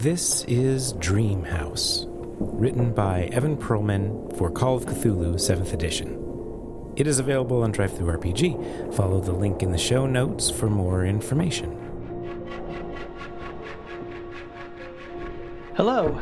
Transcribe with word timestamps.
This 0.00 0.44
is 0.44 0.92
Dream 0.92 1.42
House, 1.42 2.06
written 2.08 2.92
by 2.92 3.24
Evan 3.32 3.56
Perlman 3.56 4.38
for 4.38 4.48
Call 4.48 4.76
of 4.76 4.86
Cthulhu 4.86 5.34
7th 5.34 5.72
Edition. 5.72 6.92
It 6.94 7.08
is 7.08 7.18
available 7.18 7.64
on 7.64 7.72
DriveThruRPG. 7.72 8.94
Follow 8.94 9.20
the 9.20 9.32
link 9.32 9.60
in 9.60 9.72
the 9.72 9.76
show 9.76 10.06
notes 10.06 10.52
for 10.52 10.70
more 10.70 11.04
information. 11.04 11.72
Hello, 15.74 16.16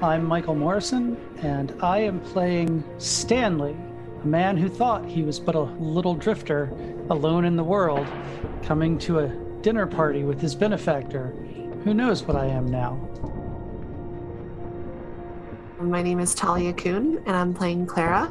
I'm 0.00 0.24
Michael 0.24 0.54
Morrison, 0.54 1.16
and 1.42 1.74
I 1.82 1.98
am 1.98 2.20
playing 2.20 2.84
Stanley, 2.98 3.76
a 4.22 4.26
man 4.28 4.56
who 4.56 4.68
thought 4.68 5.04
he 5.04 5.24
was 5.24 5.40
but 5.40 5.56
a 5.56 5.62
little 5.62 6.14
drifter 6.14 6.70
alone 7.10 7.44
in 7.44 7.56
the 7.56 7.64
world, 7.64 8.06
coming 8.62 8.98
to 8.98 9.18
a 9.18 9.28
dinner 9.62 9.88
party 9.88 10.22
with 10.22 10.40
his 10.40 10.54
benefactor. 10.54 11.34
Who 11.86 11.94
knows 11.94 12.24
what 12.24 12.36
I 12.36 12.46
am 12.46 12.66
now? 12.66 12.98
My 15.80 16.02
name 16.02 16.18
is 16.18 16.34
Talia 16.34 16.72
Kuhn, 16.72 17.22
and 17.26 17.36
I'm 17.36 17.54
playing 17.54 17.86
Clara, 17.86 18.28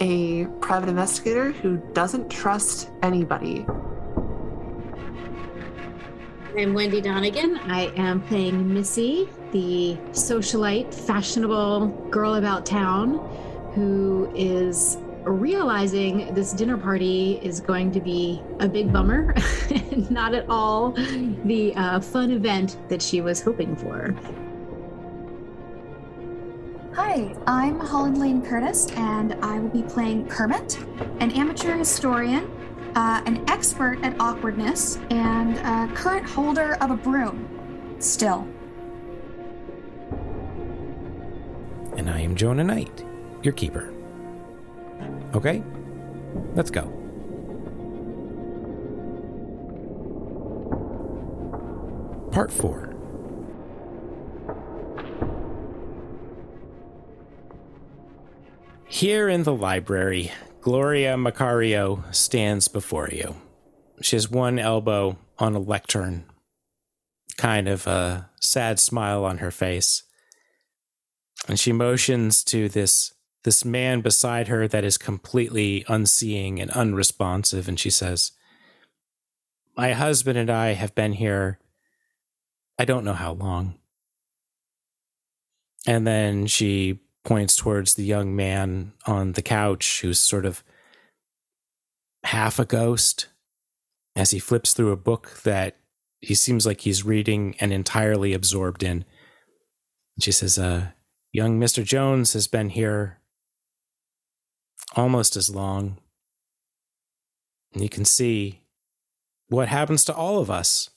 a 0.00 0.46
private 0.60 0.88
investigator 0.88 1.50
who 1.50 1.78
doesn't 1.94 2.30
trust 2.30 2.90
anybody. 3.02 3.66
I'm 6.56 6.74
Wendy 6.74 7.00
Donegan. 7.00 7.56
I 7.56 7.92
am 7.96 8.22
playing 8.22 8.72
Missy, 8.72 9.28
the 9.50 9.96
socialite, 10.12 10.94
fashionable 10.94 11.88
girl 12.10 12.36
about 12.36 12.64
town 12.64 13.14
who 13.74 14.30
is 14.32 14.96
realizing 15.26 16.32
this 16.34 16.52
dinner 16.52 16.76
party 16.76 17.40
is 17.42 17.60
going 17.60 17.90
to 17.92 18.00
be 18.00 18.42
a 18.60 18.68
big 18.68 18.92
bummer, 18.92 19.34
and 19.70 20.10
not 20.10 20.34
at 20.34 20.48
all 20.48 20.92
the 21.44 21.74
uh, 21.76 22.00
fun 22.00 22.30
event 22.30 22.76
that 22.88 23.02
she 23.02 23.20
was 23.20 23.42
hoping 23.42 23.74
for. 23.76 24.14
Hi, 26.94 27.36
I'm 27.46 27.78
Holland 27.78 28.18
Lane 28.18 28.40
Curtis, 28.40 28.90
and 28.92 29.34
I 29.42 29.58
will 29.58 29.68
be 29.68 29.82
playing 29.82 30.28
Kermit, 30.28 30.78
an 31.20 31.30
amateur 31.32 31.76
historian, 31.76 32.50
uh, 32.94 33.22
an 33.26 33.44
expert 33.50 33.98
at 34.02 34.18
awkwardness, 34.20 34.98
and 35.10 35.58
a 35.58 35.92
current 35.94 36.26
holder 36.26 36.74
of 36.80 36.90
a 36.90 36.96
broom. 36.96 37.96
Still. 37.98 38.46
And 41.96 42.10
I 42.10 42.20
am 42.20 42.34
Jonah 42.34 42.64
Knight, 42.64 43.04
your 43.42 43.52
keeper. 43.52 43.95
Okay? 45.34 45.62
Let's 46.54 46.70
go. 46.70 46.92
Part 52.30 52.52
4 52.52 52.96
Here 58.88 59.28
in 59.28 59.42
the 59.42 59.52
library, 59.52 60.32
Gloria 60.62 61.16
Macario 61.16 62.02
stands 62.14 62.66
before 62.68 63.10
you. 63.10 63.36
She 64.00 64.16
has 64.16 64.30
one 64.30 64.58
elbow 64.58 65.18
on 65.38 65.54
a 65.54 65.58
lectern, 65.58 66.24
kind 67.36 67.68
of 67.68 67.86
a 67.86 68.30
sad 68.40 68.80
smile 68.80 69.24
on 69.24 69.38
her 69.38 69.50
face. 69.50 70.04
And 71.46 71.60
she 71.60 71.72
motions 71.72 72.42
to 72.44 72.68
this 72.68 73.12
this 73.46 73.64
man 73.64 74.00
beside 74.00 74.48
her 74.48 74.66
that 74.66 74.82
is 74.82 74.98
completely 74.98 75.84
unseeing 75.86 76.60
and 76.60 76.68
unresponsive 76.72 77.68
and 77.68 77.78
she 77.78 77.90
says, 77.90 78.32
"My 79.76 79.92
husband 79.92 80.36
and 80.36 80.50
I 80.50 80.72
have 80.72 80.96
been 80.96 81.12
here 81.12 81.60
I 82.76 82.84
don't 82.84 83.04
know 83.04 83.12
how 83.12 83.34
long." 83.34 83.78
And 85.86 86.04
then 86.04 86.48
she 86.48 86.98
points 87.22 87.54
towards 87.54 87.94
the 87.94 88.02
young 88.02 88.34
man 88.34 88.94
on 89.06 89.32
the 89.32 89.42
couch 89.42 90.00
who's 90.00 90.18
sort 90.18 90.44
of 90.44 90.64
half 92.24 92.58
a 92.58 92.64
ghost 92.64 93.28
as 94.16 94.32
he 94.32 94.40
flips 94.40 94.72
through 94.72 94.90
a 94.90 94.96
book 94.96 95.42
that 95.44 95.76
he 96.20 96.34
seems 96.34 96.66
like 96.66 96.80
he's 96.80 97.04
reading 97.04 97.54
and 97.60 97.72
entirely 97.72 98.32
absorbed 98.32 98.82
in. 98.82 99.04
She 100.18 100.32
says, 100.32 100.58
uh, 100.58 100.88
young 101.30 101.60
Mr. 101.60 101.84
Jones 101.84 102.32
has 102.32 102.48
been 102.48 102.70
here 102.70 103.20
almost 104.94 105.36
as 105.36 105.50
long. 105.50 105.98
And 107.72 107.82
you 107.82 107.88
can 107.88 108.04
see 108.04 108.62
what 109.48 109.68
happens 109.68 110.04
to 110.04 110.14
all 110.14 110.38
of 110.38 110.50
us. 110.50 110.90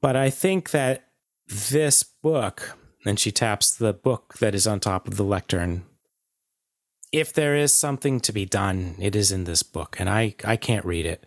But 0.00 0.16
I 0.16 0.30
think 0.30 0.70
that 0.70 1.08
this 1.46 2.02
book, 2.02 2.76
and 3.04 3.18
she 3.18 3.30
taps 3.30 3.74
the 3.74 3.92
book 3.92 4.34
that 4.40 4.54
is 4.54 4.66
on 4.66 4.80
top 4.80 5.08
of 5.08 5.16
the 5.16 5.24
lectern. 5.24 5.84
If 7.12 7.32
there 7.32 7.54
is 7.54 7.74
something 7.74 8.20
to 8.20 8.32
be 8.32 8.44
done, 8.44 8.96
it 8.98 9.14
is 9.14 9.30
in 9.30 9.44
this 9.44 9.62
book, 9.62 9.96
and 9.98 10.08
I, 10.08 10.34
I 10.44 10.56
can't 10.56 10.84
read 10.84 11.06
it. 11.06 11.26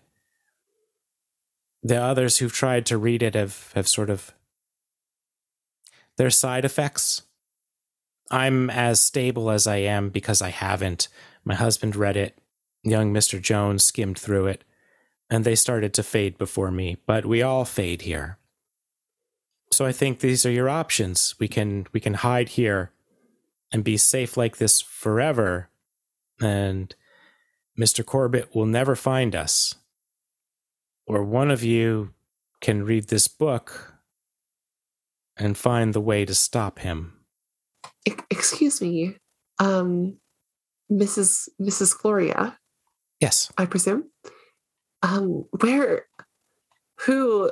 The 1.81 2.01
others 2.01 2.37
who've 2.37 2.51
tried 2.51 2.85
to 2.87 2.97
read 2.97 3.23
it 3.23 3.35
have, 3.35 3.71
have 3.73 3.87
sort 3.87 4.09
of 4.09 4.33
their 6.17 6.29
side 6.29 6.65
effects. 6.65 7.21
I'm 8.29 8.69
as 8.69 9.01
stable 9.01 9.49
as 9.49 9.67
I 9.67 9.77
am 9.77 10.09
because 10.09 10.41
I 10.41 10.49
haven't. 10.49 11.07
My 11.47 11.55
husband 11.55 11.95
read 11.95 12.17
it. 12.17 12.37
Young 12.83 13.13
Mr. 13.13 13.41
Jones 13.41 13.81
skimmed 13.85 14.19
through 14.19 14.47
it, 14.47 14.65
and 15.29 15.45
they 15.45 15.55
started 15.55 15.93
to 15.93 16.03
fade 16.03 16.37
before 16.37 16.71
me, 16.71 16.97
but 17.05 17.25
we 17.25 17.41
all 17.41 17.63
fade 17.63 18.01
here. 18.01 18.37
So 19.71 19.85
I 19.85 19.93
think 19.93 20.19
these 20.19 20.45
are 20.45 20.51
your 20.51 20.67
options. 20.67 21.35
We 21.39 21.47
can 21.47 21.87
we 21.93 22.01
can 22.01 22.15
hide 22.15 22.49
here 22.49 22.91
and 23.71 23.81
be 23.81 23.95
safe 23.95 24.35
like 24.35 24.57
this 24.57 24.81
forever, 24.81 25.69
and 26.41 26.93
Mr. 27.79 28.05
Corbett 28.05 28.53
will 28.53 28.65
never 28.65 28.97
find 28.97 29.33
us. 29.33 29.75
Or 31.05 31.23
one 31.23 31.49
of 31.49 31.63
you 31.63 32.13
can 32.59 32.83
read 32.83 33.07
this 33.07 33.29
book 33.29 33.93
and 35.37 35.57
find 35.57 35.93
the 35.93 36.01
way 36.01 36.25
to 36.25 36.35
stop 36.35 36.79
him. 36.79 37.13
Excuse 38.29 38.81
me, 38.81 39.15
um, 39.59 40.17
Mrs. 40.91 41.49
Mrs. 41.61 41.97
Gloria, 41.97 42.57
Yes. 43.19 43.51
I 43.57 43.65
presume. 43.65 44.09
Um, 45.03 45.45
where, 45.61 46.05
who, 47.01 47.51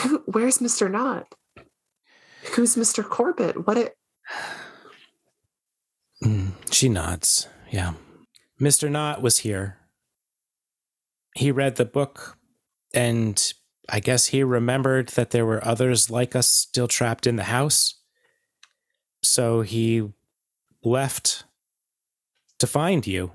who? 0.00 0.18
Where's 0.26 0.60
Mister 0.60 0.88
Knott? 0.88 1.26
Who's 2.54 2.76
Mister 2.76 3.02
Corbett? 3.02 3.66
What? 3.66 3.76
It, 3.76 3.94
Mm, 6.24 6.52
she 6.72 6.88
nods. 6.88 7.48
Yeah. 7.70 7.94
Mr. 8.60 8.88
Knott 8.90 9.22
was 9.22 9.38
here. 9.38 9.78
He 11.34 11.50
read 11.50 11.76
the 11.76 11.84
book, 11.84 12.38
and 12.94 13.52
I 13.88 13.98
guess 14.00 14.26
he 14.26 14.42
remembered 14.44 15.08
that 15.10 15.30
there 15.30 15.46
were 15.46 15.66
others 15.66 16.10
like 16.10 16.36
us 16.36 16.46
still 16.48 16.86
trapped 16.86 17.26
in 17.26 17.36
the 17.36 17.44
house. 17.44 18.00
So 19.22 19.62
he 19.62 20.12
left 20.84 21.44
to 22.62 22.66
find 22.68 23.06
you. 23.08 23.32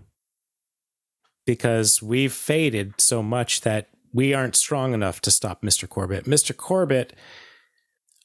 Because 1.46 2.02
we've 2.02 2.34
faded 2.34 2.94
so 2.98 3.22
much 3.22 3.62
that 3.62 3.90
we 4.14 4.34
aren't 4.34 4.56
strong 4.56 4.94
enough 4.94 5.20
to 5.22 5.32
stop 5.32 5.62
Mr. 5.62 5.88
Corbett. 5.88 6.24
Mr. 6.24 6.56
Corbett, 6.56 7.14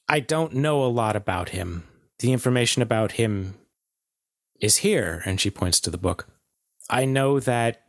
I 0.08 0.20
don't 0.20 0.54
know 0.54 0.84
a 0.84 0.86
lot 0.86 1.16
about 1.16 1.50
him. 1.50 1.84
The 2.20 2.32
information 2.32 2.82
about 2.82 3.12
him 3.12 3.54
is 4.60 4.78
here. 4.78 5.22
And 5.26 5.40
she 5.40 5.50
points 5.50 5.80
to 5.80 5.90
the 5.90 5.98
book. 5.98 6.28
I 6.88 7.04
know 7.04 7.40
that 7.40 7.82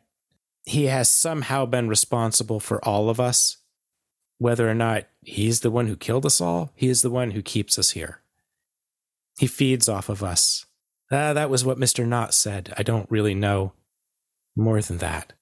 he 0.66 0.86
has 0.86 1.08
somehow 1.08 1.68
been 1.68 1.88
responsible 1.88 2.60
for 2.60 2.84
all 2.84 3.10
of 3.10 3.20
us. 3.20 3.58
Whether 4.40 4.68
or 4.68 4.74
not 4.74 5.06
he's 5.22 5.60
the 5.60 5.72
one 5.72 5.86
who 5.86 5.96
killed 5.96 6.26
us 6.26 6.42
all, 6.42 6.72
he 6.76 6.90
is 6.90 7.04
the 7.04 7.12
one 7.12 7.32
who 7.32 7.44
keeps 7.44 7.78
us 7.78 7.92
here. 7.92 8.22
He 9.38 9.46
feeds 9.46 9.88
off 9.88 10.10
of 10.10 10.24
us. 10.24 10.66
Ah, 11.14 11.34
that 11.34 11.50
was 11.52 11.64
what 11.64 11.78
Mr. 11.78 12.08
Knott 12.08 12.34
said. 12.34 12.74
I 12.76 12.82
don't 12.82 13.10
really 13.12 13.36
know 13.36 13.74
more 14.56 14.82
than 14.82 14.98
that. 14.98 15.34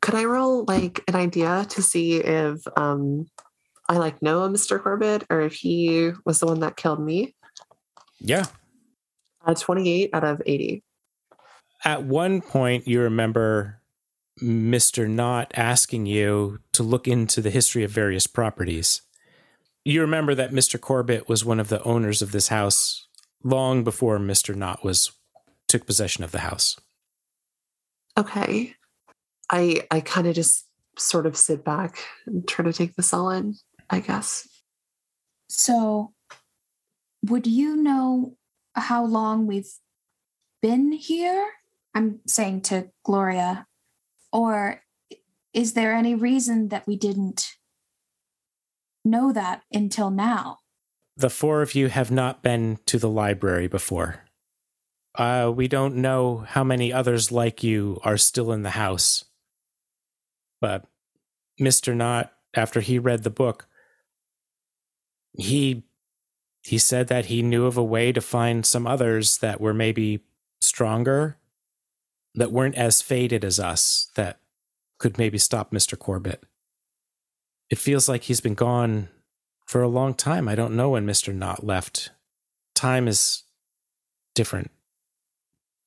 could 0.00 0.14
I 0.14 0.24
roll 0.24 0.64
like 0.64 1.02
an 1.08 1.16
idea 1.16 1.66
to 1.70 1.82
see 1.82 2.16
if 2.16 2.60
um, 2.76 3.26
I 3.88 3.98
like 3.98 4.22
know 4.22 4.42
a 4.44 4.50
Mister 4.50 4.78
Corbett 4.78 5.24
or 5.28 5.40
if 5.42 5.52
he 5.54 6.12
was 6.24 6.40
the 6.40 6.46
one 6.46 6.60
that 6.60 6.76
killed 6.76 7.00
me? 7.00 7.34
Yeah. 8.20 8.46
Uh, 9.44 9.54
Twenty-eight 9.54 10.10
out 10.14 10.24
of 10.24 10.40
eighty. 10.46 10.82
At 11.84 12.04
one 12.04 12.40
point, 12.40 12.86
you 12.88 13.00
remember 13.00 13.82
Mr. 14.40 15.08
Knott 15.08 15.50
asking 15.54 16.06
you 16.06 16.60
to 16.72 16.82
look 16.82 17.06
into 17.08 17.40
the 17.40 17.50
history 17.50 17.84
of 17.84 17.90
various 17.90 18.26
properties. 18.26 19.02
You 19.84 20.00
remember 20.00 20.34
that 20.34 20.52
Mr. 20.52 20.80
Corbett 20.80 21.28
was 21.28 21.44
one 21.44 21.60
of 21.60 21.68
the 21.68 21.82
owners 21.82 22.22
of 22.22 22.32
this 22.32 22.48
house 22.48 23.07
long 23.42 23.84
before 23.84 24.18
Mr. 24.18 24.54
Knott 24.54 24.84
was 24.84 25.12
took 25.68 25.86
possession 25.86 26.24
of 26.24 26.32
the 26.32 26.40
house. 26.40 26.76
Okay. 28.16 28.74
I 29.50 29.82
I 29.90 30.00
kind 30.00 30.26
of 30.26 30.34
just 30.34 30.66
sort 30.98 31.26
of 31.26 31.36
sit 31.36 31.64
back 31.64 31.98
and 32.26 32.46
try 32.48 32.64
to 32.64 32.72
take 32.72 32.94
this 32.96 33.12
all 33.12 33.30
in, 33.30 33.54
I 33.88 34.00
guess. 34.00 34.48
So 35.48 36.12
would 37.24 37.46
you 37.46 37.76
know 37.76 38.36
how 38.74 39.04
long 39.04 39.46
we've 39.46 39.72
been 40.60 40.92
here? 40.92 41.46
I'm 41.94 42.20
saying 42.26 42.62
to 42.62 42.90
Gloria. 43.04 43.66
Or 44.32 44.82
is 45.54 45.72
there 45.72 45.94
any 45.94 46.14
reason 46.14 46.68
that 46.68 46.86
we 46.86 46.96
didn't 46.96 47.48
know 49.04 49.32
that 49.32 49.62
until 49.72 50.10
now? 50.10 50.58
The 51.18 51.30
four 51.30 51.62
of 51.62 51.74
you 51.74 51.88
have 51.88 52.12
not 52.12 52.44
been 52.44 52.78
to 52.86 52.96
the 52.96 53.08
library 53.08 53.66
before. 53.66 54.22
Uh, 55.16 55.52
we 55.52 55.66
don't 55.66 55.96
know 55.96 56.44
how 56.46 56.62
many 56.62 56.92
others 56.92 57.32
like 57.32 57.64
you 57.64 57.98
are 58.04 58.16
still 58.16 58.52
in 58.52 58.62
the 58.62 58.70
house. 58.70 59.24
But 60.60 60.84
Mr. 61.60 61.92
Knott, 61.92 62.32
after 62.54 62.80
he 62.80 63.00
read 63.00 63.24
the 63.24 63.30
book, 63.30 63.66
he 65.32 65.82
he 66.62 66.78
said 66.78 67.08
that 67.08 67.26
he 67.26 67.42
knew 67.42 67.66
of 67.66 67.76
a 67.76 67.82
way 67.82 68.12
to 68.12 68.20
find 68.20 68.64
some 68.64 68.86
others 68.86 69.38
that 69.38 69.60
were 69.60 69.74
maybe 69.74 70.20
stronger, 70.60 71.36
that 72.34 72.52
weren't 72.52 72.76
as 72.76 73.02
faded 73.02 73.44
as 73.44 73.58
us, 73.58 74.12
that 74.14 74.38
could 74.98 75.18
maybe 75.18 75.38
stop 75.38 75.72
Mr. 75.72 75.98
Corbett. 75.98 76.44
It 77.70 77.78
feels 77.78 78.08
like 78.08 78.24
he's 78.24 78.40
been 78.40 78.54
gone 78.54 79.08
for 79.68 79.82
a 79.82 79.88
long 79.88 80.14
time. 80.14 80.48
I 80.48 80.54
don't 80.54 80.74
know 80.74 80.88
when 80.90 81.06
Mr. 81.06 81.32
Knott 81.32 81.62
left. 81.62 82.10
Time 82.74 83.06
is 83.06 83.44
different. 84.34 84.70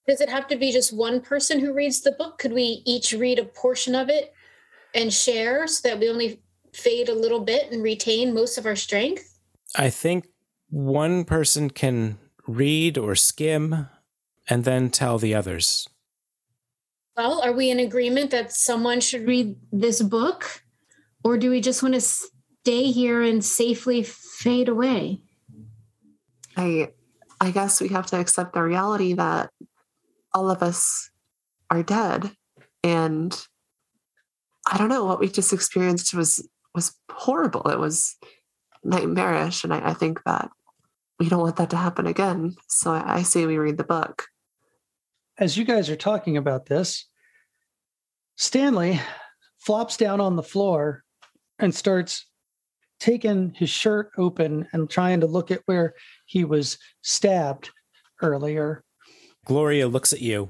Does 0.07 0.21
it 0.21 0.29
have 0.29 0.47
to 0.49 0.55
be 0.55 0.71
just 0.71 0.95
one 0.95 1.19
person 1.19 1.59
who 1.59 1.73
reads 1.73 2.01
the 2.01 2.11
book? 2.11 2.37
Could 2.37 2.53
we 2.53 2.83
each 2.85 3.11
read 3.11 3.39
a 3.39 3.43
portion 3.43 3.95
of 3.95 4.07
it 4.07 4.33
and 4.93 5.11
share 5.11 5.65
so 5.65 5.87
that 5.89 5.99
we 5.99 6.09
only 6.09 6.41
fade 6.73 7.09
a 7.09 7.15
little 7.15 7.39
bit 7.39 7.71
and 7.71 7.81
retain 7.81 8.35
most 8.35 8.57
of 8.57 8.67
our 8.67 8.75
strength? 8.75 9.39
I 9.75 9.89
think 9.89 10.27
one 10.69 11.25
person 11.25 11.71
can 11.71 12.19
read 12.47 12.99
or 12.99 13.15
skim 13.15 13.87
and 14.47 14.63
then 14.63 14.91
tell 14.91 15.17
the 15.17 15.33
others. 15.33 15.87
Well, 17.17 17.41
are 17.41 17.53
we 17.53 17.71
in 17.71 17.79
agreement 17.79 18.29
that 18.29 18.51
someone 18.51 19.01
should 19.01 19.27
read 19.27 19.55
this 19.71 20.03
book? 20.03 20.63
Or 21.23 21.37
do 21.37 21.49
we 21.49 21.61
just 21.61 21.81
want 21.81 21.95
to 21.95 22.01
stay 22.63 22.91
here 22.91 23.21
and 23.21 23.43
safely 23.43 24.03
fade 24.03 24.69
away? 24.69 25.21
I 26.55 26.91
I 27.39 27.51
guess 27.51 27.81
we 27.81 27.89
have 27.89 28.05
to 28.07 28.19
accept 28.19 28.53
the 28.53 28.61
reality 28.61 29.13
that 29.13 29.49
all 30.33 30.49
of 30.49 30.61
us 30.61 31.09
are 31.69 31.83
dead 31.83 32.31
and 32.83 33.47
I 34.69 34.77
don't 34.77 34.89
know 34.89 35.05
what 35.05 35.19
we 35.19 35.27
just 35.27 35.53
experienced 35.53 36.13
was 36.13 36.47
was 36.73 36.95
horrible. 37.09 37.69
It 37.69 37.79
was 37.79 38.15
nightmarish. 38.83 39.63
And 39.63 39.73
I, 39.73 39.89
I 39.89 39.93
think 39.93 40.23
that 40.23 40.49
we 41.19 41.29
don't 41.29 41.41
want 41.41 41.57
that 41.57 41.69
to 41.71 41.77
happen 41.77 42.07
again. 42.07 42.55
So 42.67 42.91
I, 42.91 43.17
I 43.17 43.21
say 43.23 43.45
we 43.45 43.57
read 43.57 43.77
the 43.77 43.83
book. 43.83 44.27
As 45.37 45.57
you 45.57 45.65
guys 45.65 45.89
are 45.89 45.95
talking 45.95 46.37
about 46.37 46.67
this, 46.67 47.07
Stanley 48.37 49.01
flops 49.57 49.97
down 49.97 50.21
on 50.21 50.35
the 50.35 50.43
floor 50.43 51.03
and 51.59 51.75
starts 51.75 52.25
taking 53.01 53.51
his 53.55 53.69
shirt 53.69 54.11
open 54.17 54.67
and 54.71 54.89
trying 54.89 55.19
to 55.19 55.27
look 55.27 55.51
at 55.51 55.63
where 55.65 55.95
he 56.27 56.45
was 56.45 56.77
stabbed 57.01 57.71
earlier. 58.21 58.83
Gloria 59.43 59.87
looks 59.87 60.13
at 60.13 60.21
you 60.21 60.49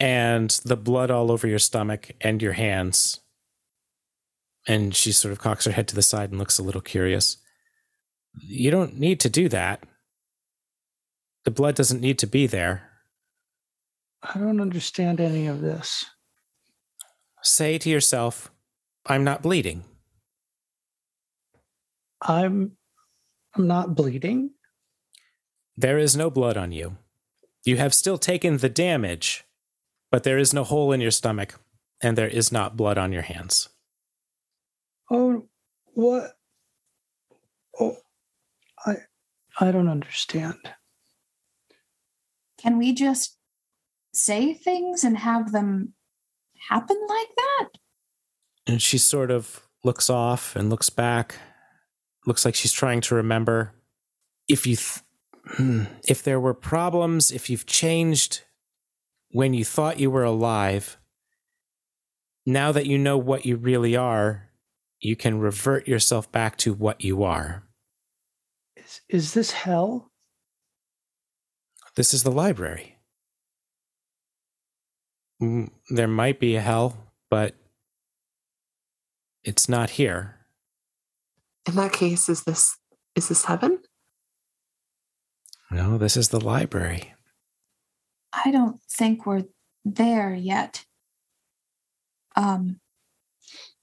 and 0.00 0.50
the 0.64 0.76
blood 0.76 1.10
all 1.10 1.30
over 1.30 1.46
your 1.46 1.58
stomach 1.58 2.10
and 2.22 2.42
your 2.42 2.54
hands. 2.54 3.20
And 4.66 4.96
she 4.96 5.12
sort 5.12 5.32
of 5.32 5.38
cocks 5.38 5.66
her 5.66 5.72
head 5.72 5.86
to 5.88 5.94
the 5.94 6.02
side 6.02 6.30
and 6.30 6.38
looks 6.38 6.58
a 6.58 6.62
little 6.62 6.80
curious. 6.80 7.36
You 8.40 8.70
don't 8.70 8.98
need 8.98 9.20
to 9.20 9.28
do 9.28 9.50
that. 9.50 9.84
The 11.44 11.50
blood 11.50 11.74
doesn't 11.74 12.00
need 12.00 12.18
to 12.20 12.26
be 12.26 12.46
there. 12.46 12.88
I 14.22 14.38
don't 14.38 14.60
understand 14.60 15.20
any 15.20 15.46
of 15.46 15.60
this. 15.60 16.06
Say 17.42 17.76
to 17.78 17.90
yourself, 17.90 18.50
I'm 19.04 19.24
not 19.24 19.42
bleeding. 19.42 19.84
I'm 22.22 22.76
I'm 23.54 23.66
not 23.66 23.94
bleeding. 23.94 24.50
There 25.76 25.98
is 25.98 26.16
no 26.16 26.30
blood 26.30 26.56
on 26.56 26.72
you. 26.72 26.96
You 27.64 27.76
have 27.76 27.94
still 27.94 28.18
taken 28.18 28.58
the 28.58 28.68
damage, 28.68 29.44
but 30.10 30.22
there 30.22 30.38
is 30.38 30.52
no 30.54 30.64
hole 30.64 30.92
in 30.92 31.00
your 31.00 31.10
stomach, 31.10 31.60
and 32.00 32.16
there 32.16 32.28
is 32.28 32.50
not 32.50 32.76
blood 32.76 32.98
on 32.98 33.12
your 33.12 33.22
hands. 33.22 33.68
Oh, 35.10 35.48
what? 35.94 36.32
Oh, 37.78 37.96
I 38.86 38.94
I 39.60 39.70
don't 39.70 39.88
understand. 39.88 40.58
Can 42.58 42.78
we 42.78 42.92
just 42.94 43.38
say 44.14 44.54
things 44.54 45.04
and 45.04 45.18
have 45.18 45.52
them 45.52 45.94
happen 46.68 46.98
like 47.08 47.34
that? 47.36 47.68
And 48.66 48.80
she 48.80 48.98
sort 48.98 49.30
of 49.30 49.66
looks 49.82 50.08
off 50.08 50.54
and 50.54 50.70
looks 50.70 50.90
back. 50.90 51.36
Looks 52.26 52.44
like 52.44 52.54
she's 52.54 52.72
trying 52.72 53.00
to 53.02 53.14
remember 53.16 53.74
if 54.48 54.66
you 54.66 54.76
th- 54.76 55.00
hmm, 55.56 55.84
if 56.08 56.22
there 56.22 56.40
were 56.40 56.54
problems, 56.54 57.30
if 57.30 57.50
you've 57.50 57.66
changed 57.66 58.42
when 59.30 59.54
you 59.54 59.64
thought 59.64 59.98
you 60.00 60.10
were 60.10 60.24
alive, 60.24 60.98
now 62.46 62.70
that 62.72 62.86
you 62.86 62.98
know 62.98 63.16
what 63.18 63.46
you 63.46 63.56
really 63.56 63.96
are, 63.96 64.50
you 65.00 65.16
can 65.16 65.38
revert 65.40 65.88
yourself 65.88 66.30
back 66.30 66.56
to 66.58 66.72
what 66.72 67.02
you 67.02 67.22
are. 67.24 67.64
Is 68.76 69.00
is 69.08 69.34
this 69.34 69.50
hell? 69.52 70.10
This 71.96 72.14
is 72.14 72.22
the 72.22 72.30
library. 72.30 72.98
Mm, 75.42 75.70
There 75.90 76.08
might 76.08 76.38
be 76.38 76.54
a 76.56 76.60
hell, 76.60 77.12
but 77.30 77.54
it's 79.44 79.68
not 79.68 79.90
here. 79.90 80.41
In 81.66 81.76
that 81.76 81.92
case, 81.92 82.28
is 82.28 82.42
this 82.44 82.76
is 83.14 83.28
this 83.28 83.44
heaven? 83.44 83.78
No, 85.70 85.96
this 85.98 86.16
is 86.16 86.28
the 86.28 86.40
library. 86.40 87.14
I 88.32 88.50
don't 88.50 88.80
think 88.90 89.26
we're 89.26 89.44
there 89.84 90.34
yet. 90.34 90.84
Um, 92.36 92.80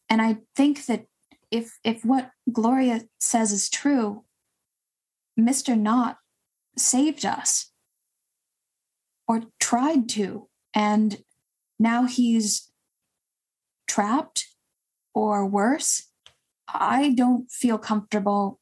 and 0.10 0.22
I 0.22 0.38
think 0.56 0.86
that 0.86 1.06
if 1.52 1.80
if 1.84 2.04
what 2.04 2.32
Gloria 2.52 3.02
says 3.20 3.52
is 3.52 3.70
true, 3.70 4.26
Mr. 5.40 5.78
Knott 5.78 6.18
saved 6.78 7.26
us 7.26 7.72
or 9.28 9.44
tried 9.60 10.10
to, 10.10 10.48
and 10.74 11.24
now 11.80 12.06
he's 12.06 12.72
trapped 13.88 14.48
or 15.14 15.46
worse. 15.46 16.09
I 16.74 17.14
don't 17.16 17.50
feel 17.52 17.78
comfortable 17.78 18.60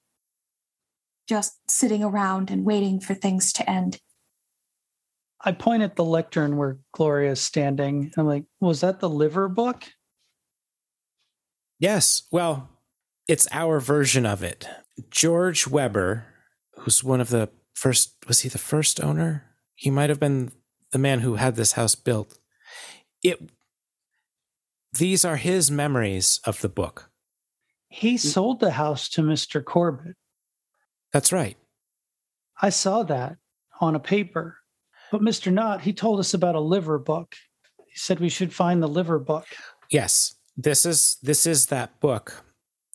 just 1.28 1.60
sitting 1.70 2.04
around 2.04 2.50
and 2.50 2.66
waiting 2.66 3.00
for 3.00 3.14
things 3.14 3.52
to 3.54 3.70
end. 3.70 4.00
I 5.42 5.52
point 5.52 5.84
at 5.84 5.96
the 5.96 6.04
lectern 6.04 6.58
where 6.58 6.80
Gloria 6.94 7.32
is 7.32 7.42
standing. 7.42 8.12
I'm 8.18 8.26
like, 8.26 8.46
was 8.60 8.82
that 8.82 9.00
the 9.00 9.10
liver 9.10 9.48
book? 9.48 9.84
Yes, 11.80 12.24
well, 12.32 12.70
it's 13.28 13.48
our 13.52 13.80
version 13.80 14.26
of 14.26 14.42
it. 14.42 14.68
George 15.12 15.68
Weber, 15.68 16.26
who's 16.80 17.04
one 17.04 17.22
of 17.22 17.30
the 17.30 17.50
first, 17.76 18.16
was 18.28 18.42
he 18.42 18.50
the 18.50 18.58
first 18.58 19.04
owner? 19.04 19.44
He 19.76 19.92
might 19.92 20.10
have 20.10 20.20
been 20.20 20.52
the 20.92 20.98
man 20.98 21.20
who 21.20 21.36
had 21.36 21.56
this 21.56 21.74
house 21.74 21.94
built. 21.94 22.40
It 23.22 23.52
these 24.98 25.26
are 25.26 25.36
his 25.36 25.70
memories 25.70 26.40
of 26.46 26.62
the 26.62 26.70
book. 26.70 27.12
He 27.90 28.18
sold 28.18 28.60
the 28.60 28.72
house 28.72 29.10
to 29.10 29.22
Mr. 29.22 29.64
Corbett. 29.64 30.16
That's 31.14 31.32
right. 31.32 31.58
I 32.62 32.70
saw 32.70 33.04
that 33.04 33.38
on 33.80 33.96
a 33.96 34.00
paper. 34.00 34.58
But 35.12 35.22
Mr. 35.22 35.52
Knott, 35.52 35.82
he 35.82 35.94
told 35.94 36.20
us 36.20 36.34
about 36.34 36.56
a 36.56 36.60
liver 36.60 37.00
book. 37.00 37.36
He 37.88 37.98
said 37.98 38.20
we 38.20 38.30
should 38.30 38.54
find 38.54 38.84
the 38.84 38.88
liver 38.88 39.20
book. 39.20 39.46
Yes, 39.90 40.36
this 40.58 40.86
is 40.86 41.18
this 41.22 41.46
is 41.46 41.68
that 41.68 42.00
book. 42.00 42.44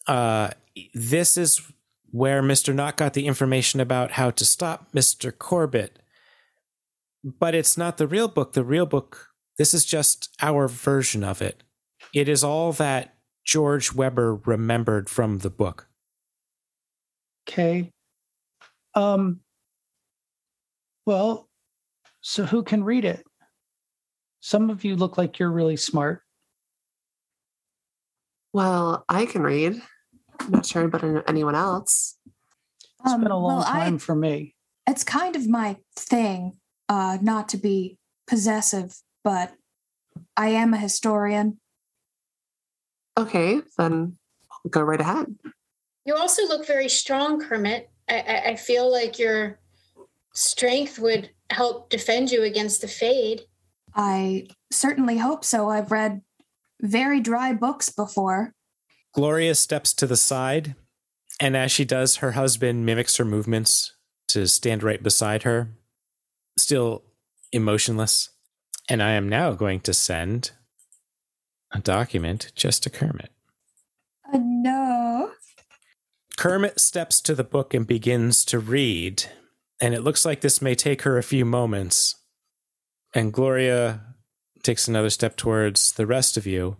Uh, 0.07 0.51
this 0.93 1.37
is 1.37 1.63
where 2.11 2.43
Mr. 2.43 2.75
Knott 2.75 2.99
got 2.99 3.15
the 3.15 3.27
information 3.27 3.81
about 3.81 4.13
how 4.13 4.31
to 4.31 4.45
stop 4.45 4.93
Mr. 4.93 5.37
Corbett. 5.37 5.99
But 7.25 7.55
it's 7.55 7.79
not 7.79 7.97
the 7.97 8.07
real 8.07 8.29
book. 8.29 8.53
The 8.53 8.65
real 8.65 8.85
book. 8.85 9.29
This 9.57 9.73
is 9.73 9.85
just 9.85 10.35
our 10.43 10.69
version 10.69 11.25
of 11.25 11.41
it. 11.41 11.63
It 12.13 12.29
is 12.29 12.45
all 12.45 12.73
that 12.75 13.12
George 13.45 13.93
Weber 13.93 14.37
remembered 14.37 15.09
from 15.11 15.39
the 15.39 15.51
book. 15.51 15.89
Okay. 17.49 17.91
Um 18.95 19.41
well, 21.07 21.49
so 22.21 22.45
who 22.45 22.63
can 22.63 22.85
read 22.85 23.05
it? 23.05 23.25
Some 24.41 24.71
of 24.71 24.85
you 24.85 24.95
look 24.97 25.19
like 25.19 25.39
you're 25.39 25.51
really 25.51 25.77
smart. 25.77 26.23
Well, 28.53 29.05
I 29.09 29.27
can 29.27 29.43
read. 29.43 29.81
I'm 30.41 30.51
not 30.51 30.67
sure 30.67 30.85
about 30.85 31.29
anyone 31.29 31.55
else. 31.55 32.19
It's 33.05 33.15
been 33.15 33.27
a 33.31 33.37
Um, 33.37 33.43
long 33.43 33.57
well, 33.59 33.67
I- 33.67 33.81
time 33.85 33.99
for 33.99 34.15
me. 34.15 34.55
it's 34.89 35.05
kind 35.05 35.35
of 35.37 35.49
my 35.49 35.77
thing 35.97 36.59
uh 36.89 37.17
not 37.23 37.49
to 37.49 37.57
be 37.57 37.97
possessive 38.27 39.01
but 39.23 39.55
i 40.37 40.49
am 40.49 40.75
a 40.75 40.77
historian 40.79 41.61
Okay, 43.19 43.61
then 43.79 44.17
go 44.71 44.81
right 44.81 45.01
ahead. 45.01 45.27
You 46.05 46.17
also 46.17 46.47
look 46.47 46.67
very 46.67 46.89
strong, 46.89 47.41
Kermit. 47.41 47.91
I, 48.09 48.21
I, 48.21 48.43
I 48.51 48.57
feel 48.57 48.91
like 48.91 49.19
your 49.19 49.59
strength 50.35 50.99
would 50.99 51.31
help 51.51 51.91
defend 51.91 52.31
you 52.31 52.43
against 52.43 52.81
the 52.81 52.89
fade. 52.89 53.43
i 53.95 54.47
certainly 54.71 55.19
hope 55.19 55.45
so 55.45 55.69
i've 55.69 55.93
read 55.93 56.23
very 56.81 57.21
dry 57.21 57.53
books 57.53 57.91
before 57.91 58.55
Gloria 59.13 59.55
steps 59.55 59.93
to 59.95 60.07
the 60.07 60.17
side, 60.17 60.75
and 61.39 61.55
as 61.55 61.71
she 61.71 61.85
does, 61.85 62.17
her 62.17 62.33
husband 62.33 62.87
mimics 62.87 63.19
her 63.19 63.27
movements 63.27 63.95
to 64.29 64.47
stand 64.47 64.83
right 64.83 65.03
beside 65.03 65.43
her, 65.43 65.69
still 66.57 67.05
emotionless. 67.53 68.31
And 68.89 69.03
I 69.03 69.13
am 69.13 69.29
now 69.29 69.53
going 69.53 69.81
to 69.81 69.93
send 69.93 70.53
a 71.73 71.81
document 71.81 72.53
just 72.55 72.83
to 72.83 72.91
Kermit. 72.91 73.31
uh, 74.33 74.39
no 74.39 75.31
Kermit 76.37 76.81
steps 76.81 77.21
to 77.23 77.35
the 77.35 77.45
book 77.45 77.75
and 77.75 77.87
begins 77.87 78.45
to 78.47 78.59
read, 78.59 79.25
and 79.81 79.95
it 79.95 80.03
looks 80.03 80.25
like 80.25 80.41
this 80.41 80.63
may 80.63 80.75
take 80.75 81.03
her 81.03 81.19
a 81.19 81.23
few 81.23 81.45
moments. 81.45 82.17
And 83.15 83.33
Gloria 83.33 84.01
takes 84.63 84.89
another 84.89 85.11
step 85.11 85.37
towards 85.37 85.93
the 85.93 86.07
rest 86.07 86.37
of 86.37 86.47
you. 86.47 86.79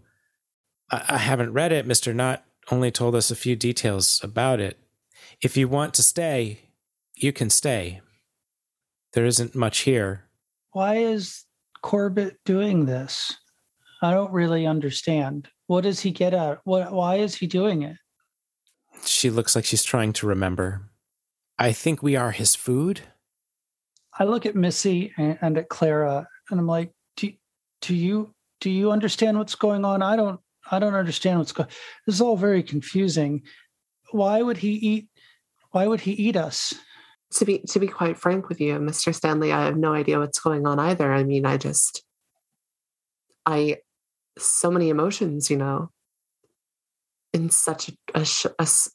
I, 0.91 1.05
I 1.11 1.19
haven't 1.19 1.53
read 1.53 1.73
it. 1.73 1.87
Mr. 1.87 2.15
Knott 2.15 2.45
only 2.71 2.91
told 2.91 3.15
us 3.15 3.31
a 3.31 3.37
few 3.37 3.55
details 3.55 4.21
about 4.23 4.61
it. 4.61 4.79
If 5.41 5.57
you 5.57 5.69
want 5.69 5.95
to 5.95 6.03
stay, 6.03 6.61
you 7.15 7.33
can 7.33 7.51
stay. 7.51 8.01
There 9.13 9.27
isn't 9.27 9.55
much 9.55 9.81
here. 9.81 10.25
Why 10.71 10.97
is 10.97 11.45
Corbett 11.83 12.39
doing 12.45 12.87
this? 12.87 13.37
I 14.03 14.13
don't 14.13 14.33
really 14.33 14.67
understand. 14.67 15.49
What 15.69 15.83
does 15.83 16.01
he 16.01 16.11
get 16.11 16.35
at? 16.35 16.59
What? 16.65 16.93
Why 16.93 17.17
is 17.17 17.37
he 17.37 17.47
doing 17.47 17.83
it? 17.83 17.97
She 19.05 19.31
looks 19.31 19.55
like 19.55 19.65
she's 19.65 19.85
trying 19.85 20.13
to 20.15 20.27
remember. 20.27 20.91
I 21.59 21.73
think 21.73 22.03
we 22.03 22.17
are 22.17 22.33
his 22.33 22.57
food. 22.57 23.03
I 24.19 24.25
look 24.25 24.45
at 24.45 24.57
Missy 24.57 25.13
and, 25.17 25.39
and 25.41 25.57
at 25.57 25.69
Clara, 25.69 26.27
and 26.51 26.61
I'm 26.61 26.67
like, 26.67 26.91
do, 27.17 27.33
do 27.81 27.95
you 27.95 28.35
do 28.61 28.71
you 28.71 28.91
understand 28.91 29.39
what's 29.39 29.55
going 29.55 29.85
on? 29.85 30.03
I 30.03 30.17
don't. 30.17 30.41
I 30.71 30.79
don't 30.79 30.95
understand 30.95 31.39
what's 31.39 31.53
going. 31.53 31.69
On. 31.69 31.75
This 32.07 32.17
is 32.17 32.21
all 32.21 32.37
very 32.37 32.63
confusing. 32.63 33.43
Why 34.11 34.43
would 34.43 34.59
he 34.59 34.73
eat? 34.73 35.09
Why 35.71 35.87
would 35.87 36.01
he 36.01 36.13
eat 36.13 36.37
us? 36.37 36.75
To 37.35 37.45
be 37.45 37.61
to 37.61 37.79
be 37.79 37.87
quite 37.87 38.19
frank 38.19 38.49
with 38.49 38.61
you, 38.61 38.75
Mr. 38.75 39.15
Stanley, 39.15 39.53
I 39.53 39.65
have 39.65 39.77
no 39.77 39.95
idea 39.95 40.19
what's 40.19 40.41
going 40.41 40.67
on 40.67 40.79
either. 40.79 41.13
I 41.13 41.25
mean, 41.25 41.47
I 41.47 41.57
just 41.57 42.03
I 43.47 43.79
so 44.39 44.71
many 44.71 44.89
emotions, 44.89 45.51
you 45.51 45.57
know, 45.57 45.91
in 47.33 47.51
such 47.51 47.89
a, 47.89 47.93
a, 48.15 48.25
sh- 48.25 48.47
a 48.59 48.63
s- 48.63 48.91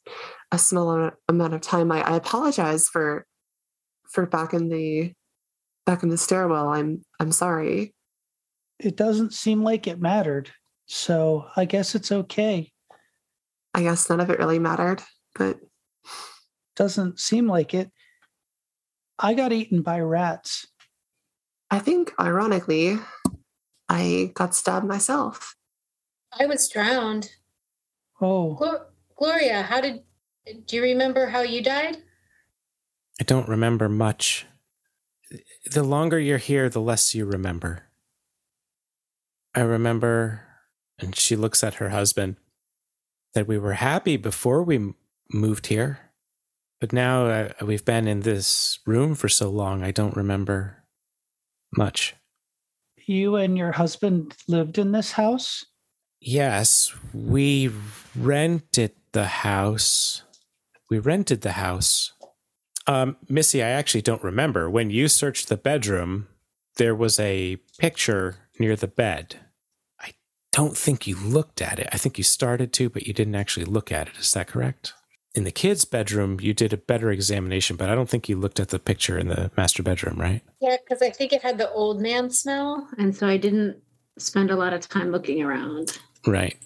a 0.52 0.58
small 0.58 1.10
amount 1.28 1.54
of 1.54 1.60
time. 1.60 1.90
I, 1.92 2.00
I 2.02 2.16
apologize 2.16 2.88
for 2.88 3.26
for 4.10 4.26
back 4.26 4.54
in 4.54 4.68
the 4.68 5.12
back 5.86 6.02
in 6.02 6.08
the 6.08 6.18
stairwell. 6.18 6.68
I'm 6.68 7.02
I'm 7.20 7.32
sorry. 7.32 7.94
It 8.78 8.96
doesn't 8.96 9.34
seem 9.34 9.62
like 9.62 9.86
it 9.86 10.00
mattered. 10.00 10.50
So 10.86 11.46
I 11.56 11.64
guess 11.64 11.94
it's 11.94 12.12
okay. 12.12 12.70
I 13.74 13.82
guess 13.82 14.08
none 14.08 14.20
of 14.20 14.30
it 14.30 14.38
really 14.38 14.58
mattered, 14.58 15.02
but 15.34 15.58
Doesn't 16.76 17.18
seem 17.18 17.48
like 17.48 17.74
it. 17.74 17.90
I 19.18 19.34
got 19.34 19.52
eaten 19.52 19.82
by 19.82 19.98
rats. 20.00 20.66
I 21.70 21.80
think 21.80 22.12
ironically, 22.20 22.98
I 23.88 24.32
got 24.34 24.54
stabbed 24.54 24.86
myself. 24.86 25.56
I 26.38 26.46
was 26.46 26.68
drowned. 26.68 27.30
Oh, 28.20 28.54
Glo- 28.54 28.86
Gloria, 29.16 29.62
how 29.62 29.80
did. 29.80 30.02
Do 30.66 30.76
you 30.76 30.82
remember 30.82 31.26
how 31.26 31.42
you 31.42 31.62
died? 31.62 31.98
I 33.20 33.24
don't 33.24 33.48
remember 33.48 33.88
much. 33.88 34.46
The 35.70 35.82
longer 35.82 36.18
you're 36.18 36.38
here, 36.38 36.68
the 36.68 36.80
less 36.80 37.14
you 37.14 37.26
remember. 37.26 37.84
I 39.54 39.60
remember, 39.60 40.42
and 40.98 41.14
she 41.16 41.36
looks 41.36 41.62
at 41.62 41.74
her 41.74 41.90
husband, 41.90 42.36
that 43.34 43.46
we 43.46 43.58
were 43.58 43.74
happy 43.74 44.16
before 44.16 44.62
we 44.62 44.94
moved 45.32 45.66
here. 45.66 45.98
But 46.80 46.92
now 46.92 47.26
uh, 47.26 47.48
we've 47.62 47.84
been 47.84 48.06
in 48.06 48.20
this 48.20 48.78
room 48.86 49.14
for 49.14 49.28
so 49.28 49.50
long, 49.50 49.82
I 49.82 49.90
don't 49.90 50.16
remember 50.16 50.84
much. 51.76 52.14
You 53.08 53.36
and 53.36 53.56
your 53.56 53.72
husband 53.72 54.36
lived 54.46 54.78
in 54.78 54.92
this 54.92 55.12
house? 55.12 55.64
Yes, 56.20 56.92
we 57.12 57.70
rented 58.16 58.92
the 59.12 59.26
house. 59.26 60.22
We 60.90 60.98
rented 60.98 61.42
the 61.42 61.52
house. 61.52 62.12
Um, 62.86 63.16
Missy, 63.28 63.62
I 63.62 63.68
actually 63.68 64.02
don't 64.02 64.24
remember. 64.24 64.70
When 64.70 64.90
you 64.90 65.08
searched 65.08 65.48
the 65.48 65.56
bedroom, 65.56 66.28
there 66.76 66.94
was 66.94 67.20
a 67.20 67.56
picture 67.78 68.36
near 68.58 68.74
the 68.76 68.88
bed. 68.88 69.36
I 70.00 70.14
don't 70.52 70.76
think 70.76 71.06
you 71.06 71.16
looked 71.16 71.60
at 71.60 71.78
it. 71.78 71.88
I 71.92 71.98
think 71.98 72.18
you 72.18 72.24
started 72.24 72.72
to, 72.74 72.88
but 72.88 73.06
you 73.06 73.12
didn't 73.12 73.34
actually 73.34 73.66
look 73.66 73.92
at 73.92 74.08
it. 74.08 74.16
Is 74.18 74.32
that 74.32 74.48
correct? 74.48 74.94
In 75.34 75.44
the 75.44 75.52
kids' 75.52 75.84
bedroom, 75.84 76.40
you 76.40 76.54
did 76.54 76.72
a 76.72 76.78
better 76.78 77.10
examination, 77.10 77.76
but 77.76 77.88
I 77.90 77.94
don't 77.94 78.08
think 78.08 78.28
you 78.28 78.36
looked 78.36 78.58
at 78.58 78.70
the 78.70 78.78
picture 78.78 79.18
in 79.18 79.28
the 79.28 79.50
master 79.56 79.82
bedroom, 79.82 80.18
right? 80.18 80.42
Yeah, 80.60 80.76
because 80.82 81.02
I 81.02 81.10
think 81.10 81.32
it 81.32 81.42
had 81.42 81.58
the 81.58 81.70
old 81.70 82.00
man 82.00 82.30
smell. 82.30 82.88
And 82.98 83.14
so 83.14 83.26
I 83.26 83.36
didn't 83.36 83.76
spend 84.18 84.50
a 84.50 84.56
lot 84.56 84.72
of 84.72 84.88
time 84.88 85.12
looking 85.12 85.42
around. 85.42 85.98
Right. 86.26 86.56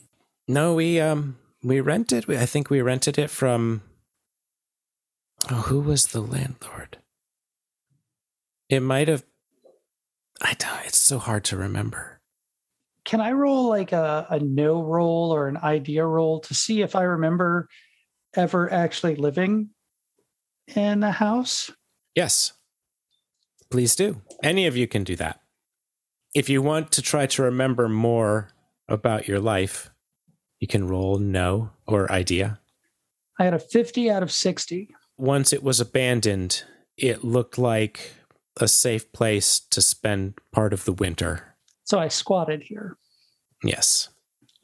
No, 0.49 0.75
we 0.75 1.01
um 1.01 1.39
we 1.63 1.81
rented. 1.81 2.31
I 2.31 2.47
think 2.47 2.71
we 2.71 2.81
rented 2.81 3.19
it 3.19 3.31
from. 3.31 3.83
Oh, 5.51 5.63
who 5.63 5.81
was 5.81 6.09
the 6.09 6.21
landlord? 6.21 6.99
It 8.69 8.81
might 8.81 9.09
have. 9.09 9.25
I 10.41 10.55
don't. 10.55 10.87
It's 10.87 11.01
so 11.01 11.19
hard 11.19 11.45
to 11.45 11.57
remember. 11.57 12.21
Can 13.05 13.21
I 13.21 13.33
roll 13.33 13.69
like 13.69 13.93
a, 13.93 14.27
a 14.31 14.39
know 14.39 14.83
roll 14.83 15.33
or 15.33 15.49
an 15.49 15.57
idea 15.57 16.07
roll 16.07 16.41
to 16.41 16.55
see 16.55 16.83
if 16.83 16.95
I 16.95 17.03
remember 17.03 17.69
ever 18.35 18.73
actually 18.73 19.17
living 19.17 19.71
in 20.75 21.01
the 21.01 21.11
house? 21.11 21.71
Yes. 22.15 22.53
Please 23.71 23.97
do. 23.97 24.21
Any 24.43 24.67
of 24.67 24.77
you 24.77 24.87
can 24.87 25.05
do 25.05 25.17
that. 25.17 25.41
If 26.35 26.49
you 26.49 26.63
want 26.63 26.93
to 26.93 27.03
try 27.03 27.27
to 27.27 27.43
remember 27.43 27.89
more 27.89 28.51
about 28.89 29.29
your 29.29 29.41
life, 29.41 29.91
you 30.61 30.67
can 30.69 30.89
roll 30.89 31.19
know 31.19 31.71
or 31.87 32.11
idea. 32.11 32.61
I 33.39 33.45
had 33.45 33.55
a 33.55 33.59
50 33.59 34.11
out 34.11 34.23
of 34.23 34.31
60. 34.31 34.89
once 35.19 35.53
it 35.53 35.63
was 35.63 35.81
abandoned, 35.81 36.65
it 36.97 37.25
looked 37.25 37.59
like 37.59 38.13
a 38.61 38.69
safe 38.69 39.13
place 39.13 39.61
to 39.71 39.81
spend 39.81 40.35
part 40.53 40.73
of 40.73 40.85
the 40.85 40.93
winter. 40.93 41.57
So 41.85 41.99
I 41.99 42.09
squatted 42.09 42.63
here. 42.63 42.97
Yes. 43.65 44.09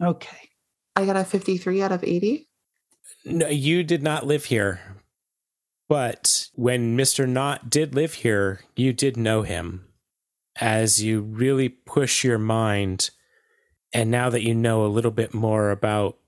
Okay. 0.02 0.50
I 0.94 1.06
got 1.06 1.16
a 1.16 1.24
53 1.24 1.82
out 1.82 1.92
of 1.92 2.04
80. 2.04 2.47
No, 3.24 3.48
you 3.48 3.82
did 3.82 4.02
not 4.02 4.26
live 4.26 4.46
here. 4.46 4.80
But 5.88 6.48
when 6.54 6.96
Mr. 6.96 7.26
Knott 7.26 7.70
did 7.70 7.94
live 7.94 8.14
here, 8.14 8.60
you 8.76 8.92
did 8.92 9.16
know 9.16 9.42
him. 9.42 9.86
As 10.60 11.02
you 11.02 11.20
really 11.20 11.68
push 11.68 12.24
your 12.24 12.38
mind, 12.38 13.10
and 13.92 14.10
now 14.10 14.28
that 14.28 14.42
you 14.42 14.54
know 14.54 14.84
a 14.84 14.88
little 14.88 15.10
bit 15.10 15.32
more 15.32 15.70
about 15.70 16.18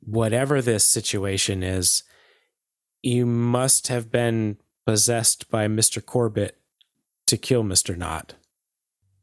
whatever 0.00 0.62
this 0.62 0.84
situation 0.84 1.62
is, 1.62 2.02
you 3.02 3.26
must 3.26 3.88
have 3.88 4.10
been 4.10 4.56
possessed 4.86 5.50
by 5.50 5.66
Mr. 5.66 6.04
Corbett 6.04 6.56
to 7.26 7.36
kill 7.36 7.62
Mr. 7.62 7.96
Knott. 7.96 8.34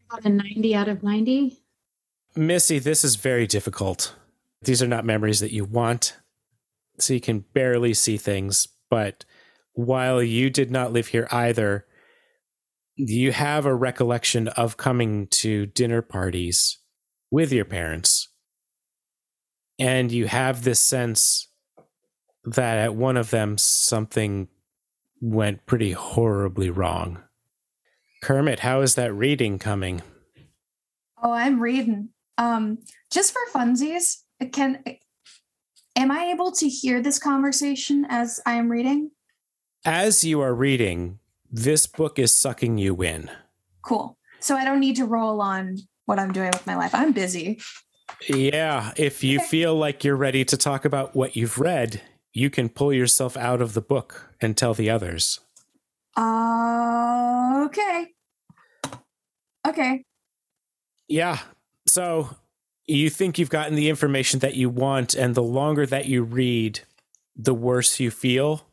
Got 0.09 0.25
a 0.25 0.29
90 0.29 0.75
out 0.75 0.89
of 0.89 1.01
90. 1.01 1.57
Missy, 2.35 2.79
this 2.79 3.03
is 3.03 3.15
very 3.15 3.47
difficult. 3.47 4.15
These 4.61 4.83
are 4.83 4.87
not 4.87 5.05
memories 5.05 5.39
that 5.39 5.53
you 5.53 5.65
want. 5.65 6.17
So 6.99 7.13
you 7.13 7.21
can 7.21 7.45
barely 7.53 7.93
see 7.93 8.17
things. 8.17 8.67
But 8.89 9.25
while 9.73 10.21
you 10.21 10.49
did 10.49 10.71
not 10.71 10.93
live 10.93 11.07
here 11.07 11.27
either, 11.31 11.85
you 12.95 13.31
have 13.31 13.65
a 13.65 13.75
recollection 13.75 14.47
of 14.49 14.77
coming 14.77 15.27
to 15.27 15.65
dinner 15.65 16.01
parties 16.01 16.77
with 17.31 17.51
your 17.51 17.65
parents. 17.65 18.29
And 19.79 20.11
you 20.11 20.27
have 20.27 20.63
this 20.63 20.79
sense 20.79 21.49
that 22.45 22.77
at 22.77 22.95
one 22.95 23.17
of 23.17 23.31
them, 23.31 23.57
something 23.57 24.47
went 25.19 25.65
pretty 25.65 25.93
horribly 25.93 26.69
wrong. 26.69 27.23
Kermit, 28.21 28.59
how 28.59 28.81
is 28.81 28.95
that 28.95 29.13
reading 29.13 29.57
coming? 29.57 30.01
Oh, 31.21 31.31
I'm 31.31 31.59
reading. 31.59 32.09
Um, 32.37 32.79
just 33.11 33.33
for 33.33 33.41
funsies, 33.53 34.17
can 34.51 34.83
am 35.95 36.11
I 36.11 36.25
able 36.25 36.51
to 36.53 36.67
hear 36.67 37.01
this 37.01 37.19
conversation 37.19 38.05
as 38.09 38.39
I 38.45 38.53
am 38.53 38.69
reading? 38.69 39.11
As 39.85 40.23
you 40.23 40.41
are 40.41 40.53
reading, 40.53 41.19
this 41.51 41.87
book 41.87 42.17
is 42.17 42.33
sucking 42.33 42.77
you 42.77 43.01
in. 43.03 43.29
Cool. 43.83 44.17
So 44.39 44.55
I 44.55 44.65
don't 44.65 44.79
need 44.79 44.95
to 44.97 45.05
roll 45.05 45.41
on 45.41 45.77
what 46.05 46.19
I'm 46.19 46.31
doing 46.31 46.51
with 46.51 46.65
my 46.65 46.75
life. 46.75 46.93
I'm 46.93 47.11
busy. 47.11 47.59
Yeah, 48.27 48.91
if 48.97 49.23
you 49.23 49.39
feel 49.39 49.75
like 49.75 50.03
you're 50.03 50.15
ready 50.15 50.45
to 50.45 50.57
talk 50.57 50.85
about 50.85 51.15
what 51.15 51.35
you've 51.35 51.59
read, 51.59 52.01
you 52.31 52.49
can 52.49 52.69
pull 52.69 52.93
yourself 52.93 53.37
out 53.37 53.61
of 53.61 53.73
the 53.73 53.81
book 53.81 54.33
and 54.41 54.57
tell 54.57 54.73
the 54.73 54.89
others. 54.89 55.39
Uh, 56.15 57.63
okay. 57.65 58.07
Okay. 59.67 60.03
Yeah. 61.07 61.39
So 61.87 62.35
you 62.85 63.09
think 63.09 63.37
you've 63.37 63.49
gotten 63.49 63.75
the 63.75 63.89
information 63.89 64.39
that 64.39 64.55
you 64.55 64.69
want, 64.69 65.13
and 65.13 65.35
the 65.35 65.43
longer 65.43 65.85
that 65.85 66.05
you 66.05 66.23
read, 66.23 66.81
the 67.35 67.53
worse 67.53 67.99
you 67.99 68.11
feel. 68.11 68.67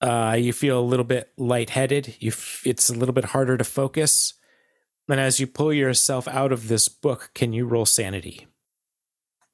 Uh, 0.00 0.36
you 0.38 0.52
feel 0.52 0.80
a 0.80 0.82
little 0.82 1.04
bit 1.04 1.32
lightheaded. 1.36 2.16
You 2.18 2.30
f- 2.30 2.62
it's 2.66 2.88
a 2.88 2.94
little 2.94 3.12
bit 3.12 3.26
harder 3.26 3.56
to 3.56 3.64
focus. 3.64 4.34
And 5.08 5.20
as 5.20 5.38
you 5.38 5.46
pull 5.46 5.72
yourself 5.72 6.26
out 6.26 6.52
of 6.52 6.68
this 6.68 6.88
book, 6.88 7.30
can 7.34 7.52
you 7.52 7.66
roll 7.66 7.86
sanity? 7.86 8.46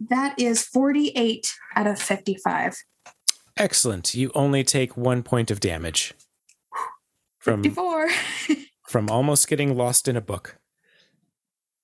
That 0.09 0.38
is 0.38 0.64
48 0.64 1.52
out 1.75 1.87
of 1.87 2.00
55. 2.00 2.76
Excellent. 3.57 4.14
You 4.14 4.30
only 4.35 4.62
take 4.62 4.97
one 4.97 5.23
point 5.23 5.50
of 5.50 5.61
damage 5.61 6.14
from 7.38 7.62
54. 7.62 8.09
from 8.88 9.11
almost 9.11 9.49
getting 9.49 9.76
lost 9.76 10.07
in 10.07 10.16
a 10.16 10.21
book. 10.21 10.59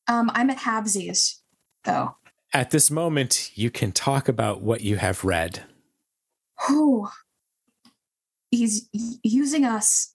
um, 0.07 0.31
I'm 0.35 0.51
at 0.51 0.59
halvesies, 0.59 1.39
though. 1.85 2.17
At 2.53 2.71
this 2.71 2.91
moment, 2.91 3.51
you 3.55 3.71
can 3.71 3.93
talk 3.93 4.29
about 4.29 4.63
what 4.63 4.81
you 4.81 4.97
have 4.97 5.25
read. 5.25 5.65
Whew. 6.67 7.09
He's 8.51 8.89
using 9.23 9.65
us. 9.65 10.15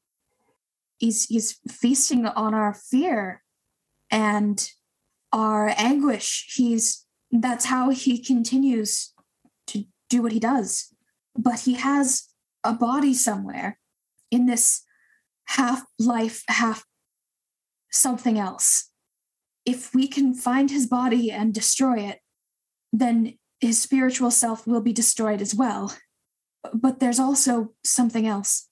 He's 0.97 1.25
he's 1.25 1.59
feasting 1.69 2.25
on 2.25 2.53
our 2.53 2.73
fear 2.73 3.43
and 4.09 4.71
our 5.33 5.73
anguish. 5.77 6.53
He's 6.55 7.05
that's 7.31 7.65
how 7.65 7.89
he 7.89 8.17
continues 8.17 9.13
to 9.67 9.85
do 10.09 10.21
what 10.21 10.31
he 10.31 10.39
does. 10.39 10.93
But 11.37 11.61
he 11.61 11.73
has 11.73 12.29
a 12.63 12.73
body 12.73 13.13
somewhere 13.13 13.79
in 14.31 14.45
this 14.45 14.83
half 15.45 15.83
life, 15.97 16.43
half 16.47 16.85
something 17.91 18.37
else. 18.37 18.88
If 19.69 19.93
we 19.93 20.07
can 20.07 20.33
find 20.33 20.71
his 20.71 20.87
body 20.87 21.29
and 21.31 21.53
destroy 21.53 21.99
it, 21.99 22.21
then 22.91 23.37
his 23.59 23.79
spiritual 23.79 24.31
self 24.31 24.65
will 24.65 24.81
be 24.81 24.91
destroyed 24.91 25.43
as 25.43 25.53
well. 25.53 25.93
But 26.73 26.99
there's 26.99 27.19
also 27.19 27.75
something 27.83 28.25
else. 28.25 28.67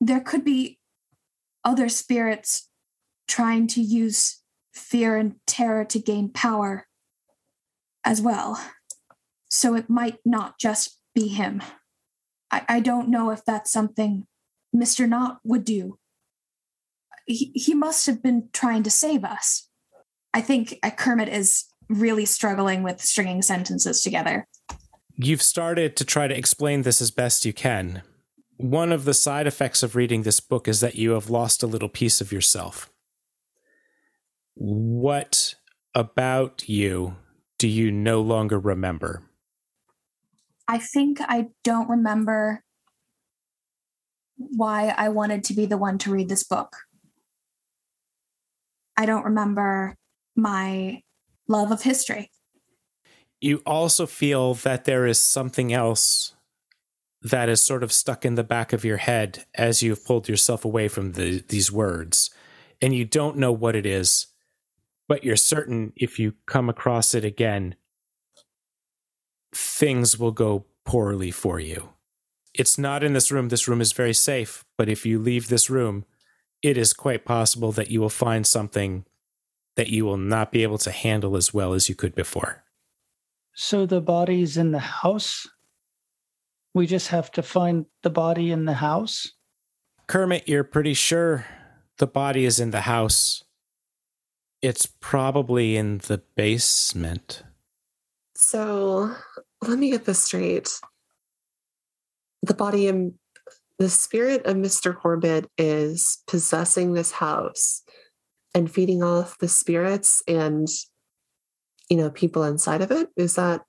There 0.00 0.18
could 0.18 0.44
be 0.44 0.80
other 1.64 1.88
spirits 1.88 2.68
trying 3.28 3.68
to 3.68 3.80
use 3.80 4.42
fear 4.74 5.16
and 5.16 5.36
terror 5.46 5.84
to 5.84 6.00
gain 6.00 6.28
power 6.28 6.88
as 8.04 8.20
well. 8.20 8.60
So 9.48 9.76
it 9.76 9.88
might 9.88 10.18
not 10.24 10.58
just 10.58 10.98
be 11.14 11.28
him. 11.28 11.62
I, 12.50 12.64
I 12.68 12.80
don't 12.80 13.10
know 13.10 13.30
if 13.30 13.44
that's 13.44 13.70
something 13.70 14.26
Mr. 14.74 15.08
Knott 15.08 15.38
would 15.44 15.64
do. 15.64 16.00
He, 17.26 17.52
he 17.54 17.74
must 17.74 18.06
have 18.06 18.24
been 18.24 18.48
trying 18.52 18.82
to 18.82 18.90
save 18.90 19.22
us. 19.24 19.68
I 20.34 20.40
think 20.40 20.78
uh, 20.82 20.90
Kermit 20.90 21.28
is 21.28 21.66
really 21.88 22.24
struggling 22.24 22.82
with 22.82 23.00
stringing 23.00 23.42
sentences 23.42 24.02
together. 24.02 24.46
You've 25.16 25.42
started 25.42 25.96
to 25.96 26.04
try 26.04 26.26
to 26.26 26.36
explain 26.36 26.82
this 26.82 27.00
as 27.02 27.10
best 27.10 27.44
you 27.44 27.52
can. 27.52 28.02
One 28.56 28.92
of 28.92 29.04
the 29.04 29.14
side 29.14 29.46
effects 29.46 29.82
of 29.82 29.94
reading 29.94 30.22
this 30.22 30.40
book 30.40 30.68
is 30.68 30.80
that 30.80 30.94
you 30.94 31.10
have 31.10 31.28
lost 31.28 31.62
a 31.62 31.66
little 31.66 31.88
piece 31.88 32.20
of 32.20 32.32
yourself. 32.32 32.90
What 34.54 35.54
about 35.94 36.68
you 36.68 37.16
do 37.58 37.68
you 37.68 37.90
no 37.90 38.20
longer 38.20 38.58
remember? 38.58 39.22
I 40.66 40.78
think 40.78 41.20
I 41.20 41.48
don't 41.62 41.88
remember 41.88 42.64
why 44.36 44.94
I 44.96 45.08
wanted 45.10 45.44
to 45.44 45.54
be 45.54 45.66
the 45.66 45.76
one 45.76 45.98
to 45.98 46.10
read 46.10 46.28
this 46.28 46.44
book. 46.44 46.76
I 48.96 49.06
don't 49.06 49.24
remember 49.24 49.96
my 50.36 51.02
love 51.48 51.70
of 51.70 51.82
history. 51.82 52.30
You 53.40 53.62
also 53.66 54.06
feel 54.06 54.54
that 54.54 54.84
there 54.84 55.06
is 55.06 55.20
something 55.20 55.72
else 55.72 56.34
that 57.22 57.48
is 57.48 57.62
sort 57.62 57.82
of 57.82 57.92
stuck 57.92 58.24
in 58.24 58.34
the 58.34 58.44
back 58.44 58.72
of 58.72 58.84
your 58.84 58.96
head 58.96 59.44
as 59.54 59.82
you've 59.82 60.04
pulled 60.04 60.28
yourself 60.28 60.64
away 60.64 60.88
from 60.88 61.12
the, 61.12 61.42
these 61.48 61.70
words. 61.70 62.30
And 62.80 62.94
you 62.94 63.04
don't 63.04 63.36
know 63.36 63.52
what 63.52 63.76
it 63.76 63.86
is, 63.86 64.26
but 65.08 65.22
you're 65.22 65.36
certain 65.36 65.92
if 65.96 66.18
you 66.18 66.34
come 66.46 66.68
across 66.68 67.14
it 67.14 67.24
again, 67.24 67.76
things 69.54 70.18
will 70.18 70.32
go 70.32 70.66
poorly 70.84 71.30
for 71.30 71.60
you. 71.60 71.90
It's 72.54 72.76
not 72.76 73.04
in 73.04 73.12
this 73.12 73.30
room. 73.30 73.48
This 73.48 73.68
room 73.68 73.80
is 73.80 73.92
very 73.92 74.14
safe. 74.14 74.64
But 74.76 74.88
if 74.88 75.06
you 75.06 75.18
leave 75.18 75.48
this 75.48 75.70
room, 75.70 76.04
it 76.60 76.76
is 76.76 76.92
quite 76.92 77.24
possible 77.24 77.72
that 77.72 77.90
you 77.90 78.00
will 78.00 78.08
find 78.08 78.46
something 78.46 79.04
that 79.76 79.88
you 79.88 80.04
will 80.04 80.18
not 80.18 80.52
be 80.52 80.62
able 80.62 80.78
to 80.78 80.90
handle 80.90 81.36
as 81.36 81.54
well 81.54 81.72
as 81.72 81.88
you 81.88 81.94
could 81.94 82.14
before. 82.14 82.62
So 83.54 83.86
the 83.86 84.00
body's 84.00 84.56
in 84.56 84.72
the 84.72 84.78
house. 84.78 85.46
We 86.74 86.86
just 86.86 87.08
have 87.08 87.30
to 87.32 87.42
find 87.42 87.86
the 88.02 88.10
body 88.10 88.50
in 88.50 88.64
the 88.64 88.74
house. 88.74 89.32
Kermit, 90.06 90.48
you're 90.48 90.64
pretty 90.64 90.94
sure 90.94 91.46
the 91.98 92.06
body 92.06 92.44
is 92.44 92.58
in 92.58 92.70
the 92.70 92.82
house. 92.82 93.44
It's 94.62 94.86
probably 94.86 95.76
in 95.76 95.98
the 95.98 96.22
basement. 96.34 97.42
So 98.34 99.14
let 99.60 99.78
me 99.78 99.90
get 99.90 100.04
this 100.04 100.24
straight. 100.24 100.70
The 102.42 102.54
body 102.54 102.88
and 102.88 103.14
the 103.78 103.90
spirit 103.90 104.46
of 104.46 104.56
Mr. 104.56 104.96
Corbett 104.96 105.48
is 105.58 106.22
possessing 106.26 106.92
this 106.92 107.12
house 107.12 107.82
and 108.54 108.70
feeding 108.70 109.02
off 109.02 109.38
the 109.38 109.48
spirits 109.48 110.22
and 110.28 110.68
you 111.88 111.96
know 111.96 112.10
people 112.10 112.44
inside 112.44 112.82
of 112.82 112.90
it. 112.90 113.08
Is 113.16 113.34
that 113.34 113.62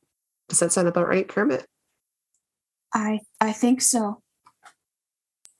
does 0.49 0.59
that 0.59 0.71
sound 0.71 0.87
about 0.87 1.07
right, 1.07 1.27
Kermit? 1.27 1.65
I 2.93 3.21
I 3.41 3.53
think 3.53 3.81
so. 3.81 4.21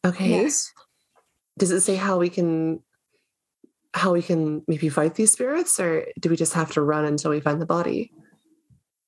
Okay. 0.06 0.30
Yes. 0.30 0.72
Does 1.58 1.72
it 1.72 1.82
say 1.82 1.96
how 1.96 2.18
we 2.18 2.30
can 2.30 2.82
how 3.94 4.14
we 4.14 4.22
can 4.22 4.64
maybe 4.68 4.90
fight 4.90 5.16
these 5.16 5.32
spirits 5.32 5.80
or 5.80 6.06
do 6.20 6.30
we 6.30 6.36
just 6.36 6.54
have 6.54 6.72
to 6.72 6.82
run 6.82 7.06
until 7.06 7.32
we 7.32 7.40
find 7.40 7.62
the 7.62 7.66
body? 7.66 8.12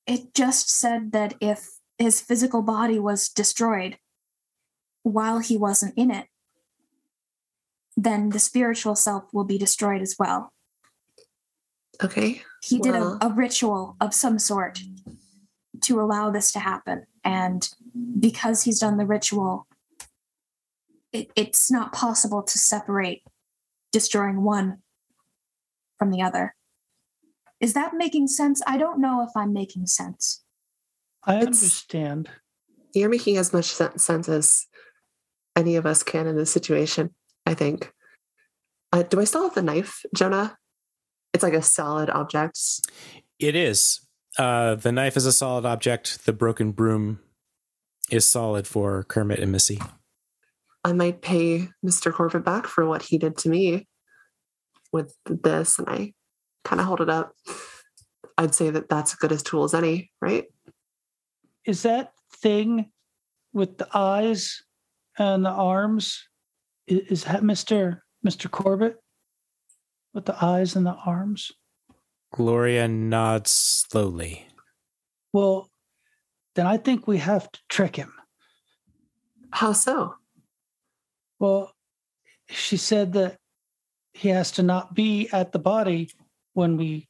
It 0.06 0.32
just 0.34 0.70
said 0.70 1.12
that 1.12 1.34
if 1.40 1.68
his 1.98 2.20
physical 2.20 2.62
body 2.62 2.98
was 2.98 3.28
destroyed 3.28 3.98
while 5.02 5.40
he 5.40 5.56
wasn't 5.56 5.94
in 5.96 6.10
it, 6.10 6.26
then 7.96 8.30
the 8.30 8.38
spiritual 8.38 8.94
self 8.94 9.24
will 9.32 9.44
be 9.44 9.58
destroyed 9.58 10.02
as 10.02 10.16
well. 10.18 10.52
Okay. 12.02 12.42
He 12.62 12.78
did 12.78 12.92
Well- 12.92 13.18
a, 13.20 13.28
a 13.28 13.32
ritual 13.32 13.96
of 14.00 14.12
some 14.12 14.38
sort 14.38 14.80
to 15.82 16.00
allow 16.00 16.30
this 16.30 16.52
to 16.52 16.58
happen. 16.58 17.06
And 17.24 17.68
because 18.20 18.62
he's 18.62 18.78
done 18.80 18.96
the 18.98 19.06
ritual, 19.06 19.66
it, 21.12 21.30
it's 21.36 21.70
not 21.70 21.92
possible 21.92 22.42
to 22.42 22.58
separate 22.58 23.22
destroying 23.92 24.42
one 24.42 24.78
from 25.98 26.10
the 26.10 26.20
other. 26.20 26.54
Is 27.60 27.72
that 27.72 27.94
making 27.94 28.28
sense? 28.28 28.60
I 28.66 28.76
don't 28.76 29.00
know 29.00 29.22
if 29.22 29.30
I'm 29.34 29.52
making 29.52 29.86
sense. 29.86 30.44
I 31.24 31.36
It's- 31.36 31.46
understand. 31.46 32.28
You're 32.94 33.08
making 33.10 33.36
as 33.36 33.52
much 33.52 33.66
sense 33.66 34.28
as 34.28 34.66
any 35.54 35.76
of 35.76 35.84
us 35.86 36.02
can 36.02 36.26
in 36.26 36.36
this 36.36 36.50
situation, 36.50 37.14
I 37.46 37.54
think. 37.54 37.92
Uh, 38.92 39.02
do 39.02 39.20
I 39.20 39.24
still 39.24 39.44
have 39.44 39.54
the 39.54 39.62
knife, 39.62 40.02
Jonah? 40.14 40.56
It's 41.32 41.42
like 41.42 41.54
a 41.54 41.62
solid 41.62 42.10
object. 42.10 42.58
It 43.38 43.54
is. 43.54 44.00
Uh, 44.38 44.74
the 44.74 44.92
knife 44.92 45.16
is 45.16 45.26
a 45.26 45.32
solid 45.32 45.64
object. 45.64 46.26
The 46.26 46.32
broken 46.32 46.72
broom 46.72 47.20
is 48.10 48.26
solid 48.26 48.66
for 48.66 49.04
Kermit 49.04 49.38
and 49.38 49.52
Missy. 49.52 49.80
I 50.84 50.92
might 50.92 51.20
pay 51.20 51.68
Mr. 51.84 52.12
Corbett 52.12 52.44
back 52.44 52.66
for 52.66 52.86
what 52.86 53.02
he 53.02 53.18
did 53.18 53.36
to 53.38 53.48
me 53.48 53.88
with 54.92 55.14
this, 55.26 55.78
and 55.78 55.88
I 55.88 56.12
kind 56.64 56.80
of 56.80 56.86
hold 56.86 57.00
it 57.00 57.10
up. 57.10 57.32
I'd 58.38 58.54
say 58.54 58.70
that 58.70 58.88
that's 58.88 59.12
as 59.12 59.18
good 59.18 59.32
as 59.32 59.42
tool 59.42 59.64
as 59.64 59.74
any, 59.74 60.10
right? 60.20 60.44
Is 61.64 61.82
that 61.82 62.12
thing 62.30 62.90
with 63.52 63.78
the 63.78 63.88
eyes 63.94 64.62
and 65.18 65.44
the 65.44 65.50
arms? 65.50 66.28
I- 66.90 67.06
Is 67.08 67.24
that 67.24 67.42
Mr. 67.42 68.00
Mr. 68.26 68.50
Corbett 68.50 68.96
with 70.12 70.24
the 70.24 70.44
eyes 70.44 70.76
and 70.76 70.86
the 70.86 70.94
arms? 70.94 71.52
Gloria 72.32 72.88
nods 72.88 73.50
slowly. 73.50 74.46
Well, 75.32 75.70
then 76.54 76.66
I 76.66 76.76
think 76.76 77.06
we 77.06 77.18
have 77.18 77.50
to 77.52 77.60
trick 77.68 77.96
him. 77.96 78.12
How 79.52 79.72
so? 79.72 80.14
Well, 81.38 81.72
she 82.48 82.76
said 82.76 83.12
that 83.14 83.38
he 84.14 84.28
has 84.30 84.50
to 84.52 84.62
not 84.62 84.94
be 84.94 85.28
at 85.32 85.52
the 85.52 85.58
body 85.58 86.10
when 86.54 86.76
we 86.76 87.08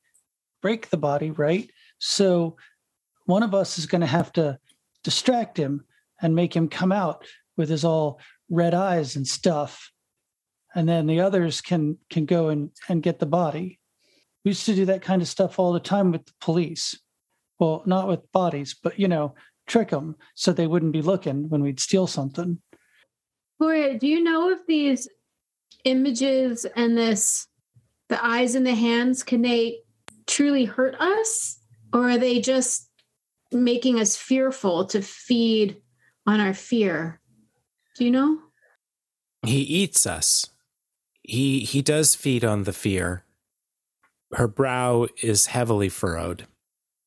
break 0.61 0.91
the 0.91 0.97
body, 0.97 1.31
right? 1.31 1.71
So 1.99 2.57
one 3.27 3.43
of 3.43 3.55
us 3.55 3.79
is 3.79 3.87
going 3.87 4.01
to 4.01 4.07
have 4.07 4.33
to 4.33 4.59
distract 5.05 5.57
him 5.57 5.85
and 6.21 6.35
make 6.35 6.55
him 6.55 6.69
come 6.69 6.91
out 6.93 7.25
with 7.57 7.69
his 7.69 7.85
all 7.85 8.21
red 8.51 8.75
eyes 8.75 9.17
and 9.17 9.27
stuff. 9.27 9.91
And 10.75 10.89
then 10.89 11.07
the 11.07 11.21
others 11.21 11.61
can 11.61 11.99
can 12.11 12.27
go 12.27 12.49
and, 12.49 12.71
and 12.89 13.03
get 13.03 13.19
the 13.19 13.27
body. 13.27 13.81
We 14.45 14.51
used 14.51 14.67
to 14.67 14.75
do 14.75 14.85
that 14.87 15.03
kind 15.03 15.23
of 15.23 15.29
stuff 15.29 15.59
all 15.59 15.73
the 15.73 15.81
time 15.81 16.13
with 16.13 16.27
the 16.27 16.35
police. 16.41 16.99
Well, 17.59 17.83
not 17.87 18.09
with 18.09 18.31
bodies, 18.33 18.75
but 18.81 18.99
you 18.99 19.09
know, 19.09 19.35
trick 19.67 19.91
them 19.91 20.17
so 20.35 20.53
they 20.53 20.67
wouldn't 20.67 20.93
be 20.93 21.03
looking 21.03 21.49
when 21.49 21.63
we'd 21.63 21.81
steal 21.81 22.07
something. 22.07 22.61
Gloria, 23.59 23.99
do 23.99 24.07
you 24.07 24.23
know 24.23 24.51
if 24.51 24.67
these 24.67 25.09
images 25.85 26.67
and 26.77 26.97
this, 26.97 27.47
the 28.09 28.25
eyes 28.25 28.55
and 28.55 28.67
the 28.67 28.75
hands, 28.75 29.23
can 29.23 29.43
they 29.43 29.79
truly 30.27 30.65
hurt 30.65 30.95
us? 31.01 31.59
Or 31.93 32.11
are 32.11 32.19
they 32.19 32.41
just 32.41 32.91
making 33.53 33.99
us 33.99 34.17
fearful 34.17 34.85
to 34.87 35.01
feed 35.01 35.81
on 36.27 36.41
our 36.41 36.53
fear? 36.53 37.21
Do 37.97 38.05
you 38.05 38.11
know? 38.11 38.39
He 39.43 39.61
eats 39.61 40.07
us. 40.07 40.49
He 41.23 41.61
he 41.61 41.83
does 41.83 42.15
feed 42.15 42.45
on 42.45 42.65
the 42.65 42.73
fear. 42.73 43.25
Her 44.33 44.49
brow 44.49 45.07
is 45.23 45.47
heavily 45.47 45.89
furrowed, 45.89 46.47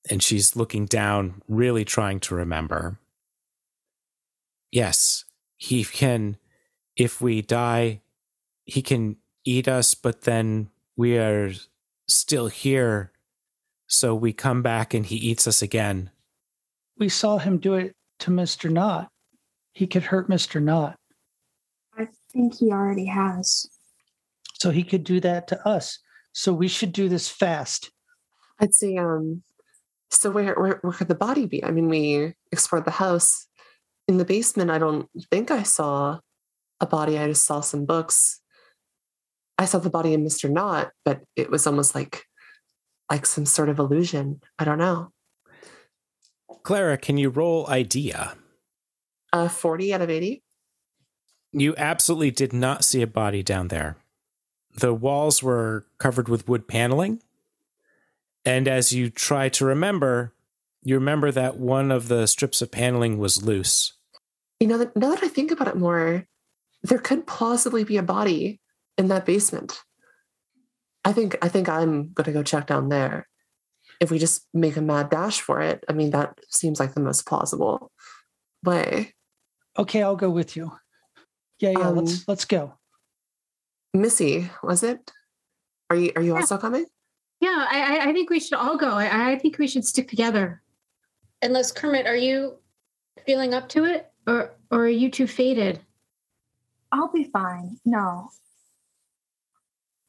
and 0.09 0.23
she's 0.23 0.55
looking 0.55 0.85
down, 0.85 1.41
really 1.47 1.85
trying 1.85 2.19
to 2.21 2.35
remember. 2.35 2.97
Yes, 4.71 5.25
he 5.57 5.83
can 5.83 6.37
if 6.99 7.21
we 7.21 7.41
die, 7.41 8.01
he 8.65 8.81
can 8.81 9.15
eat 9.45 9.67
us, 9.67 9.93
but 9.93 10.21
then 10.21 10.69
we 10.97 11.17
are 11.17 11.51
still 12.07 12.47
here. 12.47 13.13
So 13.87 14.13
we 14.13 14.33
come 14.33 14.61
back 14.61 14.93
and 14.93 15.05
he 15.05 15.15
eats 15.15 15.47
us 15.47 15.61
again. 15.61 16.11
We 16.97 17.09
saw 17.09 17.37
him 17.37 17.57
do 17.57 17.75
it 17.75 17.93
to 18.19 18.31
Mr. 18.31 18.69
Knott. 18.69 19.07
He 19.79 19.87
could 19.87 20.03
hurt 20.03 20.29
Mr. 20.29 20.61
Knott. 20.61 20.97
I 21.97 22.09
think 22.33 22.57
he 22.57 22.69
already 22.69 23.05
has. 23.05 23.65
So 24.59 24.71
he 24.71 24.83
could 24.83 25.05
do 25.05 25.21
that 25.21 25.47
to 25.47 25.65
us. 25.65 25.99
So 26.33 26.51
we 26.51 26.67
should 26.67 26.91
do 26.91 27.07
this 27.07 27.29
fast. 27.29 27.89
I'd 28.59 28.75
say, 28.75 28.97
um, 28.97 29.41
so 30.11 30.31
where, 30.31 30.53
where 30.55 30.79
where 30.81 30.91
could 30.91 31.07
the 31.07 31.15
body 31.15 31.45
be? 31.45 31.63
I 31.63 31.71
mean, 31.71 31.87
we 31.87 32.33
explored 32.51 32.83
the 32.83 32.91
house. 32.91 33.47
In 34.09 34.17
the 34.17 34.25
basement, 34.25 34.69
I 34.69 34.79
don't 34.79 35.07
think 35.31 35.49
I 35.49 35.63
saw 35.63 36.19
a 36.81 36.85
body. 36.85 37.17
I 37.17 37.27
just 37.27 37.45
saw 37.45 37.61
some 37.61 37.85
books. 37.85 38.41
I 39.57 39.63
saw 39.63 39.79
the 39.79 39.89
body 39.89 40.13
of 40.13 40.19
Mr. 40.19 40.51
Knott, 40.51 40.91
but 41.05 41.21
it 41.37 41.49
was 41.49 41.65
almost 41.65 41.95
like 41.95 42.25
like 43.09 43.25
some 43.25 43.45
sort 43.45 43.69
of 43.69 43.79
illusion. 43.79 44.41
I 44.59 44.65
don't 44.65 44.77
know. 44.77 45.13
Clara, 46.63 46.97
can 46.97 47.15
you 47.15 47.29
roll 47.29 47.65
idea? 47.69 48.35
Uh, 49.31 49.47
40 49.47 49.93
out 49.93 50.01
of 50.01 50.09
80. 50.09 50.43
You 51.51 51.75
absolutely 51.77 52.31
did 52.31 52.53
not 52.53 52.83
see 52.83 53.01
a 53.01 53.07
body 53.07 53.43
down 53.43 53.69
there. 53.69 53.97
The 54.75 54.93
walls 54.93 55.41
were 55.41 55.85
covered 55.97 56.29
with 56.29 56.47
wood 56.47 56.67
paneling. 56.67 57.21
And 58.45 58.67
as 58.67 58.93
you 58.93 59.09
try 59.09 59.49
to 59.49 59.65
remember, 59.65 60.33
you 60.83 60.95
remember 60.95 61.31
that 61.31 61.57
one 61.57 61.91
of 61.91 62.07
the 62.07 62.27
strips 62.27 62.61
of 62.61 62.71
paneling 62.71 63.17
was 63.17 63.43
loose. 63.43 63.93
You 64.59 64.67
know, 64.67 64.77
that, 64.77 64.95
now 64.95 65.09
that 65.09 65.23
I 65.23 65.27
think 65.27 65.51
about 65.51 65.67
it 65.67 65.77
more, 65.77 66.25
there 66.83 66.99
could 66.99 67.27
plausibly 67.27 67.83
be 67.83 67.97
a 67.97 68.03
body 68.03 68.59
in 68.97 69.07
that 69.07 69.25
basement. 69.25 69.81
I 71.05 71.13
think 71.13 71.37
I 71.41 71.47
think 71.47 71.69
I'm 71.69 72.11
gonna 72.13 72.33
go 72.33 72.43
check 72.43 72.67
down 72.67 72.89
there. 72.89 73.27
If 73.99 74.11
we 74.11 74.19
just 74.19 74.45
make 74.53 74.77
a 74.77 74.81
mad 74.81 75.09
dash 75.09 75.41
for 75.41 75.61
it, 75.61 75.83
I 75.89 75.93
mean 75.93 76.11
that 76.11 76.37
seems 76.49 76.79
like 76.79 76.93
the 76.93 76.99
most 76.99 77.25
plausible 77.25 77.91
way. 78.63 79.13
Okay, 79.79 80.03
I'll 80.03 80.17
go 80.17 80.29
with 80.29 80.57
you. 80.57 80.71
Yeah, 81.59 81.71
yeah, 81.71 81.87
Um, 81.87 81.95
let's 81.95 82.27
let's 82.27 82.45
go. 82.45 82.73
Missy, 83.93 84.49
was 84.61 84.83
it? 84.83 85.11
Are 85.89 85.95
you 85.95 86.11
are 86.17 86.21
you 86.21 86.35
also 86.35 86.57
coming? 86.57 86.85
Yeah, 87.39 87.65
I, 87.69 87.97
I- 87.99 88.09
I 88.09 88.13
think 88.13 88.29
we 88.29 88.39
should 88.41 88.57
all 88.57 88.77
go. 88.77 88.91
I, 88.91 89.31
I 89.31 89.39
think 89.39 89.57
we 89.57 89.67
should 89.67 89.85
stick 89.85 90.09
together. 90.09 90.61
Unless 91.41 91.71
Kermit, 91.71 92.05
are 92.05 92.15
you 92.17 92.57
feeling 93.25 93.53
up 93.53 93.69
to 93.69 93.85
it? 93.85 94.11
Or, 94.27 94.51
or 94.69 94.79
are 94.81 94.87
you 94.89 95.09
too 95.09 95.25
faded? 95.25 95.79
I'll 96.91 97.11
be 97.11 97.23
fine. 97.23 97.77
No. 97.85 98.29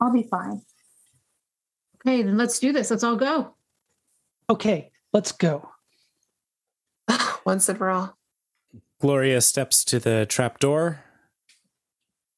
I'll 0.00 0.12
be 0.12 0.24
fine. 0.24 0.62
Okay, 2.04 2.22
then 2.22 2.36
let's 2.36 2.58
do 2.58 2.72
this. 2.72 2.90
Let's 2.90 3.04
all 3.04 3.14
go. 3.16 3.54
Okay, 4.50 4.90
let's 5.12 5.30
go. 5.30 5.70
Once 7.46 7.68
and 7.68 7.78
for 7.78 7.90
all. 7.90 8.18
Gloria 9.00 9.40
steps 9.40 9.82
to 9.84 9.98
the 9.98 10.26
trapdoor 10.26 11.02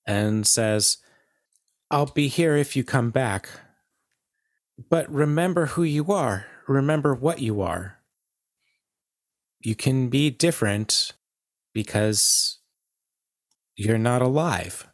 and 0.06 0.46
says, 0.46 0.98
I'll 1.90 2.06
be 2.06 2.28
here 2.28 2.56
if 2.56 2.76
you 2.76 2.84
come 2.84 3.10
back. 3.10 3.48
But 4.88 5.12
remember 5.12 5.66
who 5.66 5.82
you 5.82 6.12
are. 6.12 6.46
Remember 6.68 7.14
what 7.14 7.40
you 7.40 7.60
are. 7.60 7.98
You 9.60 9.74
can 9.74 10.08
be 10.08 10.30
different 10.30 11.12
because 11.74 12.60
you're 13.76 13.98
not 13.98 14.22
alive. 14.22 14.88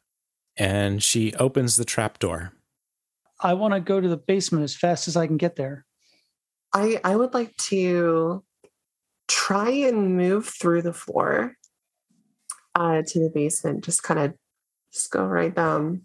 And 0.56 1.02
she 1.02 1.34
opens 1.34 1.76
the 1.76 1.84
trapdoor. 1.84 2.52
I 3.40 3.54
want 3.54 3.74
to 3.74 3.80
go 3.80 4.00
to 4.00 4.08
the 4.08 4.16
basement 4.16 4.64
as 4.64 4.74
fast 4.74 5.06
as 5.06 5.16
I 5.16 5.26
can 5.26 5.36
get 5.36 5.56
there. 5.56 5.86
I 6.74 7.00
I 7.04 7.14
would 7.14 7.34
like 7.34 7.56
to 7.68 8.42
try 9.28 9.70
and 9.70 10.16
move 10.16 10.46
through 10.46 10.82
the 10.82 10.92
floor 10.92 11.54
uh, 12.74 13.02
to 13.06 13.20
the 13.20 13.30
basement. 13.32 13.84
Just 13.84 14.02
kind 14.02 14.20
of 14.20 14.34
just 14.92 15.10
go 15.10 15.24
right 15.24 15.54
down. 15.54 16.02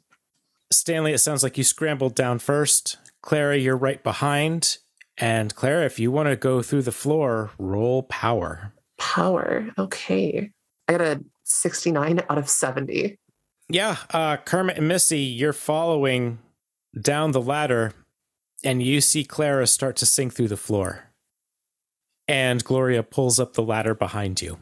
Stanley, 0.71 1.13
it 1.13 1.19
sounds 1.19 1.43
like 1.43 1.57
you 1.57 1.63
scrambled 1.63 2.15
down 2.15 2.39
first. 2.39 2.97
Clara, 3.21 3.57
you're 3.57 3.77
right 3.77 4.03
behind. 4.03 4.77
And 5.17 5.55
Clara, 5.55 5.85
if 5.85 5.99
you 5.99 6.11
want 6.11 6.29
to 6.29 6.35
go 6.35 6.61
through 6.61 6.81
the 6.81 6.91
floor, 6.91 7.51
roll 7.57 8.03
power. 8.03 8.73
Power. 8.97 9.69
Okay. 9.77 10.51
I 10.87 10.91
got 10.91 11.01
a 11.01 11.23
69 11.43 12.21
out 12.29 12.37
of 12.37 12.49
70. 12.49 13.17
Yeah, 13.69 13.97
uh, 14.11 14.37
Kermit 14.37 14.77
and 14.77 14.87
Missy, 14.87 15.19
you're 15.19 15.53
following 15.53 16.39
down 16.99 17.31
the 17.31 17.41
ladder, 17.41 17.93
and 18.63 18.83
you 18.83 19.01
see 19.01 19.23
Clara 19.23 19.67
start 19.67 19.95
to 19.97 20.05
sink 20.05 20.33
through 20.33 20.49
the 20.49 20.57
floor. 20.57 21.12
And 22.27 22.63
Gloria 22.63 23.03
pulls 23.03 23.39
up 23.39 23.53
the 23.53 23.63
ladder 23.63 23.93
behind 23.93 24.41
you. 24.41 24.59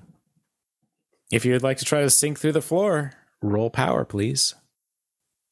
If 1.31 1.45
you'd 1.45 1.63
like 1.63 1.77
to 1.77 1.85
try 1.85 2.01
to 2.01 2.09
sink 2.09 2.39
through 2.39 2.51
the 2.53 2.61
floor, 2.61 3.13
roll 3.41 3.69
power, 3.69 4.03
please. 4.03 4.55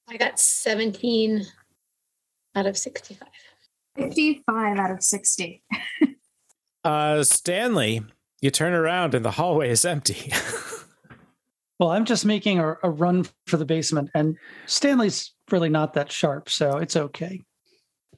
I 0.07 0.17
got 0.17 0.39
17 0.39 1.45
out 2.55 2.65
of 2.65 2.77
65. 2.77 3.27
55 3.95 4.77
out 4.77 4.91
of 4.91 5.03
60. 5.03 5.63
Uh, 6.81 7.21
Stanley, 7.23 8.01
you 8.39 8.49
turn 8.49 8.71
around 8.71 9.13
and 9.13 9.25
the 9.25 9.31
hallway 9.31 9.69
is 9.69 9.83
empty. 9.83 10.31
Well, 11.79 11.91
I'm 11.91 12.03
just 12.03 12.25
making 12.25 12.59
a, 12.59 12.75
a 12.83 12.89
run 12.89 13.25
for 13.47 13.55
the 13.55 13.65
basement, 13.65 14.09
and 14.13 14.37
Stanley's 14.65 15.33
really 15.49 15.69
not 15.69 15.93
that 15.93 16.11
sharp, 16.11 16.49
so 16.49 16.77
it's 16.77 16.97
okay. 16.97 17.41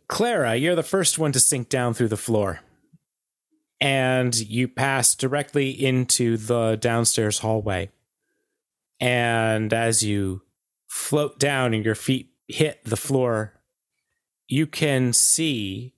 Clara, 0.08 0.56
you're 0.56 0.76
the 0.76 0.82
first 0.82 1.20
one 1.20 1.32
to 1.32 1.40
sink 1.40 1.70
down 1.70 1.94
through 1.94 2.08
the 2.08 2.18
floor. 2.18 2.62
And 3.82 4.34
you 4.36 4.68
pass 4.68 5.16
directly 5.16 5.72
into 5.72 6.38
the 6.38 6.78
downstairs 6.80 7.40
hallway. 7.40 7.90
And 9.00 9.74
as 9.74 10.04
you 10.04 10.44
float 10.88 11.40
down 11.40 11.74
and 11.74 11.84
your 11.84 11.96
feet 11.96 12.30
hit 12.48 12.84
the 12.86 12.96
floor, 12.96 13.60
you 14.48 14.68
can 14.68 15.14
see 15.14 15.96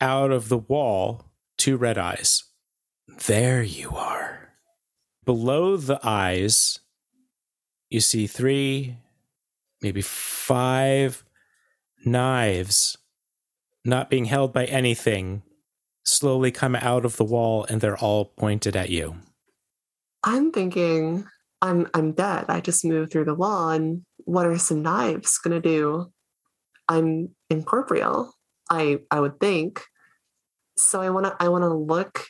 out 0.00 0.30
of 0.30 0.48
the 0.48 0.58
wall 0.58 1.32
two 1.56 1.76
red 1.76 1.98
eyes. 1.98 2.44
There 3.26 3.62
you 3.62 3.90
are. 3.90 4.50
Below 5.24 5.76
the 5.76 5.98
eyes, 6.02 6.78
you 7.88 8.00
see 8.00 8.26
three, 8.26 8.98
maybe 9.80 10.02
five 10.02 11.24
knives 12.04 12.98
not 13.84 14.10
being 14.10 14.26
held 14.26 14.52
by 14.52 14.66
anything 14.66 15.42
slowly 16.04 16.50
come 16.50 16.76
out 16.76 17.04
of 17.04 17.16
the 17.16 17.24
wall 17.24 17.66
and 17.68 17.80
they're 17.80 17.98
all 17.98 18.26
pointed 18.26 18.76
at 18.76 18.90
you. 18.90 19.16
I'm 20.22 20.52
thinking 20.52 21.26
I'm 21.60 21.88
I'm 21.94 22.12
dead. 22.12 22.46
I 22.48 22.60
just 22.60 22.84
moved 22.84 23.12
through 23.12 23.24
the 23.24 23.34
wall 23.34 23.70
and 23.70 24.02
what 24.18 24.46
are 24.46 24.58
some 24.58 24.82
knives 24.82 25.38
gonna 25.38 25.60
do? 25.60 26.12
I'm 26.88 27.30
incorporeal. 27.50 28.32
I 28.70 29.00
I 29.10 29.20
would 29.20 29.40
think. 29.40 29.82
So 30.76 31.00
I 31.00 31.10
wanna 31.10 31.34
I 31.40 31.48
wanna 31.48 31.74
look. 31.74 32.24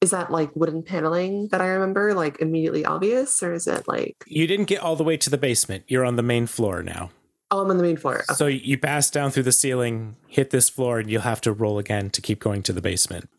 Is 0.00 0.10
that 0.10 0.30
like 0.30 0.54
wooden 0.54 0.82
paneling 0.82 1.48
that 1.50 1.62
I 1.62 1.68
remember, 1.68 2.12
like 2.12 2.40
immediately 2.40 2.84
obvious, 2.84 3.42
or 3.42 3.54
is 3.54 3.66
it 3.66 3.88
like 3.88 4.16
You 4.26 4.46
didn't 4.46 4.66
get 4.66 4.80
all 4.80 4.96
the 4.96 5.04
way 5.04 5.16
to 5.16 5.30
the 5.30 5.38
basement. 5.38 5.84
You're 5.88 6.04
on 6.04 6.16
the 6.16 6.22
main 6.22 6.46
floor 6.46 6.82
now. 6.82 7.10
Oh, 7.54 7.62
I'm 7.62 7.70
on 7.70 7.76
the 7.76 7.82
main 7.82 7.96
floor? 7.96 8.16
Okay. 8.16 8.34
So 8.34 8.46
you 8.46 8.76
pass 8.76 9.10
down 9.10 9.30
through 9.30 9.44
the 9.44 9.52
ceiling, 9.52 10.16
hit 10.26 10.50
this 10.50 10.68
floor, 10.68 10.98
and 10.98 11.08
you'll 11.08 11.22
have 11.22 11.40
to 11.42 11.52
roll 11.52 11.78
again 11.78 12.10
to 12.10 12.20
keep 12.20 12.40
going 12.40 12.62
to 12.64 12.72
the 12.72 12.82
basement. 12.82 13.30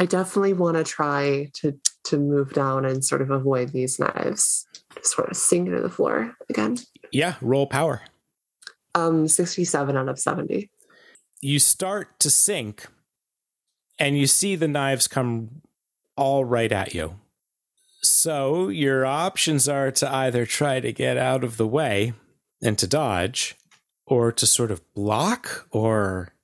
I 0.00 0.06
definitely 0.06 0.54
want 0.54 0.76
to 0.76 0.84
try 0.84 1.50
to 1.54 1.78
to 2.04 2.16
move 2.16 2.54
down 2.54 2.86
and 2.86 3.04
sort 3.04 3.20
of 3.20 3.30
avoid 3.30 3.72
these 3.72 3.98
knives. 3.98 4.66
Sort 5.02 5.30
of 5.30 5.36
sink 5.36 5.68
to 5.68 5.80
the 5.80 5.90
floor 5.90 6.34
again. 6.48 6.78
Yeah, 7.12 7.34
roll 7.40 7.66
power. 7.66 8.02
Um, 8.94 9.28
sixty-seven 9.28 9.96
out 9.96 10.08
of 10.08 10.18
seventy. 10.18 10.70
You 11.40 11.58
start 11.58 12.18
to 12.20 12.30
sink, 12.30 12.86
and 13.98 14.18
you 14.18 14.26
see 14.26 14.56
the 14.56 14.66
knives 14.66 15.06
come 15.06 15.62
all 16.16 16.44
right 16.44 16.72
at 16.72 16.94
you. 16.94 17.20
So 18.02 18.68
your 18.68 19.04
options 19.04 19.68
are 19.68 19.90
to 19.90 20.12
either 20.12 20.46
try 20.46 20.80
to 20.80 20.92
get 20.92 21.16
out 21.16 21.44
of 21.44 21.58
the 21.58 21.66
way 21.66 22.14
and 22.62 22.78
to 22.78 22.86
dodge, 22.86 23.56
or 24.08 24.32
to 24.32 24.46
sort 24.46 24.70
of 24.70 24.82
block, 24.94 25.68
or 25.70 26.34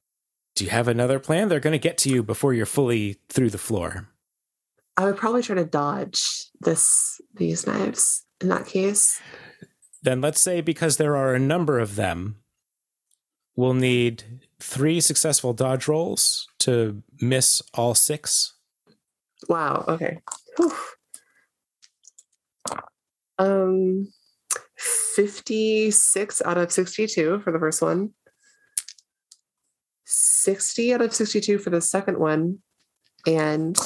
do 0.54 0.64
you 0.64 0.70
have 0.70 0.86
another 0.86 1.18
plan? 1.18 1.48
They're 1.48 1.60
going 1.60 1.72
to 1.72 1.78
get 1.78 1.98
to 1.98 2.10
you 2.10 2.22
before 2.22 2.52
you're 2.54 2.66
fully 2.66 3.16
through 3.28 3.50
the 3.50 3.58
floor. 3.58 4.08
I 4.96 5.04
would 5.06 5.16
probably 5.16 5.42
try 5.42 5.56
to 5.56 5.64
dodge 5.64 6.46
this 6.60 7.20
these 7.34 7.66
knives 7.66 8.24
in 8.40 8.48
that 8.48 8.66
case. 8.66 9.20
Then 10.02 10.20
let's 10.20 10.40
say 10.40 10.60
because 10.60 10.98
there 10.98 11.16
are 11.16 11.34
a 11.34 11.40
number 11.40 11.80
of 11.80 11.96
them, 11.96 12.36
we'll 13.56 13.74
need 13.74 14.42
three 14.60 15.00
successful 15.00 15.52
dodge 15.52 15.88
rolls 15.88 16.46
to 16.60 17.02
miss 17.20 17.62
all 17.72 17.94
six. 17.94 18.52
Wow. 19.48 19.84
Okay. 19.88 20.20
Whew. 20.56 20.72
Um, 23.38 24.12
fifty-six 25.14 26.42
out 26.44 26.58
of 26.58 26.72
sixty-two 26.72 27.40
for 27.40 27.52
the 27.52 27.58
first 27.58 27.82
one. 27.82 28.10
Sixty 30.04 30.92
out 30.92 31.00
of 31.00 31.14
sixty-two 31.14 31.58
for 31.58 31.70
the 31.70 31.80
second 31.80 32.18
one, 32.18 32.58
and 33.26 33.76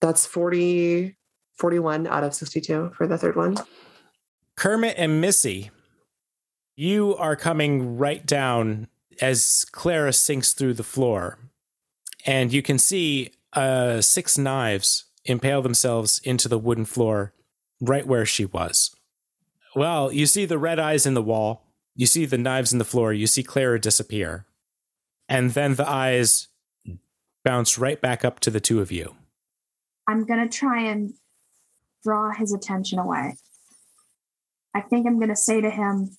that's 0.00 0.26
40, 0.26 1.16
41 1.58 2.06
out 2.06 2.24
of 2.24 2.34
sixty-two 2.34 2.92
for 2.96 3.06
the 3.06 3.18
third 3.18 3.36
one. 3.36 3.56
Kermit 4.56 4.94
and 4.96 5.20
Missy, 5.20 5.70
you 6.76 7.16
are 7.16 7.36
coming 7.36 7.96
right 7.96 8.24
down 8.24 8.88
as 9.20 9.64
Clara 9.72 10.12
sinks 10.12 10.52
through 10.52 10.74
the 10.74 10.82
floor, 10.82 11.38
and 12.26 12.52
you 12.52 12.62
can 12.62 12.78
see 12.78 13.32
uh, 13.52 14.00
six 14.00 14.36
knives 14.36 15.04
impale 15.24 15.62
themselves 15.62 16.20
into 16.24 16.48
the 16.48 16.58
wooden 16.58 16.84
floor 16.84 17.32
right 17.80 18.06
where 18.06 18.26
she 18.26 18.44
was. 18.44 18.94
Well, 19.74 20.12
you 20.12 20.26
see 20.26 20.44
the 20.46 20.58
red 20.58 20.78
eyes 20.78 21.06
in 21.06 21.14
the 21.14 21.22
wall, 21.22 21.66
you 21.94 22.06
see 22.06 22.26
the 22.26 22.38
knives 22.38 22.72
in 22.72 22.78
the 22.78 22.84
floor, 22.84 23.12
you 23.12 23.26
see 23.26 23.42
Clara 23.42 23.80
disappear, 23.80 24.46
and 25.28 25.50
then 25.50 25.74
the 25.74 25.88
eyes 25.88 26.48
bounce 27.44 27.78
right 27.78 28.00
back 28.00 28.24
up 28.24 28.40
to 28.40 28.50
the 28.50 28.60
two 28.60 28.80
of 28.80 28.92
you. 28.92 29.14
I'm 30.08 30.24
gonna 30.24 30.48
try 30.48 30.82
and 30.82 31.14
draw 32.02 32.32
his 32.32 32.52
attention 32.52 32.98
away. 32.98 33.36
I 34.74 34.80
think 34.80 35.06
I'm 35.06 35.18
gonna 35.18 35.36
say 35.36 35.60
to 35.60 35.70
him, 35.70 36.16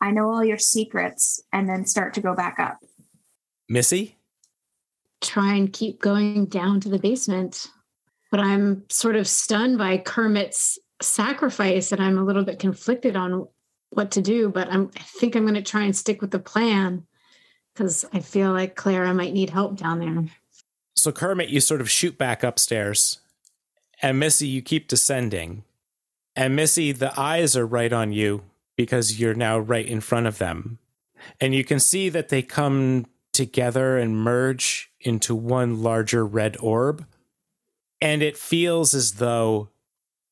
I 0.00 0.10
know 0.10 0.30
all 0.30 0.44
your 0.44 0.58
secrets, 0.58 1.42
and 1.52 1.68
then 1.68 1.86
start 1.86 2.14
to 2.14 2.20
go 2.20 2.34
back 2.34 2.58
up. 2.58 2.78
Missy? 3.68 4.16
Try 5.20 5.54
and 5.54 5.72
keep 5.72 6.00
going 6.00 6.46
down 6.46 6.80
to 6.80 6.88
the 6.90 6.98
basement. 6.98 7.68
But 8.30 8.40
I'm 8.40 8.84
sort 8.90 9.16
of 9.16 9.26
stunned 9.26 9.78
by 9.78 9.96
Kermit's 9.98 10.78
sacrifice, 11.04 11.92
and 11.92 12.02
I'm 12.02 12.18
a 12.18 12.24
little 12.24 12.44
bit 12.44 12.58
conflicted 12.58 13.16
on 13.16 13.46
what 13.90 14.10
to 14.12 14.22
do. 14.22 14.48
But 14.48 14.68
I'm, 14.70 14.90
I 14.96 15.02
think 15.02 15.36
I'm 15.36 15.42
going 15.44 15.54
to 15.54 15.62
try 15.62 15.82
and 15.82 15.94
stick 15.94 16.20
with 16.20 16.30
the 16.30 16.38
plan 16.38 17.06
because 17.74 18.04
I 18.12 18.20
feel 18.20 18.52
like 18.52 18.76
Clara 18.76 19.12
might 19.14 19.32
need 19.32 19.50
help 19.50 19.76
down 19.76 20.00
there. 20.00 20.24
So 20.96 21.12
Kermit, 21.12 21.48
you 21.48 21.60
sort 21.60 21.80
of 21.80 21.90
shoot 21.90 22.16
back 22.16 22.42
upstairs, 22.42 23.20
and 24.00 24.18
Missy, 24.18 24.46
you 24.46 24.62
keep 24.62 24.88
descending. 24.88 25.64
And 26.36 26.56
Missy, 26.56 26.92
the 26.92 27.18
eyes 27.18 27.56
are 27.56 27.66
right 27.66 27.92
on 27.92 28.12
you 28.12 28.42
because 28.76 29.20
you're 29.20 29.34
now 29.34 29.58
right 29.58 29.86
in 29.86 30.00
front 30.00 30.26
of 30.26 30.38
them. 30.38 30.78
And 31.40 31.54
you 31.54 31.64
can 31.64 31.78
see 31.80 32.08
that 32.08 32.28
they 32.28 32.42
come 32.42 33.06
together 33.32 33.98
and 33.98 34.16
merge 34.16 34.90
into 35.00 35.34
one 35.34 35.82
larger 35.82 36.24
red 36.24 36.56
orb. 36.60 37.04
And 38.00 38.22
it 38.22 38.36
feels 38.36 38.94
as 38.94 39.14
though 39.14 39.68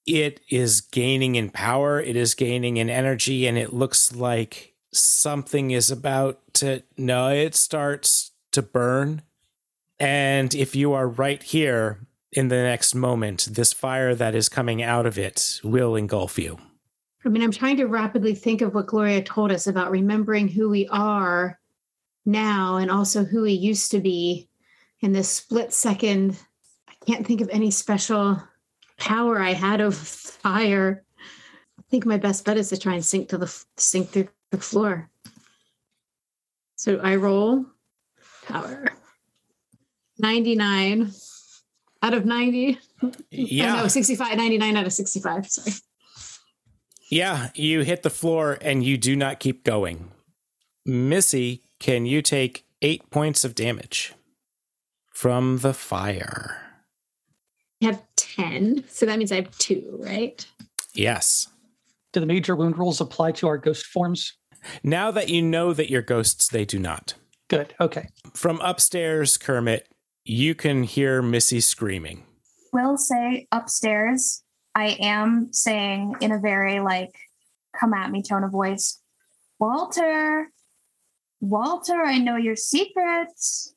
it 0.06 0.40
is 0.48 0.80
gaining 0.80 1.34
in 1.34 1.50
power, 1.50 2.00
it 2.00 2.16
is 2.16 2.34
gaining 2.34 2.76
in 2.76 2.90
energy, 2.90 3.46
and 3.46 3.56
it 3.56 3.72
looks 3.72 4.14
like 4.14 4.74
something 4.92 5.70
is 5.70 5.90
about 5.90 6.40
to. 6.54 6.82
No, 6.96 7.28
it 7.28 7.54
starts 7.54 8.32
to 8.52 8.62
burn. 8.62 9.22
And 9.98 10.54
if 10.54 10.74
you 10.74 10.92
are 10.92 11.08
right 11.08 11.42
here 11.42 12.06
in 12.32 12.48
the 12.48 12.56
next 12.56 12.94
moment, 12.94 13.48
this 13.52 13.72
fire 13.72 14.14
that 14.14 14.34
is 14.34 14.48
coming 14.48 14.82
out 14.82 15.06
of 15.06 15.18
it 15.18 15.60
will 15.62 15.96
engulf 15.96 16.38
you. 16.38 16.58
I 17.24 17.28
mean, 17.28 17.42
I'm 17.42 17.52
trying 17.52 17.76
to 17.76 17.86
rapidly 17.86 18.34
think 18.34 18.62
of 18.62 18.74
what 18.74 18.88
Gloria 18.88 19.22
told 19.22 19.52
us 19.52 19.66
about 19.66 19.92
remembering 19.92 20.48
who 20.48 20.68
we 20.68 20.88
are 20.88 21.60
now 22.26 22.76
and 22.76 22.90
also 22.90 23.24
who 23.24 23.42
we 23.42 23.52
used 23.52 23.90
to 23.92 24.00
be 24.00 24.48
in 25.00 25.12
this 25.12 25.28
split 25.28 25.72
second. 25.72 26.36
I 26.88 26.94
can't 27.06 27.26
think 27.26 27.40
of 27.40 27.48
any 27.50 27.70
special 27.70 28.42
power 29.02 29.40
I 29.40 29.52
had 29.52 29.80
of 29.80 29.96
fire. 29.96 31.02
I 31.76 31.82
think 31.90 32.06
my 32.06 32.18
best 32.18 32.44
bet 32.44 32.56
is 32.56 32.68
to 32.68 32.76
try 32.76 32.94
and 32.94 33.04
sink 33.04 33.28
to 33.30 33.38
the 33.38 33.64
sink 33.76 34.10
through 34.10 34.28
the 34.52 34.58
floor. 34.58 35.10
So 36.76 37.00
I 37.02 37.16
roll 37.16 37.66
power 38.46 38.86
99 40.18 41.10
out 42.02 42.14
of 42.14 42.24
90. 42.24 42.78
Yeah. 43.30 43.74
no, 43.74 43.88
65, 43.88 44.36
99 44.36 44.76
out 44.76 44.86
of 44.86 44.92
65. 44.92 45.50
Sorry. 45.50 45.76
Yeah, 47.10 47.50
you 47.54 47.80
hit 47.80 48.04
the 48.04 48.10
floor 48.10 48.56
and 48.60 48.84
you 48.84 48.96
do 48.96 49.16
not 49.16 49.40
keep 49.40 49.64
going. 49.64 50.12
Missy, 50.86 51.62
can 51.80 52.06
you 52.06 52.22
take 52.22 52.64
eight 52.80 53.10
points 53.10 53.44
of 53.44 53.56
damage 53.56 54.14
from 55.10 55.58
the 55.58 55.74
fire? 55.74 56.71
I 58.38 58.42
have 58.42 58.52
10. 58.52 58.84
So 58.88 59.06
that 59.06 59.18
means 59.18 59.32
I 59.32 59.36
have 59.36 59.56
two, 59.58 59.98
right? 60.00 60.46
Yes. 60.94 61.48
Do 62.12 62.20
the 62.20 62.26
major 62.26 62.54
wound 62.54 62.78
rules 62.78 63.00
apply 63.00 63.32
to 63.32 63.48
our 63.48 63.58
ghost 63.58 63.86
forms? 63.86 64.36
Now 64.82 65.10
that 65.10 65.28
you 65.28 65.42
know 65.42 65.72
that 65.72 65.90
you're 65.90 66.02
ghosts, 66.02 66.48
they 66.48 66.64
do 66.64 66.78
not. 66.78 67.14
Good. 67.48 67.74
Okay. 67.80 68.08
From 68.34 68.60
upstairs, 68.60 69.36
Kermit, 69.36 69.88
you 70.24 70.54
can 70.54 70.84
hear 70.84 71.20
Missy 71.20 71.60
screaming. 71.60 72.24
Will 72.72 72.96
say 72.96 73.48
upstairs, 73.52 74.42
I 74.74 74.96
am 75.00 75.52
saying 75.52 76.16
in 76.20 76.32
a 76.32 76.38
very 76.38 76.80
like 76.80 77.14
come 77.78 77.92
at 77.92 78.10
me 78.10 78.22
tone 78.22 78.44
of 78.44 78.52
voice, 78.52 79.00
Walter, 79.58 80.50
Walter, 81.40 82.02
I 82.02 82.18
know 82.18 82.36
your 82.36 82.56
secrets. 82.56 83.74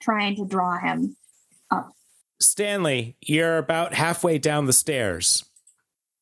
Trying 0.00 0.36
to 0.36 0.46
draw 0.46 0.78
him 0.78 1.04
up. 1.04 1.10
Stanley, 2.40 3.16
you're 3.20 3.58
about 3.58 3.94
halfway 3.94 4.38
down 4.38 4.66
the 4.66 4.72
stairs. 4.72 5.44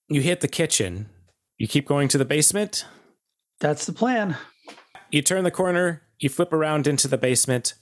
You 0.08 0.20
hit 0.20 0.40
the 0.40 0.48
kitchen. 0.48 1.08
You 1.58 1.66
keep 1.66 1.86
going 1.86 2.08
to 2.08 2.18
the 2.18 2.24
basement. 2.24 2.86
That's 3.60 3.86
the 3.86 3.92
plan. 3.92 4.36
You 5.10 5.22
turn 5.22 5.44
the 5.44 5.50
corner, 5.50 6.02
you 6.18 6.28
flip 6.28 6.52
around 6.52 6.86
into 6.86 7.08
the 7.08 7.18
basement, 7.18 7.74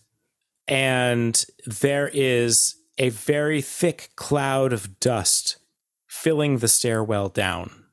and 0.69 1.45
there 1.67 2.11
is 2.13 2.77
a 2.99 3.09
very 3.09 3.61
thick 3.61 4.11
cloud 4.17 4.73
of 4.73 5.01
dust 5.01 5.57
filling 6.07 6.59
the 6.59 6.69
stairwell 6.69 7.29
down. 7.29 7.85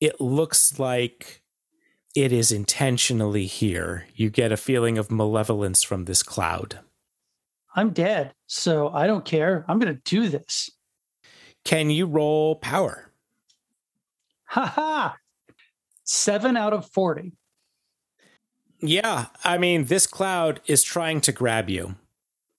It 0.00 0.20
looks 0.20 0.78
like 0.78 1.42
it 2.14 2.32
is 2.32 2.50
intentionally 2.50 3.46
here. 3.46 4.06
You 4.14 4.30
get 4.30 4.52
a 4.52 4.56
feeling 4.56 4.98
of 4.98 5.10
malevolence 5.10 5.82
from 5.82 6.04
this 6.04 6.22
cloud. 6.22 6.80
I'm 7.74 7.90
dead, 7.90 8.34
so 8.46 8.88
I 8.88 9.06
don't 9.06 9.24
care. 9.24 9.64
I'm 9.68 9.78
going 9.78 9.94
to 9.94 10.00
do 10.04 10.28
this. 10.28 10.70
Can 11.64 11.90
you 11.90 12.06
roll 12.06 12.56
power? 12.56 13.12
Ha 14.46 14.66
ha! 14.66 15.16
Seven 16.04 16.56
out 16.56 16.72
of 16.72 16.86
40. 16.90 17.32
Yeah, 18.80 19.26
I 19.42 19.58
mean, 19.58 19.86
this 19.86 20.06
cloud 20.06 20.60
is 20.66 20.82
trying 20.82 21.22
to 21.22 21.32
grab 21.32 21.70
you. 21.70 21.96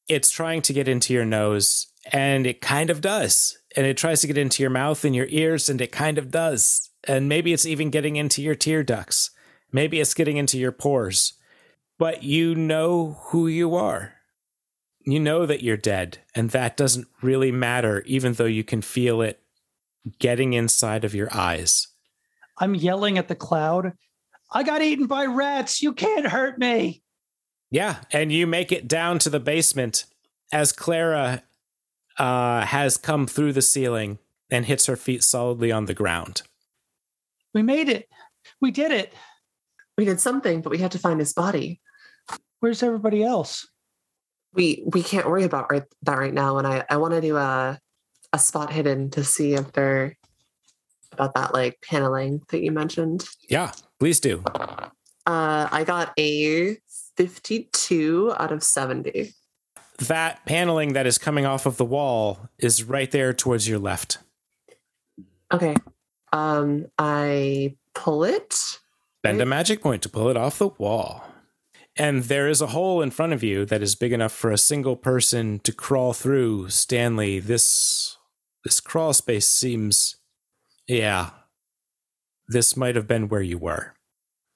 It's 0.09 0.31
trying 0.31 0.61
to 0.63 0.73
get 0.73 0.87
into 0.87 1.13
your 1.13 1.25
nose, 1.25 1.87
and 2.11 2.47
it 2.47 2.61
kind 2.61 2.89
of 2.89 2.99
does. 2.99 3.59
And 3.75 3.85
it 3.85 3.97
tries 3.97 4.21
to 4.21 4.27
get 4.27 4.37
into 4.37 4.63
your 4.63 4.69
mouth 4.69 5.05
and 5.05 5.15
your 5.15 5.27
ears, 5.29 5.69
and 5.69 5.79
it 5.79 5.91
kind 5.91 6.17
of 6.17 6.31
does. 6.31 6.89
And 7.03 7.29
maybe 7.29 7.53
it's 7.53 7.65
even 7.65 7.91
getting 7.91 8.15
into 8.15 8.41
your 8.41 8.55
tear 8.55 8.83
ducts. 8.83 9.29
Maybe 9.71 9.99
it's 9.99 10.13
getting 10.13 10.37
into 10.37 10.57
your 10.57 10.71
pores. 10.71 11.33
But 11.99 12.23
you 12.23 12.55
know 12.55 13.19
who 13.27 13.47
you 13.47 13.75
are. 13.75 14.14
You 15.05 15.19
know 15.19 15.45
that 15.45 15.61
you're 15.61 15.77
dead, 15.77 16.17
and 16.33 16.49
that 16.49 16.75
doesn't 16.75 17.07
really 17.21 17.51
matter, 17.51 18.01
even 18.07 18.33
though 18.33 18.45
you 18.45 18.63
can 18.63 18.81
feel 18.81 19.21
it 19.21 19.39
getting 20.19 20.53
inside 20.53 21.05
of 21.05 21.13
your 21.13 21.29
eyes. 21.31 21.87
I'm 22.57 22.73
yelling 22.73 23.17
at 23.17 23.27
the 23.27 23.35
cloud. 23.35 23.93
I 24.51 24.63
got 24.63 24.81
eaten 24.81 25.05
by 25.05 25.25
rats. 25.25 25.81
You 25.81 25.93
can't 25.93 26.27
hurt 26.27 26.57
me. 26.57 27.03
Yeah, 27.69 27.97
and 28.11 28.31
you 28.31 28.47
make 28.47 28.71
it 28.71 28.87
down 28.87 29.19
to 29.19 29.29
the 29.29 29.39
basement 29.39 30.05
as 30.51 30.71
Clara 30.71 31.43
uh, 32.17 32.65
has 32.65 32.97
come 32.97 33.27
through 33.27 33.53
the 33.53 33.61
ceiling 33.61 34.19
and 34.49 34.65
hits 34.65 34.85
her 34.85 34.95
feet 34.95 35.23
solidly 35.23 35.71
on 35.71 35.85
the 35.85 35.93
ground. 35.93 36.43
We 37.53 37.61
made 37.61 37.89
it. 37.89 38.07
We 38.61 38.71
did 38.71 38.91
it. 38.91 39.13
We 39.97 40.05
did 40.05 40.19
something, 40.19 40.61
but 40.61 40.69
we 40.69 40.77
had 40.77 40.91
to 40.91 40.99
find 40.99 41.19
his 41.19 41.33
body. 41.33 41.81
Where's 42.59 42.83
everybody 42.83 43.23
else? 43.23 43.67
We 44.55 44.83
we 44.85 45.03
can't 45.03 45.27
worry 45.27 45.43
about 45.43 45.71
right, 45.71 45.83
that 46.03 46.17
right 46.17 46.33
now. 46.33 46.57
And 46.57 46.65
I 46.65 46.85
I 46.89 46.97
want 46.97 47.13
to 47.13 47.21
do 47.21 47.37
a 47.37 47.79
a 48.33 48.39
spot 48.39 48.71
hidden 48.71 49.09
to 49.11 49.23
see 49.23 49.53
if 49.53 49.71
they're 49.71 50.17
about 51.11 51.33
that 51.35 51.53
like 51.53 51.79
paneling 51.81 52.41
that 52.49 52.61
you 52.61 52.71
mentioned. 52.71 53.25
Yeah, 53.49 53.71
please 53.99 54.19
do. 54.19 54.43
Uh, 55.27 55.67
I 55.71 55.83
got 55.85 56.13
a 56.19 56.77
52 57.17 58.33
out 58.37 58.51
of 58.51 58.63
70. 58.63 59.33
That 59.97 60.45
paneling 60.45 60.93
that 60.93 61.07
is 61.07 61.17
coming 61.17 61.45
off 61.45 61.65
of 61.65 61.77
the 61.77 61.85
wall 61.85 62.49
is 62.59 62.83
right 62.83 63.09
there 63.09 63.33
towards 63.33 63.67
your 63.67 63.79
left. 63.79 64.19
Okay. 65.51 65.75
Um, 66.33 66.87
I 66.99 67.75
pull 67.93 68.23
it. 68.23 68.79
Bend 69.23 69.41
a 69.41 69.45
magic 69.45 69.81
point 69.81 70.03
to 70.03 70.09
pull 70.09 70.29
it 70.29 70.37
off 70.37 70.59
the 70.59 70.67
wall. 70.67 71.23
And 71.97 72.23
there 72.23 72.49
is 72.49 72.61
a 72.61 72.67
hole 72.67 73.01
in 73.01 73.09
front 73.11 73.31
of 73.33 73.41
you 73.41 73.63
that 73.65 73.81
is 73.81 73.95
big 73.95 74.11
enough 74.11 74.33
for 74.33 74.51
a 74.51 74.57
single 74.57 74.97
person 74.97 75.59
to 75.59 75.71
crawl 75.71 76.11
through. 76.13 76.69
Stanley, 76.69 77.39
this 77.39 78.17
this 78.65 78.79
crawl 78.81 79.13
space 79.13 79.47
seems 79.47 80.17
yeah. 80.87 81.29
This 82.47 82.75
might 82.77 82.95
have 82.95 83.07
been 83.07 83.29
where 83.29 83.41
you 83.41 83.57
were. 83.57 83.93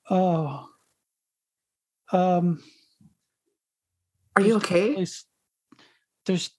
Oh. 0.10 0.68
Um. 2.12 2.62
Are 4.36 4.42
you 4.42 4.56
okay? 4.58 4.94
place- 4.96 5.26
There's. 6.26 6.52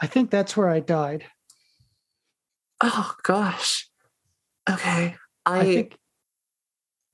I 0.00 0.06
think 0.06 0.30
that's 0.30 0.56
where 0.56 0.68
I 0.68 0.80
died. 0.80 1.24
Oh 2.82 3.14
gosh. 3.22 3.88
Okay. 4.68 5.16
I, 5.46 5.60
I 5.60 5.64
think. 5.64 5.96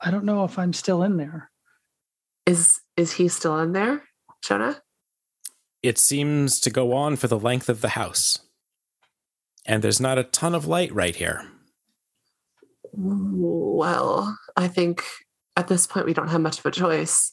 I 0.01 0.11
don't 0.11 0.25
know 0.25 0.45
if 0.45 0.59
I'm 0.59 0.73
still 0.73 1.03
in 1.03 1.17
there. 1.17 1.51
is 2.47 2.81
is 2.97 3.13
he 3.13 3.29
still 3.29 3.59
in 3.59 3.73
there, 3.73 4.03
Jonah? 4.43 4.83
It 5.83 5.99
seems 5.99 6.61
to 6.61 6.71
go 6.71 6.93
on 6.93 7.17
for 7.17 7.29
the 7.29 7.39
length 7.39 7.69
of 7.69 7.81
the 7.81 7.91
house. 7.91 8.39
And 9.67 9.83
there's 9.83 10.01
not 10.01 10.19
a 10.19 10.25
ton 10.25 10.55
of 10.55 10.67
light 10.67 10.93
right 10.93 11.15
here. 11.15 11.49
Well, 12.93 14.39
I 14.57 14.69
think 14.69 15.05
at 15.57 15.69
this 15.69 15.87
point 15.87 16.07
we 16.07 16.15
don't 16.15 16.29
have 16.29 16.41
much 16.41 16.59
of 16.59 16.67
a 16.67 16.71
choice. 16.71 17.33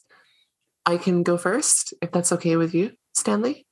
I 0.84 0.98
can 0.98 1.22
go 1.22 1.38
first 1.38 1.94
if 2.02 2.12
that's 2.12 2.32
okay 2.32 2.56
with 2.56 2.74
you, 2.74 2.92
Stanley. 3.14 3.66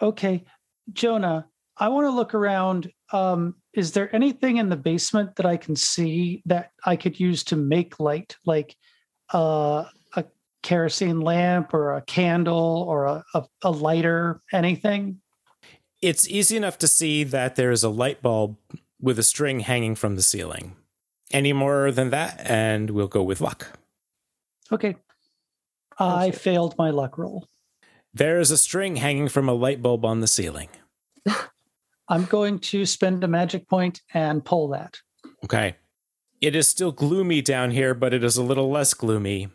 Okay, 0.00 0.44
Jonah, 0.92 1.46
I 1.76 1.88
want 1.88 2.06
to 2.06 2.10
look 2.10 2.34
around. 2.34 2.92
Um, 3.12 3.56
is 3.72 3.92
there 3.92 4.14
anything 4.14 4.58
in 4.58 4.68
the 4.68 4.76
basement 4.76 5.36
that 5.36 5.46
I 5.46 5.56
can 5.56 5.74
see 5.74 6.42
that 6.46 6.70
I 6.84 6.96
could 6.96 7.18
use 7.18 7.42
to 7.44 7.56
make 7.56 7.98
light, 7.98 8.36
like 8.44 8.76
uh, 9.34 9.84
a 9.84 9.90
kerosene 10.62 11.20
lamp 11.20 11.72
or 11.74 11.94
a 11.94 12.02
candle 12.02 12.84
or 12.88 13.06
a, 13.06 13.24
a, 13.34 13.44
a 13.62 13.70
lighter, 13.70 14.40
anything? 14.52 15.20
It's 16.00 16.28
easy 16.28 16.56
enough 16.56 16.78
to 16.78 16.88
see 16.88 17.24
that 17.24 17.56
there 17.56 17.70
is 17.70 17.82
a 17.82 17.88
light 17.88 18.22
bulb 18.22 18.56
with 19.00 19.18
a 19.18 19.22
string 19.22 19.60
hanging 19.60 19.94
from 19.94 20.16
the 20.16 20.22
ceiling. 20.22 20.76
Any 21.30 21.52
more 21.52 21.90
than 21.90 22.10
that, 22.10 22.40
and 22.44 22.90
we'll 22.90 23.08
go 23.08 23.22
with 23.22 23.40
luck. 23.40 23.78
Okay. 24.72 24.96
I 25.98 26.30
failed 26.30 26.76
my 26.78 26.90
luck 26.90 27.18
roll. 27.18 27.48
There 28.14 28.40
is 28.40 28.50
a 28.50 28.56
string 28.56 28.96
hanging 28.96 29.28
from 29.28 29.48
a 29.48 29.52
light 29.52 29.82
bulb 29.82 30.04
on 30.04 30.20
the 30.20 30.26
ceiling. 30.26 30.68
I'm 32.08 32.24
going 32.24 32.58
to 32.60 32.86
spend 32.86 33.22
a 33.22 33.28
magic 33.28 33.68
point 33.68 34.00
and 34.14 34.44
pull 34.44 34.68
that. 34.68 34.98
Okay. 35.44 35.76
It 36.40 36.54
is 36.54 36.68
still 36.68 36.92
gloomy 36.92 37.42
down 37.42 37.72
here, 37.72 37.94
but 37.94 38.14
it 38.14 38.24
is 38.24 38.36
a 38.36 38.42
little 38.42 38.70
less 38.70 38.94
gloomy. 38.94 39.48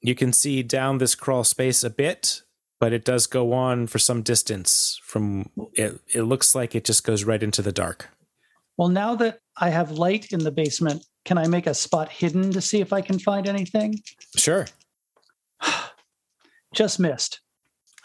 You 0.00 0.14
can 0.14 0.32
see 0.32 0.62
down 0.62 0.98
this 0.98 1.14
crawl 1.14 1.44
space 1.44 1.82
a 1.82 1.90
bit, 1.90 2.42
but 2.80 2.92
it 2.92 3.04
does 3.04 3.26
go 3.26 3.52
on 3.52 3.86
for 3.86 3.98
some 3.98 4.22
distance 4.22 5.00
from 5.02 5.50
it 5.74 6.00
it 6.14 6.22
looks 6.22 6.54
like 6.54 6.74
it 6.74 6.84
just 6.84 7.04
goes 7.04 7.24
right 7.24 7.42
into 7.42 7.62
the 7.62 7.72
dark. 7.72 8.08
Well, 8.76 8.88
now 8.88 9.16
that 9.16 9.40
I 9.56 9.70
have 9.70 9.90
light 9.90 10.32
in 10.32 10.38
the 10.40 10.52
basement, 10.52 11.04
can 11.24 11.36
I 11.36 11.48
make 11.48 11.66
a 11.66 11.74
spot 11.74 12.10
hidden 12.10 12.52
to 12.52 12.60
see 12.60 12.80
if 12.80 12.92
I 12.92 13.00
can 13.00 13.18
find 13.18 13.48
anything? 13.48 13.96
Sure. 14.36 14.66
Just 16.74 17.00
missed. 17.00 17.40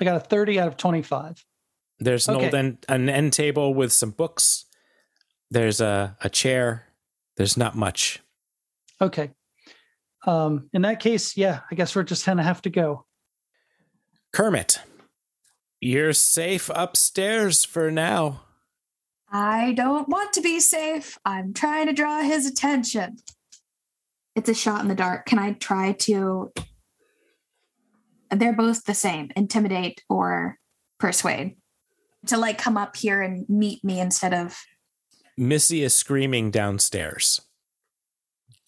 I 0.02 0.06
got 0.06 0.16
a 0.16 0.20
30 0.20 0.60
out 0.60 0.68
of 0.68 0.78
25. 0.78 1.46
There's 2.00 2.28
an 2.28 2.36
old 2.36 2.46
Okay. 2.46 2.58
end, 2.58 2.86
an 2.90 3.08
end 3.08 3.34
table 3.34 3.74
with 3.74 3.92
some 3.94 4.12
books. 4.12 4.66
There's 5.52 5.80
a, 5.80 6.18
a 6.22 6.30
chair. 6.30 6.88
There's 7.38 7.56
not 7.56 7.76
much. 7.76 8.20
Okay. 9.00 9.32
Um, 10.26 10.70
in 10.74 10.84
that 10.84 11.00
case, 11.00 11.36
yeah, 11.36 11.62
I 11.70 11.76
guess 11.76 11.96
we're 11.96 12.04
just 12.04 12.26
going 12.26 12.38
to 12.38 12.44
have 12.44 12.62
to 12.64 12.70
go. 12.70 13.06
Kermit, 14.32 14.80
you're 15.80 16.14
safe 16.14 16.70
upstairs 16.74 17.66
for 17.66 17.92
now. 17.92 18.42
I 19.30 19.74
don't 19.74 20.08
want 20.08 20.34
to 20.34 20.42
be 20.42 20.60
safe. 20.60 21.18
I'm 21.26 21.54
trying 21.54 21.88
to 21.88 21.94
draw 21.94 22.22
his 22.22 22.46
attention. 22.46 23.18
It's 24.36 24.50
a 24.50 24.54
shot 24.54 24.82
in 24.82 24.88
the 24.88 24.96
dark. 24.96 25.26
Can 25.26 25.40
I 25.40 25.54
try 25.54 25.94
to? 25.94 26.52
They're 28.32 28.56
both 28.56 28.86
the 28.86 28.94
same 28.94 29.32
intimidate 29.36 30.04
or 30.10 30.58
persuade. 31.00 31.58
To 32.28 32.38
like 32.38 32.58
come 32.58 32.78
up 32.78 32.96
here 32.96 33.22
and 33.22 33.48
meet 33.50 33.84
me 33.84 34.00
instead 34.00 34.34
of. 34.34 34.58
Missy 35.38 35.84
is 35.84 35.94
screaming 35.94 36.52
downstairs. 36.52 37.42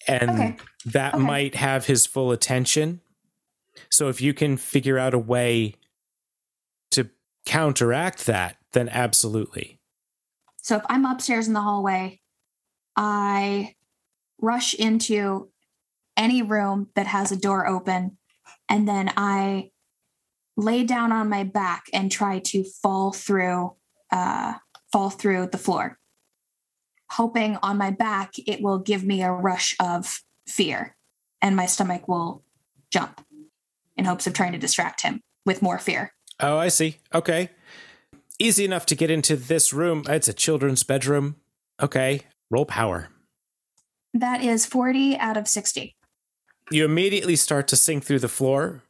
And 0.08 0.30
Okay. 0.30 0.56
that 0.86 1.14
Okay. 1.14 1.22
might 1.22 1.54
have 1.54 1.86
his 1.86 2.06
full 2.06 2.32
attention. 2.32 3.00
So 3.90 4.08
if 4.08 4.20
you 4.20 4.32
can 4.34 4.56
figure 4.56 4.98
out 4.98 5.14
a 5.14 5.18
way 5.18 5.74
to 6.92 7.10
counteract 7.44 8.26
that, 8.26 8.56
then 8.72 8.88
absolutely. 8.88 9.78
So 10.62 10.76
if 10.76 10.82
I'm 10.88 11.04
upstairs 11.04 11.46
in 11.46 11.54
the 11.54 11.60
hallway, 11.60 12.20
I 12.96 13.74
rush 14.40 14.74
into 14.74 15.50
any 16.16 16.42
room 16.42 16.88
that 16.94 17.06
has 17.06 17.30
a 17.30 17.36
door 17.36 17.66
open, 17.66 18.18
and 18.68 18.88
then 18.88 19.12
I 19.16 19.70
lay 20.56 20.82
down 20.84 21.12
on 21.12 21.28
my 21.28 21.44
back 21.44 21.84
and 21.92 22.10
try 22.10 22.38
to 22.38 22.64
fall 22.64 23.12
through, 23.12 23.76
uh, 24.10 24.54
fall 24.90 25.10
through 25.10 25.48
the 25.48 25.58
floor, 25.58 25.98
hoping 27.10 27.56
on 27.62 27.78
my 27.78 27.90
back 27.90 28.34
it 28.46 28.60
will 28.60 28.78
give 28.78 29.04
me 29.04 29.22
a 29.22 29.30
rush 29.30 29.74
of 29.80 30.20
fear, 30.48 30.96
and 31.42 31.56
my 31.56 31.66
stomach 31.66 32.08
will 32.08 32.42
jump 32.90 33.24
in 33.96 34.04
hopes 34.04 34.26
of 34.26 34.32
trying 34.32 34.52
to 34.52 34.58
distract 34.58 35.02
him 35.02 35.20
with 35.44 35.62
more 35.62 35.78
fear. 35.78 36.12
Oh, 36.40 36.58
I 36.58 36.68
see. 36.68 36.98
Okay. 37.14 37.50
Easy 38.38 38.64
enough 38.64 38.84
to 38.86 38.94
get 38.94 39.10
into 39.10 39.36
this 39.36 39.72
room. 39.72 40.04
It's 40.08 40.28
a 40.28 40.34
children's 40.34 40.82
bedroom. 40.82 41.36
Okay. 41.80 42.22
Roll 42.50 42.66
power. 42.66 43.08
That 44.12 44.42
is 44.42 44.66
40 44.66 45.16
out 45.18 45.36
of 45.36 45.48
60. 45.48 45.94
You 46.70 46.84
immediately 46.84 47.36
start 47.36 47.68
to 47.68 47.76
sink 47.76 48.04
through 48.04 48.18
the 48.18 48.28
floor 48.28 48.82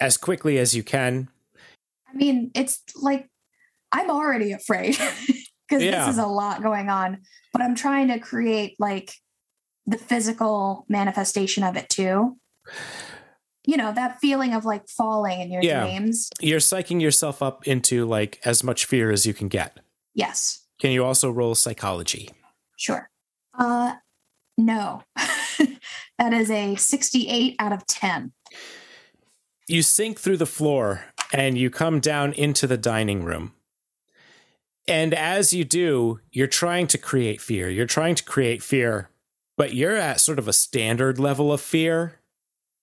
as 0.00 0.16
quickly 0.16 0.58
as 0.58 0.74
you 0.74 0.82
can. 0.82 1.28
I 2.08 2.16
mean, 2.16 2.50
it's 2.54 2.82
like 2.94 3.28
I'm 3.92 4.10
already 4.10 4.52
afraid 4.52 4.96
because 5.68 5.82
Yeah. 5.82 6.06
this 6.06 6.14
is 6.14 6.18
a 6.18 6.26
lot 6.26 6.62
going 6.62 6.88
on, 6.88 7.22
but 7.52 7.62
I'm 7.62 7.74
trying 7.74 8.08
to 8.08 8.18
create 8.18 8.76
like 8.78 9.12
the 9.86 9.98
physical 9.98 10.84
manifestation 10.88 11.62
of 11.64 11.76
it 11.76 11.88
too. 11.88 12.36
You 13.66 13.76
know, 13.78 13.92
that 13.92 14.20
feeling 14.20 14.52
of 14.52 14.64
like 14.64 14.88
falling 14.88 15.40
in 15.40 15.50
your 15.50 15.62
Yeah. 15.62 15.80
dreams. 15.84 16.28
You're 16.40 16.60
psyching 16.60 17.00
yourself 17.00 17.42
up 17.42 17.66
into 17.66 18.04
like 18.06 18.40
as 18.44 18.62
much 18.62 18.84
fear 18.84 19.10
as 19.10 19.24
you 19.26 19.32
can 19.34 19.48
get. 19.48 19.80
Yes, 20.14 20.60
Can 20.80 20.90
you 20.90 21.04
also 21.04 21.30
roll 21.30 21.54
psychology? 21.54 22.30
sure. 22.76 23.10
Uh 23.58 23.94
no. 24.58 25.02
that 26.18 26.32
is 26.32 26.50
a 26.50 26.76
68 26.76 27.56
out 27.58 27.72
of 27.72 27.86
10. 27.86 28.32
You 29.66 29.82
sink 29.82 30.18
through 30.20 30.36
the 30.36 30.46
floor 30.46 31.04
and 31.32 31.56
you 31.56 31.70
come 31.70 32.00
down 32.00 32.32
into 32.34 32.66
the 32.66 32.76
dining 32.76 33.24
room. 33.24 33.54
And 34.86 35.14
as 35.14 35.54
you 35.54 35.64
do, 35.64 36.20
you're 36.30 36.46
trying 36.46 36.86
to 36.88 36.98
create 36.98 37.40
fear. 37.40 37.68
You're 37.70 37.86
trying 37.86 38.14
to 38.16 38.24
create 38.24 38.62
fear, 38.62 39.10
but 39.56 39.74
you're 39.74 39.96
at 39.96 40.20
sort 40.20 40.38
of 40.38 40.46
a 40.46 40.52
standard 40.52 41.18
level 41.18 41.52
of 41.52 41.60
fear. 41.60 42.20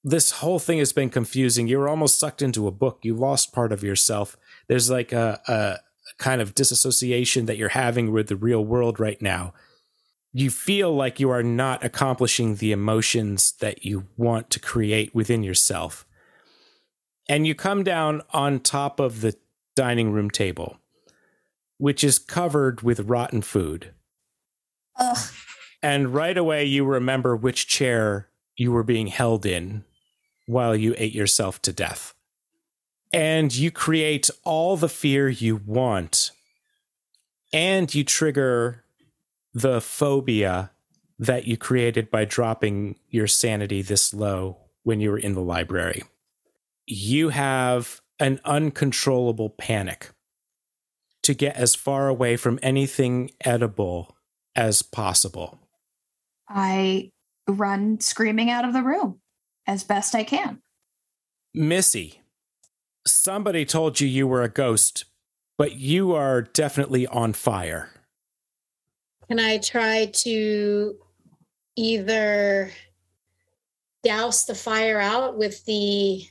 This 0.03 0.31
whole 0.31 0.57
thing 0.57 0.79
has 0.79 0.93
been 0.93 1.11
confusing. 1.11 1.67
You're 1.67 1.87
almost 1.87 2.17
sucked 2.17 2.41
into 2.41 2.65
a 2.67 2.71
book. 2.71 2.99
You 3.03 3.13
lost 3.13 3.53
part 3.53 3.71
of 3.71 3.83
yourself. 3.83 4.35
There's 4.67 4.89
like 4.89 5.11
a, 5.11 5.39
a 5.47 5.77
kind 6.17 6.41
of 6.41 6.55
disassociation 6.55 7.45
that 7.45 7.57
you're 7.57 7.69
having 7.69 8.11
with 8.11 8.27
the 8.27 8.35
real 8.35 8.65
world 8.65 8.99
right 8.99 9.21
now. 9.21 9.53
You 10.33 10.49
feel 10.49 10.95
like 10.95 11.19
you 11.19 11.29
are 11.29 11.43
not 11.43 11.83
accomplishing 11.83 12.55
the 12.55 12.71
emotions 12.71 13.53
that 13.59 13.85
you 13.85 14.07
want 14.17 14.49
to 14.51 14.59
create 14.59 15.13
within 15.13 15.43
yourself. 15.43 16.05
And 17.29 17.45
you 17.45 17.53
come 17.53 17.83
down 17.83 18.23
on 18.31 18.59
top 18.59 18.99
of 18.99 19.21
the 19.21 19.35
dining 19.75 20.11
room 20.11 20.29
table, 20.29 20.77
which 21.81 22.03
is 22.03 22.19
covered 22.19 22.81
with 22.81 22.99
rotten 22.99 23.41
food. 23.41 23.91
Ugh. 24.97 25.17
And 25.81 26.13
right 26.13 26.37
away, 26.37 26.63
you 26.63 26.85
remember 26.85 27.35
which 27.35 27.67
chair 27.67 28.29
you 28.55 28.71
were 28.71 28.83
being 28.83 29.07
held 29.07 29.47
in 29.47 29.83
while 30.45 30.75
you 30.75 30.93
ate 30.99 31.15
yourself 31.15 31.59
to 31.63 31.73
death. 31.73 32.13
And 33.11 33.55
you 33.55 33.71
create 33.71 34.29
all 34.43 34.77
the 34.77 34.87
fear 34.87 35.27
you 35.27 35.59
want. 35.65 36.29
And 37.51 37.93
you 37.95 38.03
trigger 38.03 38.83
the 39.51 39.81
phobia 39.81 40.69
that 41.17 41.47
you 41.47 41.57
created 41.57 42.11
by 42.11 42.25
dropping 42.25 42.99
your 43.09 43.25
sanity 43.25 43.81
this 43.81 44.13
low 44.13 44.57
when 44.83 44.99
you 44.99 45.09
were 45.09 45.17
in 45.17 45.33
the 45.33 45.41
library. 45.41 46.03
You 46.85 47.29
have 47.29 48.01
an 48.19 48.39
uncontrollable 48.45 49.49
panic 49.49 50.11
to 51.23 51.33
get 51.33 51.55
as 51.55 51.75
far 51.75 52.07
away 52.07 52.37
from 52.37 52.59
anything 52.61 53.31
edible 53.43 54.15
as 54.55 54.81
possible. 54.81 55.59
I 56.49 57.11
run 57.47 57.99
screaming 57.99 58.49
out 58.49 58.65
of 58.65 58.73
the 58.73 58.81
room 58.81 59.19
as 59.67 59.83
best 59.83 60.15
I 60.15 60.23
can. 60.23 60.61
Missy, 61.53 62.21
somebody 63.05 63.65
told 63.65 63.99
you 63.99 64.07
you 64.07 64.27
were 64.27 64.41
a 64.41 64.49
ghost, 64.49 65.05
but 65.57 65.75
you 65.75 66.13
are 66.13 66.41
definitely 66.41 67.07
on 67.07 67.33
fire. 67.33 67.89
Can 69.27 69.39
I 69.39 69.59
try 69.59 70.07
to 70.13 70.95
either 71.77 72.71
douse 74.03 74.45
the 74.45 74.55
fire 74.55 74.99
out 74.99 75.37
with 75.37 75.63
the 75.65 76.25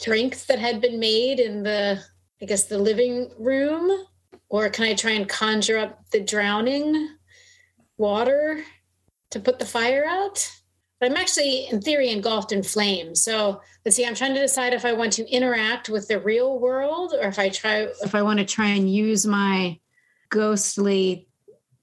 drinks 0.00 0.44
that 0.46 0.58
had 0.58 0.80
been 0.80 1.00
made 1.00 1.40
in 1.40 1.62
the, 1.62 2.00
I 2.40 2.44
guess, 2.44 2.64
the 2.64 2.78
living 2.78 3.30
room? 3.38 4.06
Or 4.48 4.68
can 4.70 4.84
I 4.84 4.94
try 4.94 5.12
and 5.12 5.28
conjure 5.28 5.78
up 5.78 6.08
the 6.10 6.20
drowning 6.20 7.16
water 7.98 8.62
to 9.30 9.40
put 9.40 9.58
the 9.58 9.66
fire 9.66 10.04
out? 10.06 10.48
But 11.00 11.10
I'm 11.10 11.16
actually, 11.16 11.66
in 11.68 11.80
theory, 11.82 12.10
engulfed 12.10 12.52
in 12.52 12.62
flames. 12.62 13.22
So 13.22 13.60
let's 13.84 13.96
see. 13.96 14.06
I'm 14.06 14.14
trying 14.14 14.34
to 14.34 14.40
decide 14.40 14.72
if 14.72 14.84
I 14.84 14.94
want 14.94 15.12
to 15.14 15.28
interact 15.30 15.88
with 15.88 16.08
the 16.08 16.18
real 16.20 16.58
world, 16.58 17.12
or 17.12 17.28
if 17.28 17.38
I 17.38 17.50
try, 17.50 17.88
if 18.02 18.14
I 18.14 18.22
want 18.22 18.38
to 18.38 18.46
try 18.46 18.68
and 18.68 18.90
use 18.90 19.26
my 19.26 19.78
ghostly 20.30 21.28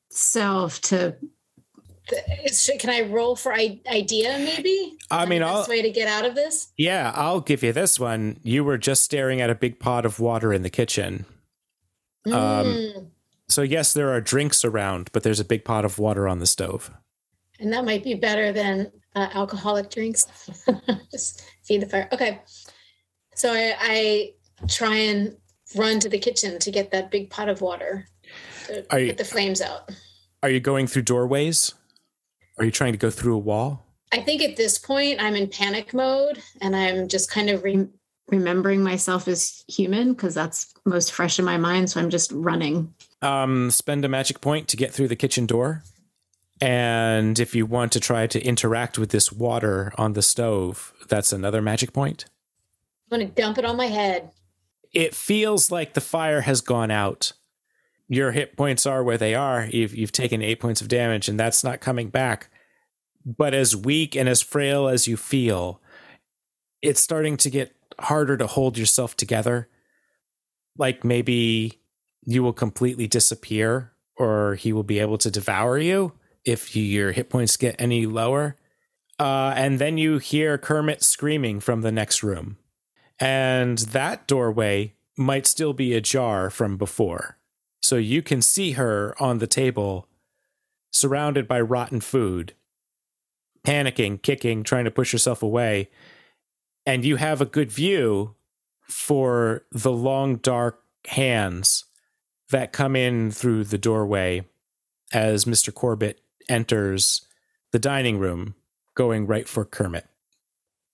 self 0.10 0.82
to. 0.82 1.16
Can 2.80 2.90
I 2.90 3.02
roll 3.02 3.36
for 3.36 3.54
idea? 3.54 4.38
Maybe. 4.40 4.98
I 5.10 5.26
mean, 5.26 5.42
best 5.42 5.54
I'll, 5.54 5.68
way 5.68 5.82
to 5.82 5.90
get 5.90 6.08
out 6.08 6.26
of 6.26 6.36
this. 6.36 6.74
yeah, 6.76 7.14
I'll 7.16 7.40
give 7.40 7.64
you 7.64 7.72
this 7.72 8.00
one. 8.00 8.40
You 8.44 8.64
were 8.64 8.78
just 8.78 9.04
staring 9.04 9.40
at 9.40 9.50
a 9.50 9.56
big 9.56 9.80
pot 9.80 10.06
of 10.06 10.20
water 10.20 10.52
in 10.52 10.64
the 10.64 10.70
kitchen. 10.70 11.26
Um, 12.28 12.34
Mm. 12.34 13.08
So, 13.50 13.62
yes, 13.62 13.94
there 13.94 14.10
are 14.12 14.22
drinks 14.22 14.64
around, 14.66 15.10
but 15.12 15.24
there's 15.24 15.40
a 15.42 15.46
big 15.46 15.64
pot 15.66 15.84
of 15.86 16.00
water 16.00 16.28
on 16.28 16.40
the 16.40 16.46
stove. 16.48 16.90
And 17.60 17.72
that 17.74 17.86
might 17.86 18.04
be 18.04 18.14
better 18.16 18.52
than 18.52 18.92
uh, 19.16 19.30
alcoholic 19.34 19.90
drinks. 19.92 20.26
Just 21.12 21.44
feed 21.64 21.82
the 21.82 21.86
fire. 21.88 22.08
Okay. 22.12 22.42
So 23.36 23.52
I, 23.54 23.76
I 23.80 24.34
try 24.68 24.96
and 24.96 25.36
run 25.76 26.00
to 26.00 26.10
the 26.10 26.18
kitchen 26.18 26.58
to 26.60 26.72
get 26.72 26.90
that 26.92 27.12
big 27.12 27.30
pot 27.30 27.50
of 27.50 27.62
water 27.62 28.08
to 28.68 28.86
Are 28.92 29.00
you- 29.00 29.08
put 29.10 29.18
the 29.18 29.26
flames 29.26 29.62
out. 29.62 29.92
Are 30.42 30.50
you 30.50 30.60
going 30.60 30.88
through 30.88 31.04
doorways? 31.04 31.74
Are 32.58 32.66
you 32.66 32.72
trying 32.72 32.94
to 32.94 32.98
go 32.98 33.10
through 33.10 33.36
a 33.36 33.40
wall? 33.40 33.86
I 34.12 34.20
think 34.22 34.42
at 34.42 34.56
this 34.58 34.78
point 34.80 35.22
I'm 35.22 35.36
in 35.36 35.48
panic 35.48 35.94
mode 35.94 36.42
and 36.62 36.76
I'm 36.76 37.08
just 37.08 37.30
kind 37.32 37.50
of 37.50 37.64
re- 37.64 37.88
remembering 38.28 38.84
myself 38.84 39.28
as 39.28 39.64
human 39.68 40.14
because 40.14 40.34
that's 40.34 40.74
most 40.86 41.12
fresh 41.12 41.40
in 41.40 41.46
my 41.46 41.58
mind. 41.58 41.90
So 41.90 42.00
I'm 42.00 42.10
just 42.10 42.32
running. 42.32 42.94
Um, 43.22 43.72
spend 43.72 44.06
a 44.06 44.10
magic 44.10 44.42
point 44.42 44.68
to 44.70 44.78
get 44.78 44.92
through 44.92 45.08
the 45.08 45.16
kitchen 45.16 45.46
door. 45.46 45.84
And 46.62 47.40
if 47.40 47.56
you 47.56 47.66
want 47.66 47.92
to 47.94 48.00
try 48.00 48.28
to 48.28 48.42
interact 48.42 48.98
with 48.98 49.10
this 49.10 49.32
water 49.32 49.92
on 49.98 50.14
the 50.14 50.22
stove, 50.22 50.94
that's 51.10 51.34
another 51.34 51.62
magic 51.62 51.92
point. 51.92 52.26
I'm 53.12 53.20
going 53.20 53.30
to 53.30 53.42
dump 53.42 53.58
it 53.58 53.66
on 53.66 53.76
my 53.76 53.88
head. 53.88 54.32
It 54.94 55.14
feels 55.16 55.72
like 55.72 55.94
the 55.94 56.02
fire 56.02 56.42
has 56.42 56.62
gone 56.62 56.92
out. 56.92 57.34
Your 58.08 58.32
hit 58.32 58.56
points 58.56 58.86
are 58.86 59.04
where 59.04 59.18
they 59.18 59.34
are. 59.36 59.66
You've, 59.66 59.96
you've 59.96 60.12
taken 60.12 60.42
eight 60.42 60.60
points 60.60 60.82
of 60.82 60.88
damage, 60.88 61.28
and 61.28 61.40
that's 61.40 61.64
not 61.64 61.82
coming 61.82 62.10
back. 62.10 62.50
But 63.26 63.54
as 63.54 63.76
weak 63.76 64.16
and 64.16 64.30
as 64.30 64.42
frail 64.42 64.88
as 64.88 65.08
you 65.08 65.18
feel, 65.18 65.82
it's 66.82 67.02
starting 67.02 67.38
to 67.38 67.50
get 67.50 67.74
harder 68.00 68.38
to 68.38 68.48
hold 68.48 68.78
yourself 68.78 69.16
together. 69.16 69.70
Like 70.78 71.04
maybe 71.04 71.82
you 72.26 72.44
will 72.44 72.54
completely 72.54 73.08
disappear, 73.08 73.92
or 74.16 74.56
he 74.56 74.74
will 74.74 74.84
be 74.84 75.00
able 75.00 75.18
to 75.20 75.32
devour 75.32 75.78
you 75.78 76.14
if 76.46 76.76
your 76.76 77.12
hit 77.12 77.30
points 77.30 77.58
get 77.58 77.76
any 77.80 78.06
lower. 78.06 78.56
Uh, 79.20 79.54
and 79.56 79.80
then 79.80 79.98
you 79.98 80.18
hear 80.18 80.58
Kermit 80.58 81.04
screaming 81.04 81.60
from 81.60 81.82
the 81.82 81.92
next 81.92 82.24
room. 82.24 82.58
And 83.20 83.78
that 83.78 84.28
doorway 84.28 84.96
might 85.18 85.46
still 85.46 85.74
be 85.74 85.94
ajar 85.94 86.50
from 86.50 86.78
before. 86.78 87.38
So 87.82 87.98
you 87.98 88.22
can 88.22 88.42
see 88.42 88.72
her 88.72 89.16
on 89.20 89.38
the 89.38 89.48
table, 89.48 90.08
surrounded 90.92 91.48
by 91.48 91.62
rotten 91.62 92.02
food, 92.02 92.54
panicking, 93.66 94.22
kicking, 94.22 94.64
trying 94.64 94.86
to 94.86 94.92
push 94.92 95.12
herself 95.12 95.44
away. 95.44 95.90
And 96.86 97.06
you 97.06 97.16
have 97.16 97.42
a 97.42 97.46
good 97.46 97.72
view 97.72 98.36
for 98.82 99.66
the 99.72 99.92
long, 99.92 100.38
dark 100.38 100.84
hands 101.08 101.86
that 102.50 102.74
come 102.74 102.96
in 102.96 103.32
through 103.32 103.64
the 103.66 103.78
doorway 103.78 104.46
as 105.12 105.46
Mr. 105.46 105.74
Corbett 105.74 106.22
enters 106.50 107.26
the 107.72 107.80
dining 107.80 108.20
room, 108.20 108.56
going 108.96 109.26
right 109.26 109.48
for 109.48 109.66
Kermit. 109.66 110.06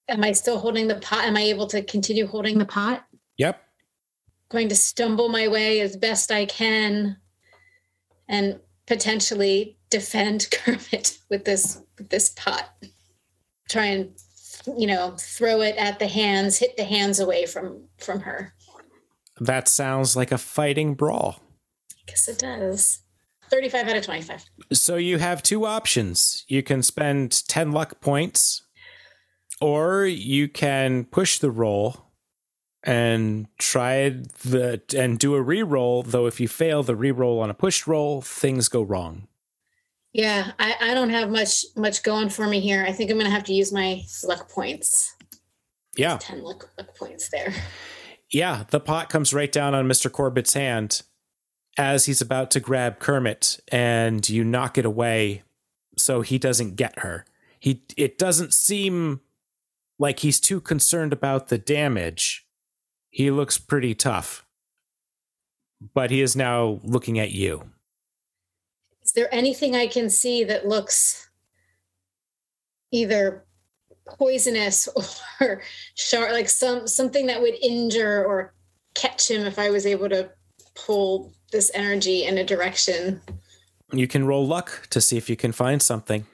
Am 0.07 0.23
I 0.23 0.31
still 0.31 0.59
holding 0.59 0.87
the 0.87 0.95
pot? 0.95 1.25
Am 1.25 1.37
I 1.37 1.41
able 1.41 1.67
to 1.67 1.83
continue 1.83 2.25
holding 2.25 2.57
the 2.57 2.65
pot? 2.65 3.05
Yep. 3.37 3.61
going 4.49 4.69
to 4.69 4.75
stumble 4.75 5.29
my 5.29 5.47
way 5.47 5.79
as 5.81 5.95
best 5.95 6.31
I 6.31 6.45
can 6.45 7.17
and 8.27 8.59
potentially 8.87 9.77
defend 9.89 10.47
Kermit 10.51 11.19
with 11.29 11.45
this 11.45 11.81
with 11.97 12.09
this 12.09 12.29
pot. 12.29 12.69
Try 13.69 13.85
and 13.85 14.11
you 14.77 14.87
know, 14.87 15.15
throw 15.17 15.61
it 15.61 15.75
at 15.77 15.99
the 15.99 16.07
hands, 16.07 16.57
hit 16.57 16.77
the 16.77 16.83
hands 16.83 17.19
away 17.19 17.45
from 17.45 17.85
from 17.97 18.21
her. 18.21 18.53
That 19.39 19.67
sounds 19.67 20.15
like 20.15 20.31
a 20.31 20.37
fighting 20.37 20.95
brawl. 20.95 21.41
I 21.91 22.01
guess 22.07 22.27
it 22.27 22.39
does. 22.39 22.99
35 23.49 23.87
out 23.87 23.97
of 23.97 24.03
25. 24.03 24.45
So 24.73 24.95
you 24.95 25.17
have 25.17 25.41
two 25.41 25.65
options. 25.65 26.45
You 26.47 26.61
can 26.61 26.83
spend 26.83 27.47
10 27.47 27.71
luck 27.71 27.99
points, 27.99 28.63
or 29.59 30.05
you 30.05 30.47
can 30.47 31.05
push 31.05 31.39
the 31.39 31.51
roll 31.51 32.09
and 32.83 33.47
try 33.57 34.09
the 34.09 34.81
and 34.95 35.19
do 35.19 35.35
a 35.35 35.41
re-roll, 35.41 36.03
though 36.03 36.27
if 36.27 36.39
you 36.39 36.47
fail 36.47 36.83
the 36.83 36.95
re-roll 36.95 37.39
on 37.39 37.49
a 37.49 37.53
pushed 37.53 37.87
roll, 37.87 38.21
things 38.21 38.69
go 38.69 38.81
wrong. 38.81 39.27
Yeah, 40.13 40.51
I, 40.57 40.75
I 40.81 40.93
don't 40.93 41.11
have 41.11 41.29
much 41.29 41.65
much 41.75 42.03
going 42.03 42.29
for 42.29 42.47
me 42.47 42.59
here. 42.59 42.83
I 42.85 42.91
think 42.91 43.11
I'm 43.11 43.17
gonna 43.17 43.29
have 43.29 43.43
to 43.45 43.53
use 43.53 43.71
my 43.71 44.01
luck 44.23 44.49
points. 44.49 45.15
Yeah. 45.95 46.17
10 46.17 46.43
luck, 46.43 46.69
luck 46.77 46.95
points 46.95 47.29
there. 47.29 47.53
Yeah, 48.31 48.63
the 48.69 48.79
pot 48.79 49.09
comes 49.09 49.33
right 49.33 49.51
down 49.51 49.73
on 49.73 49.87
Mr. 49.87 50.11
Corbett's 50.11 50.53
hand 50.53 51.01
as 51.77 52.05
he's 52.05 52.21
about 52.21 52.51
to 52.51 52.59
grab 52.59 52.99
Kermit 52.99 53.59
and 53.71 54.27
you 54.29 54.43
knock 54.43 54.77
it 54.77 54.85
away 54.85 55.43
so 55.97 56.21
he 56.21 56.37
doesn't 56.37 56.75
get 56.75 56.99
her. 56.99 57.25
He 57.59 57.83
it 57.97 58.17
doesn't 58.17 58.53
seem 58.53 59.21
like 59.97 60.19
he's 60.19 60.39
too 60.39 60.61
concerned 60.61 61.11
about 61.11 61.49
the 61.49 61.57
damage. 61.57 62.47
He 63.09 63.31
looks 63.31 63.57
pretty 63.57 63.93
tough. 63.93 64.45
But 65.93 66.11
he 66.11 66.21
is 66.21 66.35
now 66.35 66.79
looking 66.83 67.19
at 67.19 67.31
you. 67.31 67.71
Is 69.09 69.13
there 69.13 69.33
anything 69.33 69.75
I 69.75 69.87
can 69.87 70.07
see 70.07 70.43
that 70.43 70.67
looks 70.67 71.31
either 72.91 73.43
poisonous 74.05 74.87
or 75.41 75.63
sharp, 75.95 76.31
like 76.31 76.47
some 76.47 76.87
something 76.87 77.25
that 77.25 77.41
would 77.41 77.55
injure 77.55 78.23
or 78.23 78.53
catch 78.93 79.31
him 79.31 79.47
if 79.47 79.57
I 79.57 79.71
was 79.71 79.87
able 79.87 80.09
to 80.09 80.29
pull 80.75 81.33
this 81.51 81.71
energy 81.73 82.25
in 82.25 82.37
a 82.37 82.43
direction? 82.43 83.19
You 83.91 84.07
can 84.07 84.27
roll 84.27 84.45
luck 84.45 84.85
to 84.91 85.01
see 85.01 85.17
if 85.17 85.27
you 85.27 85.35
can 85.35 85.53
find 85.53 85.81
something. 85.81 86.27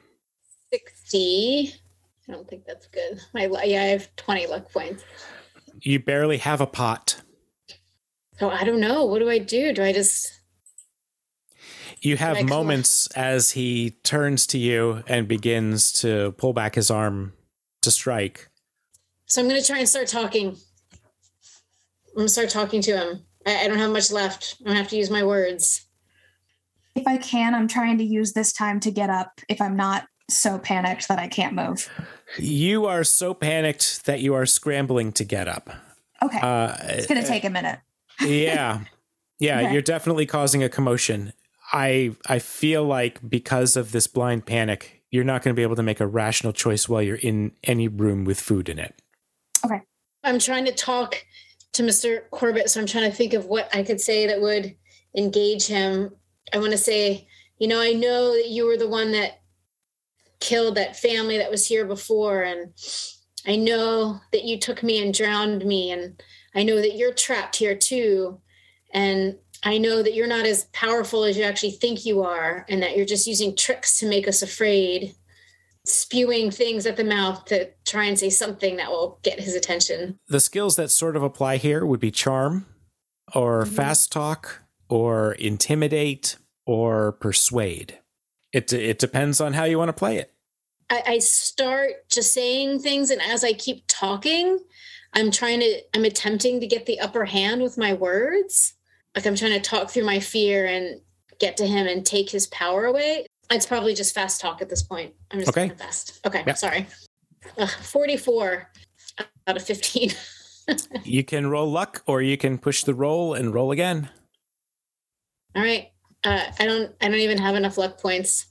60. 0.70 1.76
I 2.28 2.32
don't 2.34 2.46
think 2.46 2.66
that's 2.66 2.88
good. 2.88 3.22
My 3.34 3.46
yeah, 3.64 3.84
I 3.84 3.86
have 3.86 4.14
20 4.18 4.48
luck 4.48 4.70
points. 4.74 5.02
You 5.80 6.00
barely 6.00 6.40
have 6.40 6.60
a 6.60 6.68
pot. 6.68 7.22
So 8.38 8.50
I 8.50 8.66
don't 8.66 8.82
know. 8.82 9.06
What 9.06 9.20
do 9.20 9.30
I 9.30 9.38
do? 9.38 9.72
Do 9.72 9.82
I 9.82 9.94
just 9.94 10.42
You 12.06 12.18
have 12.18 12.38
Like, 12.38 12.46
moments 12.46 13.08
as 13.16 13.52
he 13.52 13.92
turns 14.04 14.46
to 14.48 14.60
you 14.60 15.04
and 15.08 15.28
begins 15.28 15.92
to 15.94 16.34
pull 16.34 16.54
back 16.54 16.76
his 16.76 16.92
arm 16.92 17.34
to 17.82 17.90
strike. 17.90 18.48
So 19.26 19.42
I'm 19.42 19.48
gonna 19.48 19.64
try 19.64 19.80
and 19.80 19.90
start 19.90 20.08
talking. 20.08 20.50
I'm 20.50 22.16
gonna 22.16 22.30
start 22.30 22.50
talking 22.50 22.82
to 22.84 22.96
him. 22.96 23.26
I, 23.48 23.66
I 23.66 23.68
don't 23.68 23.80
have 23.80 23.90
much 23.90 24.12
left. 24.12 24.58
I'm 24.60 24.68
gonna 24.68 24.78
have 24.78 24.90
to 24.90 24.98
use 24.98 25.10
my 25.10 25.24
words. 25.24 25.88
If 26.94 27.08
I 27.08 27.18
can, 27.18 27.56
I'm 27.56 27.68
trying 27.68 27.98
to 27.98 28.04
use 28.04 28.34
this 28.34 28.54
time 28.54 28.80
to 28.82 28.92
get 28.92 29.10
up 29.10 29.42
if 29.50 29.60
I'm 29.60 29.76
not 29.76 30.06
so 30.30 30.60
panicked 30.60 31.08
that 31.08 31.18
I 31.18 31.28
can't 31.28 31.56
move. 31.56 31.90
You 32.38 32.86
are 32.86 33.04
so 33.04 33.34
panicked 33.34 34.06
that 34.06 34.20
you 34.20 34.36
are 34.36 34.46
scrambling 34.46 35.12
to 35.14 35.24
get 35.24 35.48
up. 35.48 35.72
Okay. 36.22 36.40
Uh, 36.40 36.76
it's 36.82 37.08
going 37.08 37.22
to 37.22 37.28
take 37.28 37.44
a 37.44 37.50
minute. 37.50 37.80
yeah 38.22 38.82
yeah 39.40 39.60
Okay. 39.64 39.74
you're 39.74 39.82
definitely 39.82 40.26
causing 40.26 40.64
a 40.64 40.70
commotion 40.70 41.34
i 41.76 42.12
i 42.28 42.40
feel 42.40 42.84
like 42.84 43.20
because 43.28 43.76
of 43.76 43.92
this 43.92 44.08
blind 44.08 44.46
panic 44.46 45.04
you're 45.12 45.24
not 45.24 45.44
going 45.44 45.54
to 45.54 45.58
be 45.58 45.64
able 45.64 45.76
to 45.76 45.84
make 45.84 46.00
a 46.00 46.08
rational 46.08 46.52
choice 46.52 46.90
while 46.90 47.02
you're 47.02 47.16
in 47.16 47.52
any 47.64 47.88
room 47.88 48.26
with 48.26 48.40
food 48.40 48.68
in 48.68 48.80
it 48.80 48.96
Okay. 49.66 49.82
I'm 50.24 50.40
trying 50.40 50.66
to 50.66 50.72
talk 50.72 51.26
to 51.74 51.84
Mr. 51.84 52.30
Corbett, 52.32 52.70
so 52.70 52.80
I'm 52.80 52.88
trying 52.88 53.10
to 53.10 53.16
think 53.16 53.34
of 53.34 53.46
what 53.46 53.74
I 53.76 53.84
could 53.84 54.00
say 54.00 54.28
that 54.28 54.42
would 54.42 54.76
engage 55.18 55.68
him. 55.68 56.12
I 56.54 56.58
want 56.58 56.72
to 56.72 56.78
say, 56.78 57.28
you 57.60 57.68
know, 57.68 57.82
I 57.82 57.94
know 57.94 58.34
that 58.34 58.50
you 58.50 58.66
were 58.66 58.78
the 58.78 58.88
one 58.88 59.12
that 59.14 59.42
killed 60.40 60.76
that 60.76 60.96
family 60.96 61.38
that 61.38 61.52
was 61.52 61.68
here 61.68 61.86
before, 61.86 62.44
and 62.44 62.74
I 63.48 63.56
know 63.56 64.20
that 64.32 64.44
you 64.44 64.60
took 64.60 64.84
me 64.84 65.02
and 65.02 65.14
drowned 65.14 65.66
me, 65.66 65.92
and 65.92 66.22
I 66.54 66.64
know 66.64 66.78
that 66.78 66.96
you're 66.96 67.14
trapped 67.14 67.56
here 67.56 67.76
too, 67.76 68.40
and 68.94 69.38
I 69.66 69.78
know 69.78 70.02
that 70.02 70.14
you're 70.14 70.28
not 70.28 70.46
as 70.46 70.66
powerful 70.66 71.24
as 71.24 71.38
you 71.38 71.44
actually 71.44 71.72
think 71.72 72.06
you 72.06 72.24
are, 72.24 72.66
and 72.70 72.82
that 72.82 72.96
you're 72.96 73.06
just 73.06 73.28
using 73.28 73.56
tricks 73.56 74.00
to 74.00 74.08
make 74.08 74.28
us 74.28 74.42
afraid 74.42 75.16
spewing 75.86 76.52
things 76.52 76.86
at 76.86 76.98
the 76.98 77.04
mouth 77.04 77.46
to 77.46 77.70
try 77.84 78.06
and 78.06 78.18
say 78.18 78.30
something 78.30 78.78
that 78.78 78.90
will 78.90 79.20
get 79.24 79.40
his 79.40 79.54
attention. 79.54 80.18
the 80.28 80.40
skills 80.40 80.76
that 80.78 80.90
sort 80.90 81.16
of 81.16 81.22
apply 81.22 81.58
here 81.58 81.86
would 81.86 82.00
be 82.00 82.10
charm 82.10 82.66
or 83.36 83.64
mm-hmm. 83.64 83.76
fast 83.76 84.12
talk 84.12 84.62
or 84.90 85.34
intimidate 85.34 86.38
or 86.66 87.12
persuade 87.12 88.00
it 88.52 88.74
it 88.74 88.98
depends 88.98 89.40
on 89.40 89.54
how 89.54 89.64
you 89.64 89.78
want 89.78 89.90
to 89.90 89.94
play 89.94 90.18
it 90.18 90.36
I, 90.90 91.04
I 91.08 91.20
start 91.20 92.08
just 92.10 92.34
saying 92.34 92.80
things, 92.80 93.10
and 93.10 93.22
as 93.22 93.44
I 93.44 93.54
keep 93.54 93.84
talking, 93.88 94.60
I'm 95.14 95.32
trying 95.32 95.62
to, 95.62 95.82
I'm 95.94 96.06
attempting 96.06 96.60
to 96.60 96.68
get 96.68 96.86
the 96.86 97.00
upper 97.00 97.26
hand 97.26 97.62
with 97.62 97.78
my 97.78 97.94
words. 97.94 98.75
Like 99.16 99.26
I'm 99.26 99.36
trying 99.36 99.54
to 99.54 99.60
talk 99.62 99.90
through 99.90 100.04
my 100.06 100.20
fear 100.20 100.66
and 100.66 101.00
get 101.40 101.58
to 101.58 101.66
him 101.68 101.88
and 101.88 102.06
take 102.06 102.30
his 102.30 102.48
power 102.48 102.86
away. 102.86 103.26
It's 103.52 103.66
probably 103.66 103.94
just 103.94 104.14
fast 104.16 104.42
talk 104.42 104.62
at 104.62 104.70
this 104.70 104.84
point. 104.84 105.14
I'm 105.32 105.40
just 105.40 105.50
Okay. 105.50 105.68
going 105.68 105.78
fast. 105.80 106.20
Okay, 106.26 106.44
Yeah. 106.46 106.54
sorry. 106.54 106.88
Ugh, 107.58 107.70
44 107.70 108.70
out 109.48 109.56
of 109.58 109.64
15. 109.64 110.12
you 111.04 111.24
can 111.24 111.48
roll 111.48 111.70
luck 111.72 112.02
or 112.08 112.22
you 112.22 112.38
can 112.38 112.58
push 112.58 112.84
the 112.84 112.94
roll 112.96 113.34
and 113.36 113.54
roll 113.54 113.72
again 113.72 114.10
All 115.56 115.62
right. 115.62 115.92
Uh, 116.24 116.42
I 116.60 116.66
don't. 116.66 116.92
I 117.02 117.08
don't 117.08 117.20
even 117.20 117.38
have 117.38 117.54
enough 117.56 117.78
luck 117.78 118.02
points 118.02 118.48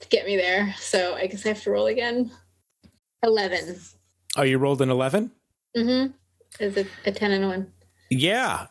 to 0.00 0.08
get 0.08 0.24
me 0.24 0.36
there. 0.36 0.74
So 0.78 1.14
I 1.14 1.26
guess 1.26 1.44
I 1.44 1.50
have 1.50 1.62
to 1.64 1.70
roll 1.70 1.86
again. 1.86 2.30
Eleven. 3.22 3.76
oh 4.36 4.42
you 4.42 4.56
rolled 4.58 4.80
an 4.80 4.88
11 4.90 5.30
Mm-hmm. 5.76 6.12
Is 6.64 6.76
a, 6.78 6.86
a 7.04 7.12
ten 7.12 7.32
and 7.32 7.44
a 7.44 7.48
one. 7.48 7.72
yeah 8.10 8.66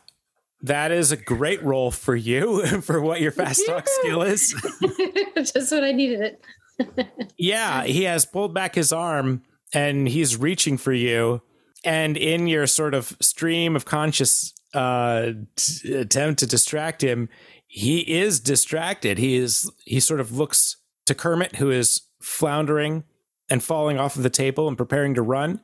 that 0.61 0.91
is 0.91 1.11
a 1.11 1.17
great 1.17 1.63
roll 1.63 1.91
for 1.91 2.15
you 2.15 2.65
for 2.81 3.01
what 3.01 3.21
your 3.21 3.31
fast 3.31 3.65
talk 3.67 3.87
skill 3.87 4.21
is 4.21 4.53
Just 5.35 5.71
what 5.71 5.83
I 5.83 5.91
needed 5.91 6.21
it. 6.21 7.07
Yeah, 7.37 7.83
he 7.83 8.03
has 8.03 8.25
pulled 8.25 8.53
back 8.53 8.75
his 8.75 8.91
arm 8.91 9.43
and 9.73 10.07
he's 10.07 10.37
reaching 10.37 10.77
for 10.77 10.93
you. 10.93 11.41
And 11.83 12.17
in 12.17 12.47
your 12.47 12.67
sort 12.67 12.93
of 12.93 13.15
stream 13.21 13.75
of 13.75 13.85
conscious 13.85 14.53
uh, 14.73 15.31
t- 15.55 15.93
attempt 15.93 16.39
to 16.39 16.47
distract 16.47 17.03
him, 17.03 17.29
he 17.67 17.99
is 17.99 18.39
distracted. 18.39 19.17
He 19.17 19.37
is 19.37 19.71
he 19.85 19.99
sort 19.99 20.19
of 20.19 20.35
looks 20.35 20.77
to 21.05 21.13
Kermit, 21.13 21.57
who 21.57 21.69
is 21.69 22.01
floundering 22.21 23.03
and 23.49 23.63
falling 23.63 23.99
off 23.99 24.15
of 24.15 24.23
the 24.23 24.29
table 24.29 24.67
and 24.67 24.77
preparing 24.77 25.13
to 25.13 25.21
run, 25.21 25.61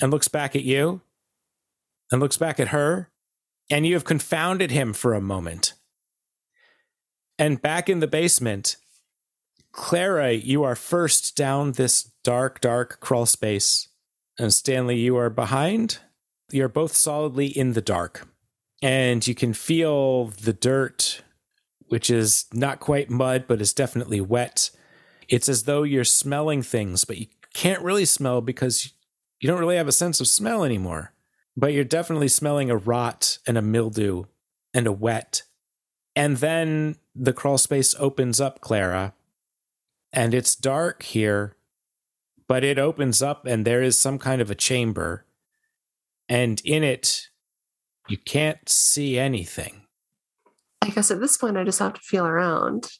and 0.00 0.10
looks 0.10 0.28
back 0.28 0.54
at 0.54 0.62
you 0.62 1.02
and 2.10 2.20
looks 2.20 2.36
back 2.36 2.60
at 2.60 2.68
her, 2.68 3.10
and 3.72 3.86
you 3.86 3.94
have 3.94 4.04
confounded 4.04 4.70
him 4.70 4.92
for 4.92 5.14
a 5.14 5.20
moment. 5.20 5.72
And 7.38 7.62
back 7.62 7.88
in 7.88 8.00
the 8.00 8.06
basement, 8.06 8.76
Clara, 9.72 10.32
you 10.32 10.62
are 10.62 10.76
first 10.76 11.34
down 11.34 11.72
this 11.72 12.10
dark, 12.22 12.60
dark 12.60 13.00
crawl 13.00 13.24
space. 13.24 13.88
And 14.38 14.52
Stanley, 14.52 14.98
you 14.98 15.16
are 15.16 15.30
behind. 15.30 16.00
You're 16.50 16.68
both 16.68 16.94
solidly 16.94 17.46
in 17.46 17.72
the 17.72 17.80
dark. 17.80 18.28
And 18.82 19.26
you 19.26 19.34
can 19.34 19.54
feel 19.54 20.26
the 20.26 20.52
dirt, 20.52 21.22
which 21.86 22.10
is 22.10 22.44
not 22.52 22.78
quite 22.78 23.08
mud, 23.08 23.46
but 23.48 23.62
is 23.62 23.72
definitely 23.72 24.20
wet. 24.20 24.68
It's 25.30 25.48
as 25.48 25.62
though 25.62 25.82
you're 25.82 26.04
smelling 26.04 26.62
things, 26.62 27.06
but 27.06 27.16
you 27.16 27.28
can't 27.54 27.82
really 27.82 28.04
smell 28.04 28.42
because 28.42 28.92
you 29.40 29.48
don't 29.48 29.60
really 29.60 29.76
have 29.76 29.88
a 29.88 29.92
sense 29.92 30.20
of 30.20 30.28
smell 30.28 30.62
anymore. 30.62 31.11
But 31.56 31.72
you're 31.72 31.84
definitely 31.84 32.28
smelling 32.28 32.70
a 32.70 32.76
rot 32.76 33.38
and 33.46 33.58
a 33.58 33.62
mildew 33.62 34.24
and 34.72 34.86
a 34.86 34.92
wet. 34.92 35.42
And 36.16 36.38
then 36.38 36.96
the 37.14 37.32
crawl 37.32 37.58
space 37.58 37.94
opens 37.98 38.40
up, 38.40 38.60
Clara, 38.60 39.14
and 40.12 40.34
it's 40.34 40.54
dark 40.54 41.02
here, 41.02 41.56
but 42.48 42.64
it 42.64 42.78
opens 42.78 43.22
up 43.22 43.46
and 43.46 43.64
there 43.64 43.82
is 43.82 43.98
some 43.98 44.18
kind 44.18 44.40
of 44.40 44.50
a 44.50 44.54
chamber. 44.54 45.24
And 46.28 46.60
in 46.64 46.82
it, 46.82 47.28
you 48.08 48.18
can't 48.18 48.68
see 48.68 49.18
anything. 49.18 49.82
I 50.82 50.88
guess 50.88 51.10
at 51.10 51.20
this 51.20 51.36
point, 51.36 51.56
I 51.56 51.64
just 51.64 51.78
have 51.78 51.94
to 51.94 52.00
feel 52.00 52.26
around. 52.26 52.90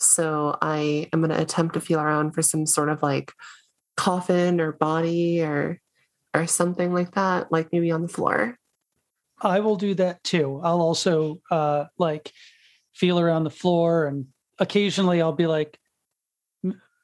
So 0.00 0.56
I 0.60 1.08
am 1.12 1.20
going 1.20 1.30
to 1.30 1.40
attempt 1.40 1.74
to 1.74 1.80
feel 1.80 2.00
around 2.00 2.32
for 2.32 2.42
some 2.42 2.66
sort 2.66 2.88
of 2.88 3.02
like 3.02 3.32
coffin 3.96 4.60
or 4.60 4.72
body 4.72 5.42
or 5.42 5.80
or 6.34 6.46
something 6.46 6.92
like 6.92 7.12
that, 7.12 7.50
like 7.52 7.72
maybe 7.72 7.90
on 7.90 8.02
the 8.02 8.08
floor. 8.08 8.58
I 9.40 9.60
will 9.60 9.76
do 9.76 9.94
that 9.94 10.22
too. 10.24 10.60
I'll 10.62 10.80
also 10.80 11.40
uh, 11.50 11.86
like 11.98 12.32
feel 12.92 13.18
around 13.20 13.44
the 13.44 13.50
floor, 13.50 14.06
and 14.06 14.26
occasionally 14.58 15.22
I'll 15.22 15.32
be 15.32 15.46
like, 15.46 15.78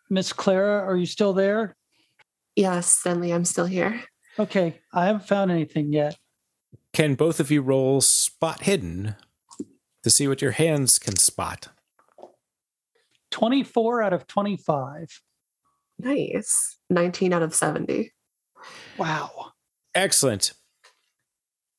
"Miss 0.08 0.32
Clara, 0.32 0.84
are 0.86 0.96
you 0.96 1.06
still 1.06 1.32
there?" 1.32 1.76
Yes, 2.56 2.86
Stanley, 2.86 3.32
I'm 3.32 3.44
still 3.44 3.66
here. 3.66 4.02
Okay, 4.38 4.80
I 4.92 5.06
haven't 5.06 5.26
found 5.26 5.50
anything 5.50 5.92
yet. 5.92 6.16
Can 6.92 7.14
both 7.14 7.40
of 7.40 7.50
you 7.50 7.62
roll 7.62 8.00
spot 8.00 8.62
hidden 8.62 9.16
to 10.02 10.10
see 10.10 10.26
what 10.26 10.42
your 10.42 10.52
hands 10.52 10.98
can 10.98 11.16
spot? 11.16 11.68
Twenty-four 13.30 14.02
out 14.02 14.12
of 14.12 14.26
twenty-five. 14.26 15.20
Nice. 16.02 16.78
19 16.88 17.32
out 17.32 17.42
of 17.42 17.54
70. 17.54 18.12
Wow. 19.00 19.52
Excellent. 19.94 20.52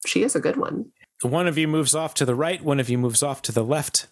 She 0.07 0.23
is 0.23 0.35
a 0.35 0.39
good 0.39 0.57
one. 0.57 0.91
One 1.21 1.47
of 1.47 1.55
you 1.55 1.67
moves 1.67 1.93
off 1.93 2.15
to 2.15 2.25
the 2.25 2.33
right, 2.33 2.63
one 2.63 2.79
of 2.79 2.89
you 2.89 2.97
moves 2.97 3.21
off 3.21 3.43
to 3.43 3.51
the 3.51 3.63
left. 3.63 4.07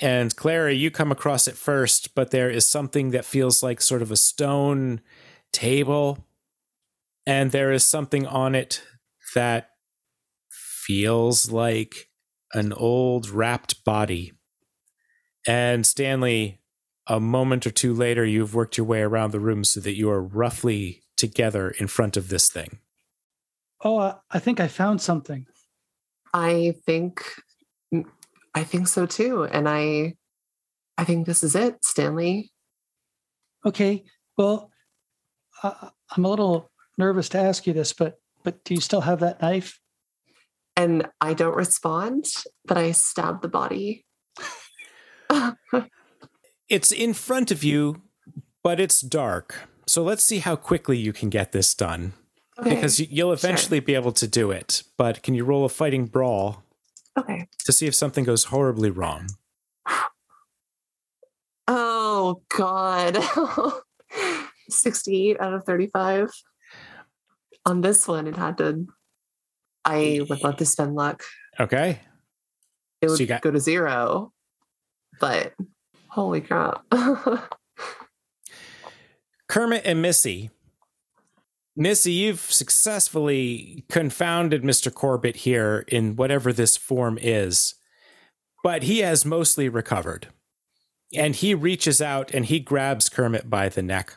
And 0.00 0.34
Clara, 0.34 0.72
you 0.72 0.90
come 0.90 1.12
across 1.12 1.46
it 1.46 1.58
first, 1.58 2.14
but 2.14 2.30
there 2.30 2.48
is 2.48 2.66
something 2.66 3.10
that 3.10 3.26
feels 3.26 3.62
like 3.62 3.82
sort 3.82 4.00
of 4.00 4.10
a 4.10 4.16
stone 4.16 5.02
table. 5.52 6.24
And 7.26 7.50
there 7.50 7.70
is 7.70 7.84
something 7.84 8.26
on 8.26 8.54
it 8.54 8.82
that 9.34 9.72
feels 10.50 11.50
like 11.50 12.08
an 12.54 12.72
old 12.72 13.28
wrapped 13.28 13.84
body. 13.84 14.32
And 15.46 15.86
Stanley, 15.86 16.60
a 17.06 17.20
moment 17.20 17.66
or 17.66 17.70
two 17.70 17.92
later, 17.92 18.24
you've 18.24 18.54
worked 18.54 18.78
your 18.78 18.86
way 18.86 19.02
around 19.02 19.32
the 19.32 19.40
room 19.40 19.64
so 19.64 19.80
that 19.80 19.96
you 19.96 20.08
are 20.08 20.22
roughly 20.22 21.02
together 21.16 21.70
in 21.70 21.86
front 21.86 22.16
of 22.16 22.28
this 22.28 22.48
thing. 22.48 22.78
Oh, 23.82 23.98
I, 23.98 24.14
I 24.30 24.38
think 24.38 24.60
I 24.60 24.68
found 24.68 25.00
something. 25.00 25.46
I 26.32 26.74
think 26.84 27.24
I 28.54 28.64
think 28.64 28.88
so 28.88 29.06
too. 29.06 29.44
And 29.44 29.68
I 29.68 30.14
I 30.98 31.04
think 31.04 31.26
this 31.26 31.42
is 31.42 31.54
it, 31.54 31.84
Stanley. 31.84 32.50
Okay. 33.64 34.04
Well, 34.36 34.70
uh, 35.62 35.88
I'm 36.16 36.24
a 36.24 36.28
little 36.28 36.70
nervous 36.98 37.28
to 37.30 37.38
ask 37.38 37.66
you 37.66 37.72
this, 37.72 37.92
but 37.92 38.18
but 38.42 38.64
do 38.64 38.74
you 38.74 38.80
still 38.80 39.02
have 39.02 39.20
that 39.20 39.42
knife? 39.42 39.80
And 40.76 41.08
I 41.20 41.34
don't 41.34 41.56
respond, 41.56 42.26
but 42.66 42.76
I 42.76 42.92
stab 42.92 43.42
the 43.42 43.48
body. 43.48 44.04
It's 46.68 46.90
in 46.90 47.14
front 47.14 47.52
of 47.52 47.62
you, 47.62 48.02
but 48.64 48.80
it's 48.80 49.00
dark. 49.00 49.68
So 49.86 50.02
let's 50.02 50.22
see 50.22 50.38
how 50.40 50.56
quickly 50.56 50.98
you 50.98 51.12
can 51.12 51.30
get 51.30 51.52
this 51.52 51.74
done. 51.74 52.12
Okay. 52.58 52.74
because 52.74 52.98
you- 52.98 53.06
you'll 53.10 53.32
eventually 53.34 53.80
be 53.80 53.94
able 53.94 54.12
to 54.12 54.26
do 54.26 54.50
it. 54.50 54.82
But 54.96 55.22
can 55.22 55.34
you 55.34 55.44
roll 55.44 55.66
a 55.66 55.68
fighting 55.68 56.06
brawl 56.06 56.62
okay. 57.18 57.48
to 57.64 57.70
see 57.72 57.86
if 57.86 57.94
something 57.94 58.24
goes 58.24 58.44
horribly 58.44 58.90
wrong? 58.90 59.28
Oh 61.68 62.42
God. 62.56 63.18
68 64.70 65.40
out 65.40 65.52
of 65.54 65.64
35. 65.64 66.30
On 67.66 67.80
this 67.80 68.06
one, 68.08 68.26
it 68.26 68.36
had 68.36 68.58
to. 68.58 68.86
I 69.84 70.24
would 70.28 70.42
love 70.42 70.56
to 70.58 70.64
spend 70.66 70.94
luck. 70.94 71.22
Okay. 71.60 72.00
It 73.02 73.10
would 73.10 73.20
you 73.20 73.26
got- 73.26 73.42
go 73.42 73.50
to 73.50 73.60
zero. 73.60 74.32
But 75.20 75.54
holy 76.08 76.40
crap. 76.40 76.84
Kermit 79.56 79.86
and 79.86 80.02
Missy. 80.02 80.50
Missy, 81.74 82.12
you've 82.12 82.40
successfully 82.40 83.86
confounded 83.88 84.62
Mr. 84.62 84.92
Corbett 84.92 85.36
here 85.36 85.86
in 85.88 86.14
whatever 86.14 86.52
this 86.52 86.76
form 86.76 87.18
is, 87.18 87.74
but 88.62 88.82
he 88.82 88.98
has 88.98 89.24
mostly 89.24 89.70
recovered. 89.70 90.28
And 91.14 91.34
he 91.34 91.54
reaches 91.54 92.02
out 92.02 92.34
and 92.34 92.44
he 92.44 92.60
grabs 92.60 93.08
Kermit 93.08 93.48
by 93.48 93.70
the 93.70 93.80
neck, 93.80 94.16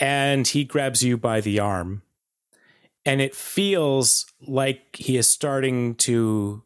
and 0.00 0.44
he 0.44 0.64
grabs 0.64 1.04
you 1.04 1.16
by 1.16 1.40
the 1.40 1.60
arm. 1.60 2.02
And 3.06 3.20
it 3.20 3.36
feels 3.36 4.26
like 4.44 4.96
he 4.96 5.16
is 5.16 5.28
starting 5.28 5.94
to 5.98 6.64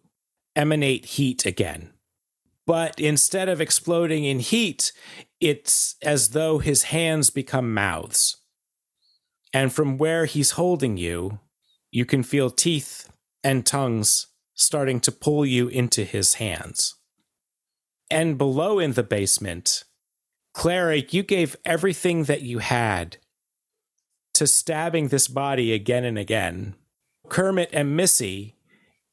emanate 0.57 1.05
heat 1.05 1.45
again. 1.45 1.93
But 2.67 2.99
instead 2.99 3.51
of 3.51 3.61
exploding 3.61 4.25
in 4.25 4.39
heat, 4.39 4.93
it's 5.43 5.97
as 6.03 6.31
though 6.31 6.59
his 6.59 6.85
hands 6.85 7.29
become 7.29 7.75
mouths. 7.75 8.37
And 9.53 9.73
from 9.73 9.99
where 9.99 10.25
he's 10.25 10.53
holding 10.53 10.97
you, 10.97 11.41
you 11.91 12.07
can 12.07 12.23
feel 12.23 12.49
teeth 12.49 13.11
and 13.43 13.67
tongues 13.67 14.29
starting 14.55 15.01
to 15.01 15.11
pull 15.11 15.45
you 15.45 15.67
into 15.67 16.05
his 16.05 16.35
hands. 16.35 16.95
And 18.09 18.39
below 18.39 18.79
in 18.79 18.93
the 18.93 19.03
basement, 19.03 19.83
Clara, 20.55 20.99
you 20.99 21.25
gave 21.25 21.57
everything 21.65 22.25
that 22.25 22.43
you 22.43 22.59
had 22.59 23.17
to 24.35 24.47
stabbing 24.47 25.09
this 25.09 25.27
body 25.27 25.73
again 25.73 26.05
and 26.05 26.19
again. 26.19 26.77
Kermit 27.29 27.71
and 27.73 27.97
Missy, 27.97 28.55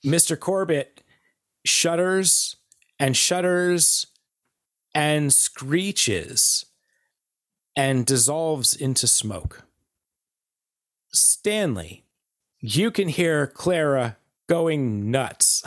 Mr. 0.05 0.39
Corbett 0.39 1.01
shudders 1.65 2.55
and 2.99 3.17
shudders 3.17 4.05
and 4.93 5.31
screeches 5.31 6.65
and 7.75 8.05
dissolves 8.05 8.75
into 8.75 9.07
smoke. 9.07 9.63
Stanley, 11.11 12.05
you 12.59 12.91
can 12.91 13.07
hear 13.07 13.47
Clara 13.47 14.17
going 14.47 15.11
nuts 15.11 15.63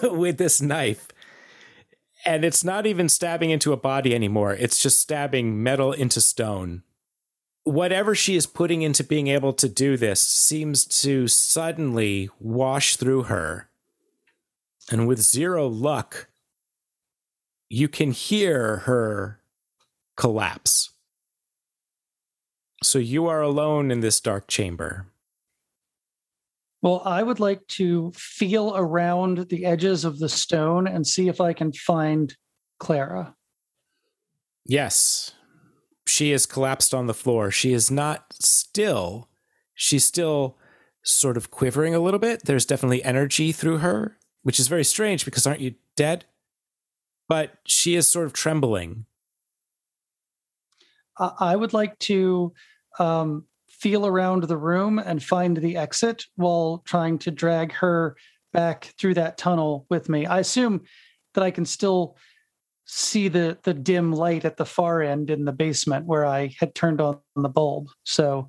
with 0.02 0.38
this 0.38 0.60
knife. 0.60 1.08
And 2.24 2.44
it's 2.44 2.64
not 2.64 2.86
even 2.86 3.08
stabbing 3.08 3.50
into 3.50 3.72
a 3.72 3.76
body 3.76 4.14
anymore, 4.14 4.52
it's 4.52 4.82
just 4.82 5.00
stabbing 5.00 5.62
metal 5.62 5.92
into 5.92 6.20
stone. 6.20 6.82
Whatever 7.64 8.14
she 8.14 8.36
is 8.36 8.46
putting 8.46 8.82
into 8.82 9.02
being 9.02 9.26
able 9.26 9.52
to 9.54 9.68
do 9.68 9.96
this 9.96 10.20
seems 10.20 10.84
to 11.02 11.26
suddenly 11.26 12.30
wash 12.38 12.96
through 12.96 13.24
her. 13.24 13.68
And 14.90 15.08
with 15.08 15.20
zero 15.20 15.66
luck, 15.66 16.28
you 17.68 17.88
can 17.88 18.12
hear 18.12 18.78
her 18.78 19.40
collapse. 20.16 20.92
So 22.82 22.98
you 22.98 23.26
are 23.26 23.40
alone 23.40 23.90
in 23.90 24.00
this 24.00 24.20
dark 24.20 24.48
chamber. 24.48 25.06
Well, 26.82 27.02
I 27.04 27.22
would 27.22 27.40
like 27.40 27.66
to 27.68 28.12
feel 28.14 28.76
around 28.76 29.48
the 29.48 29.64
edges 29.64 30.04
of 30.04 30.18
the 30.18 30.28
stone 30.28 30.86
and 30.86 31.06
see 31.06 31.28
if 31.28 31.40
I 31.40 31.52
can 31.52 31.72
find 31.72 32.36
Clara. 32.78 33.34
Yes, 34.64 35.32
she 36.06 36.32
is 36.32 36.46
collapsed 36.46 36.94
on 36.94 37.06
the 37.06 37.14
floor. 37.14 37.50
She 37.50 37.72
is 37.72 37.90
not 37.90 38.34
still. 38.34 39.28
She's 39.74 40.04
still 40.04 40.58
sort 41.02 41.36
of 41.36 41.50
quivering 41.50 41.94
a 41.94 42.00
little 42.00 42.20
bit. 42.20 42.44
There's 42.44 42.66
definitely 42.66 43.02
energy 43.02 43.52
through 43.52 43.78
her, 43.78 44.18
which 44.42 44.60
is 44.60 44.68
very 44.68 44.84
strange 44.84 45.24
because 45.24 45.46
aren't 45.46 45.60
you 45.60 45.74
dead? 45.96 46.26
But 47.28 47.54
she 47.66 47.96
is 47.96 48.08
sort 48.08 48.26
of 48.26 48.32
trembling. 48.32 49.06
I 51.18 51.56
would 51.56 51.72
like 51.72 51.98
to 52.00 52.52
um, 52.98 53.46
feel 53.68 54.06
around 54.06 54.44
the 54.44 54.56
room 54.56 54.98
and 54.98 55.22
find 55.22 55.56
the 55.56 55.76
exit 55.76 56.24
while 56.36 56.82
trying 56.84 57.18
to 57.20 57.30
drag 57.30 57.72
her 57.72 58.16
back 58.52 58.94
through 58.98 59.14
that 59.14 59.38
tunnel 59.38 59.86
with 59.90 60.08
me. 60.08 60.26
I 60.26 60.40
assume 60.40 60.82
that 61.34 61.44
I 61.44 61.50
can 61.50 61.64
still 61.64 62.16
see 62.86 63.28
the 63.28 63.58
the 63.64 63.74
dim 63.74 64.12
light 64.12 64.44
at 64.44 64.56
the 64.56 64.64
far 64.64 65.02
end 65.02 65.28
in 65.28 65.44
the 65.44 65.52
basement 65.52 66.06
where 66.06 66.24
I 66.24 66.54
had 66.58 66.74
turned 66.74 67.00
on 67.00 67.18
the 67.34 67.48
bulb. 67.48 67.88
So, 68.04 68.48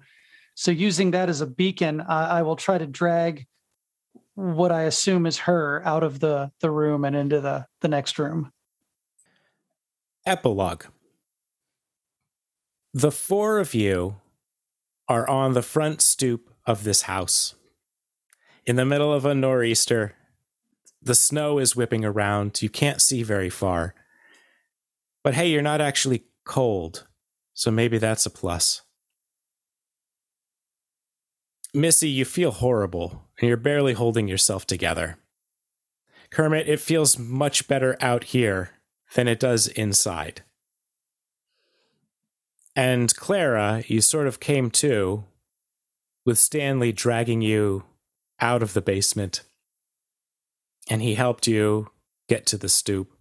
so 0.55 0.71
using 0.71 1.11
that 1.11 1.27
as 1.29 1.41
a 1.41 1.47
beacon, 1.47 2.01
I, 2.01 2.39
I 2.39 2.41
will 2.43 2.55
try 2.55 2.77
to 2.77 2.85
drag 2.85 3.45
what 4.35 4.71
I 4.71 4.83
assume 4.83 5.25
is 5.25 5.39
her 5.39 5.81
out 5.85 6.03
of 6.03 6.19
the 6.19 6.51
the 6.61 6.71
room 6.71 7.03
and 7.03 7.15
into 7.15 7.41
the 7.41 7.65
the 7.81 7.87
next 7.87 8.19
room. 8.19 8.51
Epilogue 10.27 10.83
The 12.93 13.13
four 13.13 13.59
of 13.59 13.73
you 13.73 14.17
are 15.07 15.25
on 15.29 15.53
the 15.53 15.61
front 15.61 16.01
stoop 16.01 16.53
of 16.65 16.83
this 16.83 17.03
house. 17.03 17.55
In 18.65 18.75
the 18.75 18.83
middle 18.83 19.13
of 19.13 19.25
a 19.25 19.33
nor'easter, 19.33 20.15
the 21.01 21.15
snow 21.15 21.59
is 21.59 21.77
whipping 21.77 22.03
around. 22.03 22.61
You 22.61 22.67
can't 22.67 23.01
see 23.01 23.23
very 23.23 23.49
far. 23.49 23.95
But 25.23 25.33
hey, 25.33 25.47
you're 25.47 25.61
not 25.61 25.79
actually 25.79 26.25
cold, 26.43 27.07
so 27.53 27.71
maybe 27.71 27.97
that's 27.97 28.25
a 28.25 28.29
plus. 28.29 28.81
Missy, 31.73 32.09
you 32.09 32.25
feel 32.25 32.51
horrible, 32.51 33.29
and 33.39 33.47
you're 33.47 33.55
barely 33.55 33.93
holding 33.93 34.27
yourself 34.27 34.67
together. 34.67 35.19
Kermit, 36.31 36.67
it 36.67 36.81
feels 36.81 37.17
much 37.17 37.69
better 37.69 37.95
out 38.01 38.25
here 38.25 38.71
than 39.15 39.27
it 39.27 39.39
does 39.39 39.67
inside. 39.67 40.41
And 42.75 43.15
Clara, 43.15 43.83
you 43.87 44.01
sort 44.01 44.27
of 44.27 44.39
came 44.39 44.69
to 44.71 45.23
with 46.25 46.37
Stanley 46.37 46.91
dragging 46.91 47.41
you 47.41 47.83
out 48.39 48.61
of 48.61 48.73
the 48.73 48.81
basement. 48.81 49.41
And 50.89 51.01
he 51.01 51.15
helped 51.15 51.47
you 51.47 51.89
get 52.29 52.45
to 52.47 52.57
the 52.57 52.69
stoop. 52.69 53.11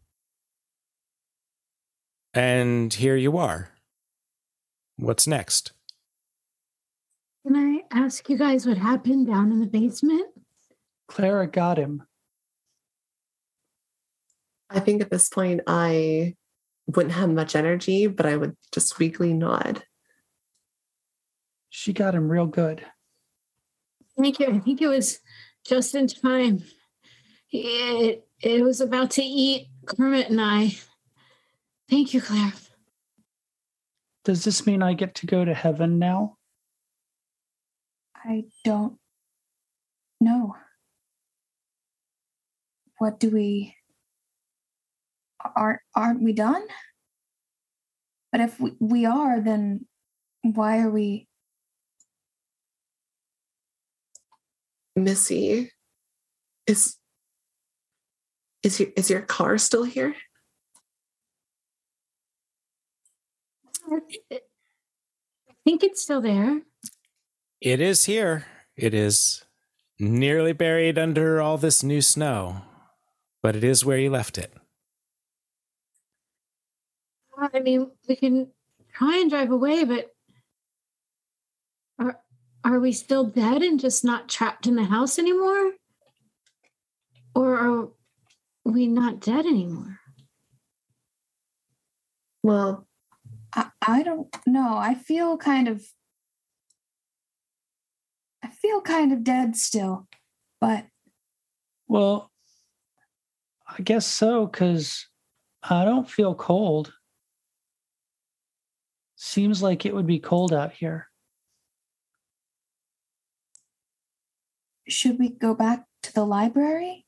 And 2.34 2.92
here 2.92 3.16
you 3.16 3.38
are. 3.38 3.70
What's 4.96 5.26
next? 5.26 5.72
Can 7.46 7.56
I 7.56 7.82
ask 7.96 8.28
you 8.28 8.36
guys 8.36 8.66
what 8.66 8.76
happened 8.76 9.26
down 9.26 9.52
in 9.52 9.60
the 9.60 9.66
basement? 9.66 10.26
Clara 11.08 11.46
got 11.46 11.78
him. 11.78 12.02
I 14.70 14.80
think 14.80 15.02
at 15.02 15.10
this 15.10 15.28
point 15.28 15.60
I 15.66 16.34
wouldn't 16.86 17.14
have 17.14 17.30
much 17.30 17.56
energy, 17.56 18.06
but 18.06 18.26
I 18.26 18.36
would 18.36 18.56
just 18.72 18.98
weakly 18.98 19.32
nod. 19.32 19.84
She 21.70 21.92
got 21.92 22.14
him 22.14 22.28
real 22.28 22.46
good. 22.46 22.84
Thank 24.18 24.40
you. 24.40 24.46
I 24.46 24.58
think 24.58 24.80
it 24.80 24.88
was 24.88 25.20
just 25.64 25.94
in 25.94 26.08
time. 26.08 26.62
It 27.52 28.26
it 28.40 28.62
was 28.62 28.80
about 28.80 29.10
to 29.12 29.22
eat 29.22 29.68
Kermit 29.84 30.30
and 30.30 30.40
I. 30.40 30.76
Thank 31.88 32.14
you, 32.14 32.20
Claire. 32.20 32.52
Does 34.24 34.42
this 34.42 34.66
mean 34.66 34.82
I 34.82 34.94
get 34.94 35.14
to 35.16 35.26
go 35.26 35.44
to 35.44 35.54
heaven 35.54 35.98
now? 35.98 36.36
I 38.16 38.44
don't 38.64 38.98
know. 40.20 40.56
What 42.98 43.20
do 43.20 43.30
we 43.30 43.76
aren't 45.54 45.80
aren't 45.94 46.22
we 46.22 46.32
done? 46.32 46.62
But 48.32 48.40
if 48.40 48.60
we, 48.60 48.72
we 48.80 49.06
are, 49.06 49.40
then 49.40 49.86
why 50.42 50.80
are 50.80 50.90
we 50.90 51.28
Missy, 54.96 55.70
is 56.66 56.96
is 58.62 58.80
your 58.80 58.88
is 58.96 59.10
your 59.10 59.20
car 59.20 59.58
still 59.58 59.84
here? 59.84 60.14
I 63.88 64.00
think 65.64 65.84
it's 65.84 66.02
still 66.02 66.22
there. 66.22 66.62
It 67.60 67.80
is 67.80 68.06
here. 68.06 68.46
It 68.74 68.94
is 68.94 69.44
nearly 70.00 70.52
buried 70.52 70.98
under 70.98 71.42
all 71.42 71.58
this 71.58 71.82
new 71.82 72.00
snow, 72.00 72.62
but 73.42 73.54
it 73.54 73.62
is 73.62 73.84
where 73.84 73.98
you 73.98 74.10
left 74.10 74.38
it. 74.38 74.52
I 77.38 77.60
mean, 77.60 77.90
we 78.08 78.16
can 78.16 78.48
try 78.92 79.18
and 79.18 79.30
drive 79.30 79.50
away, 79.50 79.84
but 79.84 80.10
are 81.98 82.18
are 82.64 82.80
we 82.80 82.92
still 82.92 83.24
dead 83.24 83.62
and 83.62 83.78
just 83.78 84.04
not 84.04 84.28
trapped 84.28 84.66
in 84.66 84.74
the 84.76 84.84
house 84.84 85.18
anymore? 85.18 85.72
Or 87.34 87.54
are 87.58 87.88
we 88.64 88.86
not 88.86 89.20
dead 89.20 89.46
anymore? 89.46 90.00
Well, 92.42 92.86
I, 93.52 93.70
I 93.86 94.02
don't 94.02 94.34
know. 94.46 94.76
I 94.76 94.94
feel 94.94 95.36
kind 95.36 95.68
of. 95.68 95.84
I 98.42 98.48
feel 98.48 98.80
kind 98.80 99.12
of 99.12 99.24
dead 99.24 99.56
still, 99.56 100.06
but 100.60 100.86
Well, 101.88 102.30
I 103.68 103.82
guess 103.82 104.06
so, 104.06 104.46
because 104.46 105.06
I 105.62 105.84
don't 105.84 106.08
feel 106.08 106.34
cold. 106.34 106.92
Seems 109.16 109.62
like 109.62 109.86
it 109.86 109.94
would 109.94 110.06
be 110.06 110.18
cold 110.18 110.52
out 110.52 110.72
here. 110.72 111.08
should 114.88 115.18
we 115.18 115.28
go 115.28 115.54
back 115.54 115.84
to 116.02 116.12
the 116.12 116.24
library 116.24 117.04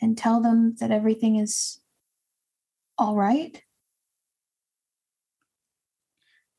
and 0.00 0.16
tell 0.16 0.40
them 0.40 0.74
that 0.80 0.90
everything 0.90 1.36
is 1.36 1.80
all 2.98 3.14
right? 3.14 3.62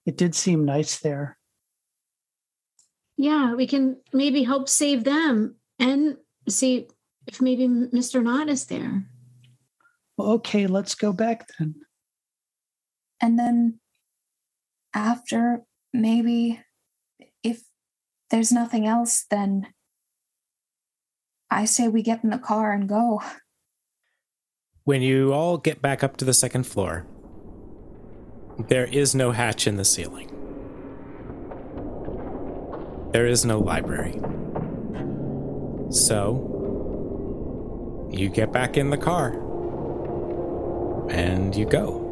It 0.06 0.18
did 0.18 0.36
seem 0.36 0.66
nice 0.66 1.00
there. 1.00 1.38
Yeah, 3.18 3.56
we 3.56 3.68
can 3.68 3.98
maybe 4.14 4.44
help 4.44 4.70
save 4.70 5.04
them 5.04 5.56
and 5.80 6.18
see 6.48 6.88
if 7.26 7.42
maybe 7.42 7.68
Mr. 7.68 8.24
Knott 8.24 8.48
is 8.48 8.66
there. 8.66 9.06
Well, 10.16 10.32
okay, 10.34 10.68
let's 10.68 10.96
go 10.96 11.12
back 11.12 11.50
then. 11.58 11.76
And 13.20 13.38
then 13.38 13.80
after, 14.98 15.62
maybe 15.94 16.60
if 17.44 17.62
there's 18.32 18.52
nothing 18.52 18.88
else, 18.88 19.26
then 19.30 19.68
I 21.52 21.66
say 21.66 21.88
we 21.88 22.02
get 22.02 22.24
in 22.24 22.32
the 22.32 22.40
car 22.40 22.72
and 22.74 22.90
go. 22.90 23.22
When 24.86 25.04
you 25.04 25.34
all 25.34 25.60
get 25.60 25.84
back 25.84 26.04
up 26.04 26.18
to 26.18 26.26
the 26.26 26.34
second 26.34 26.64
floor, 26.64 27.06
there 28.68 28.86
is 28.86 29.14
no 29.14 29.32
hatch 29.32 29.68
in 29.68 29.78
the 29.78 29.86
ceiling. 29.86 30.32
There 33.12 33.28
is 33.28 33.46
no 33.46 33.60
library. 33.60 34.20
So, 35.92 36.44
you 38.12 38.30
get 38.30 38.52
back 38.52 38.78
in 38.78 38.90
the 38.90 38.98
car 38.98 39.34
and 41.10 41.56
you 41.56 41.66
go. 41.66 42.07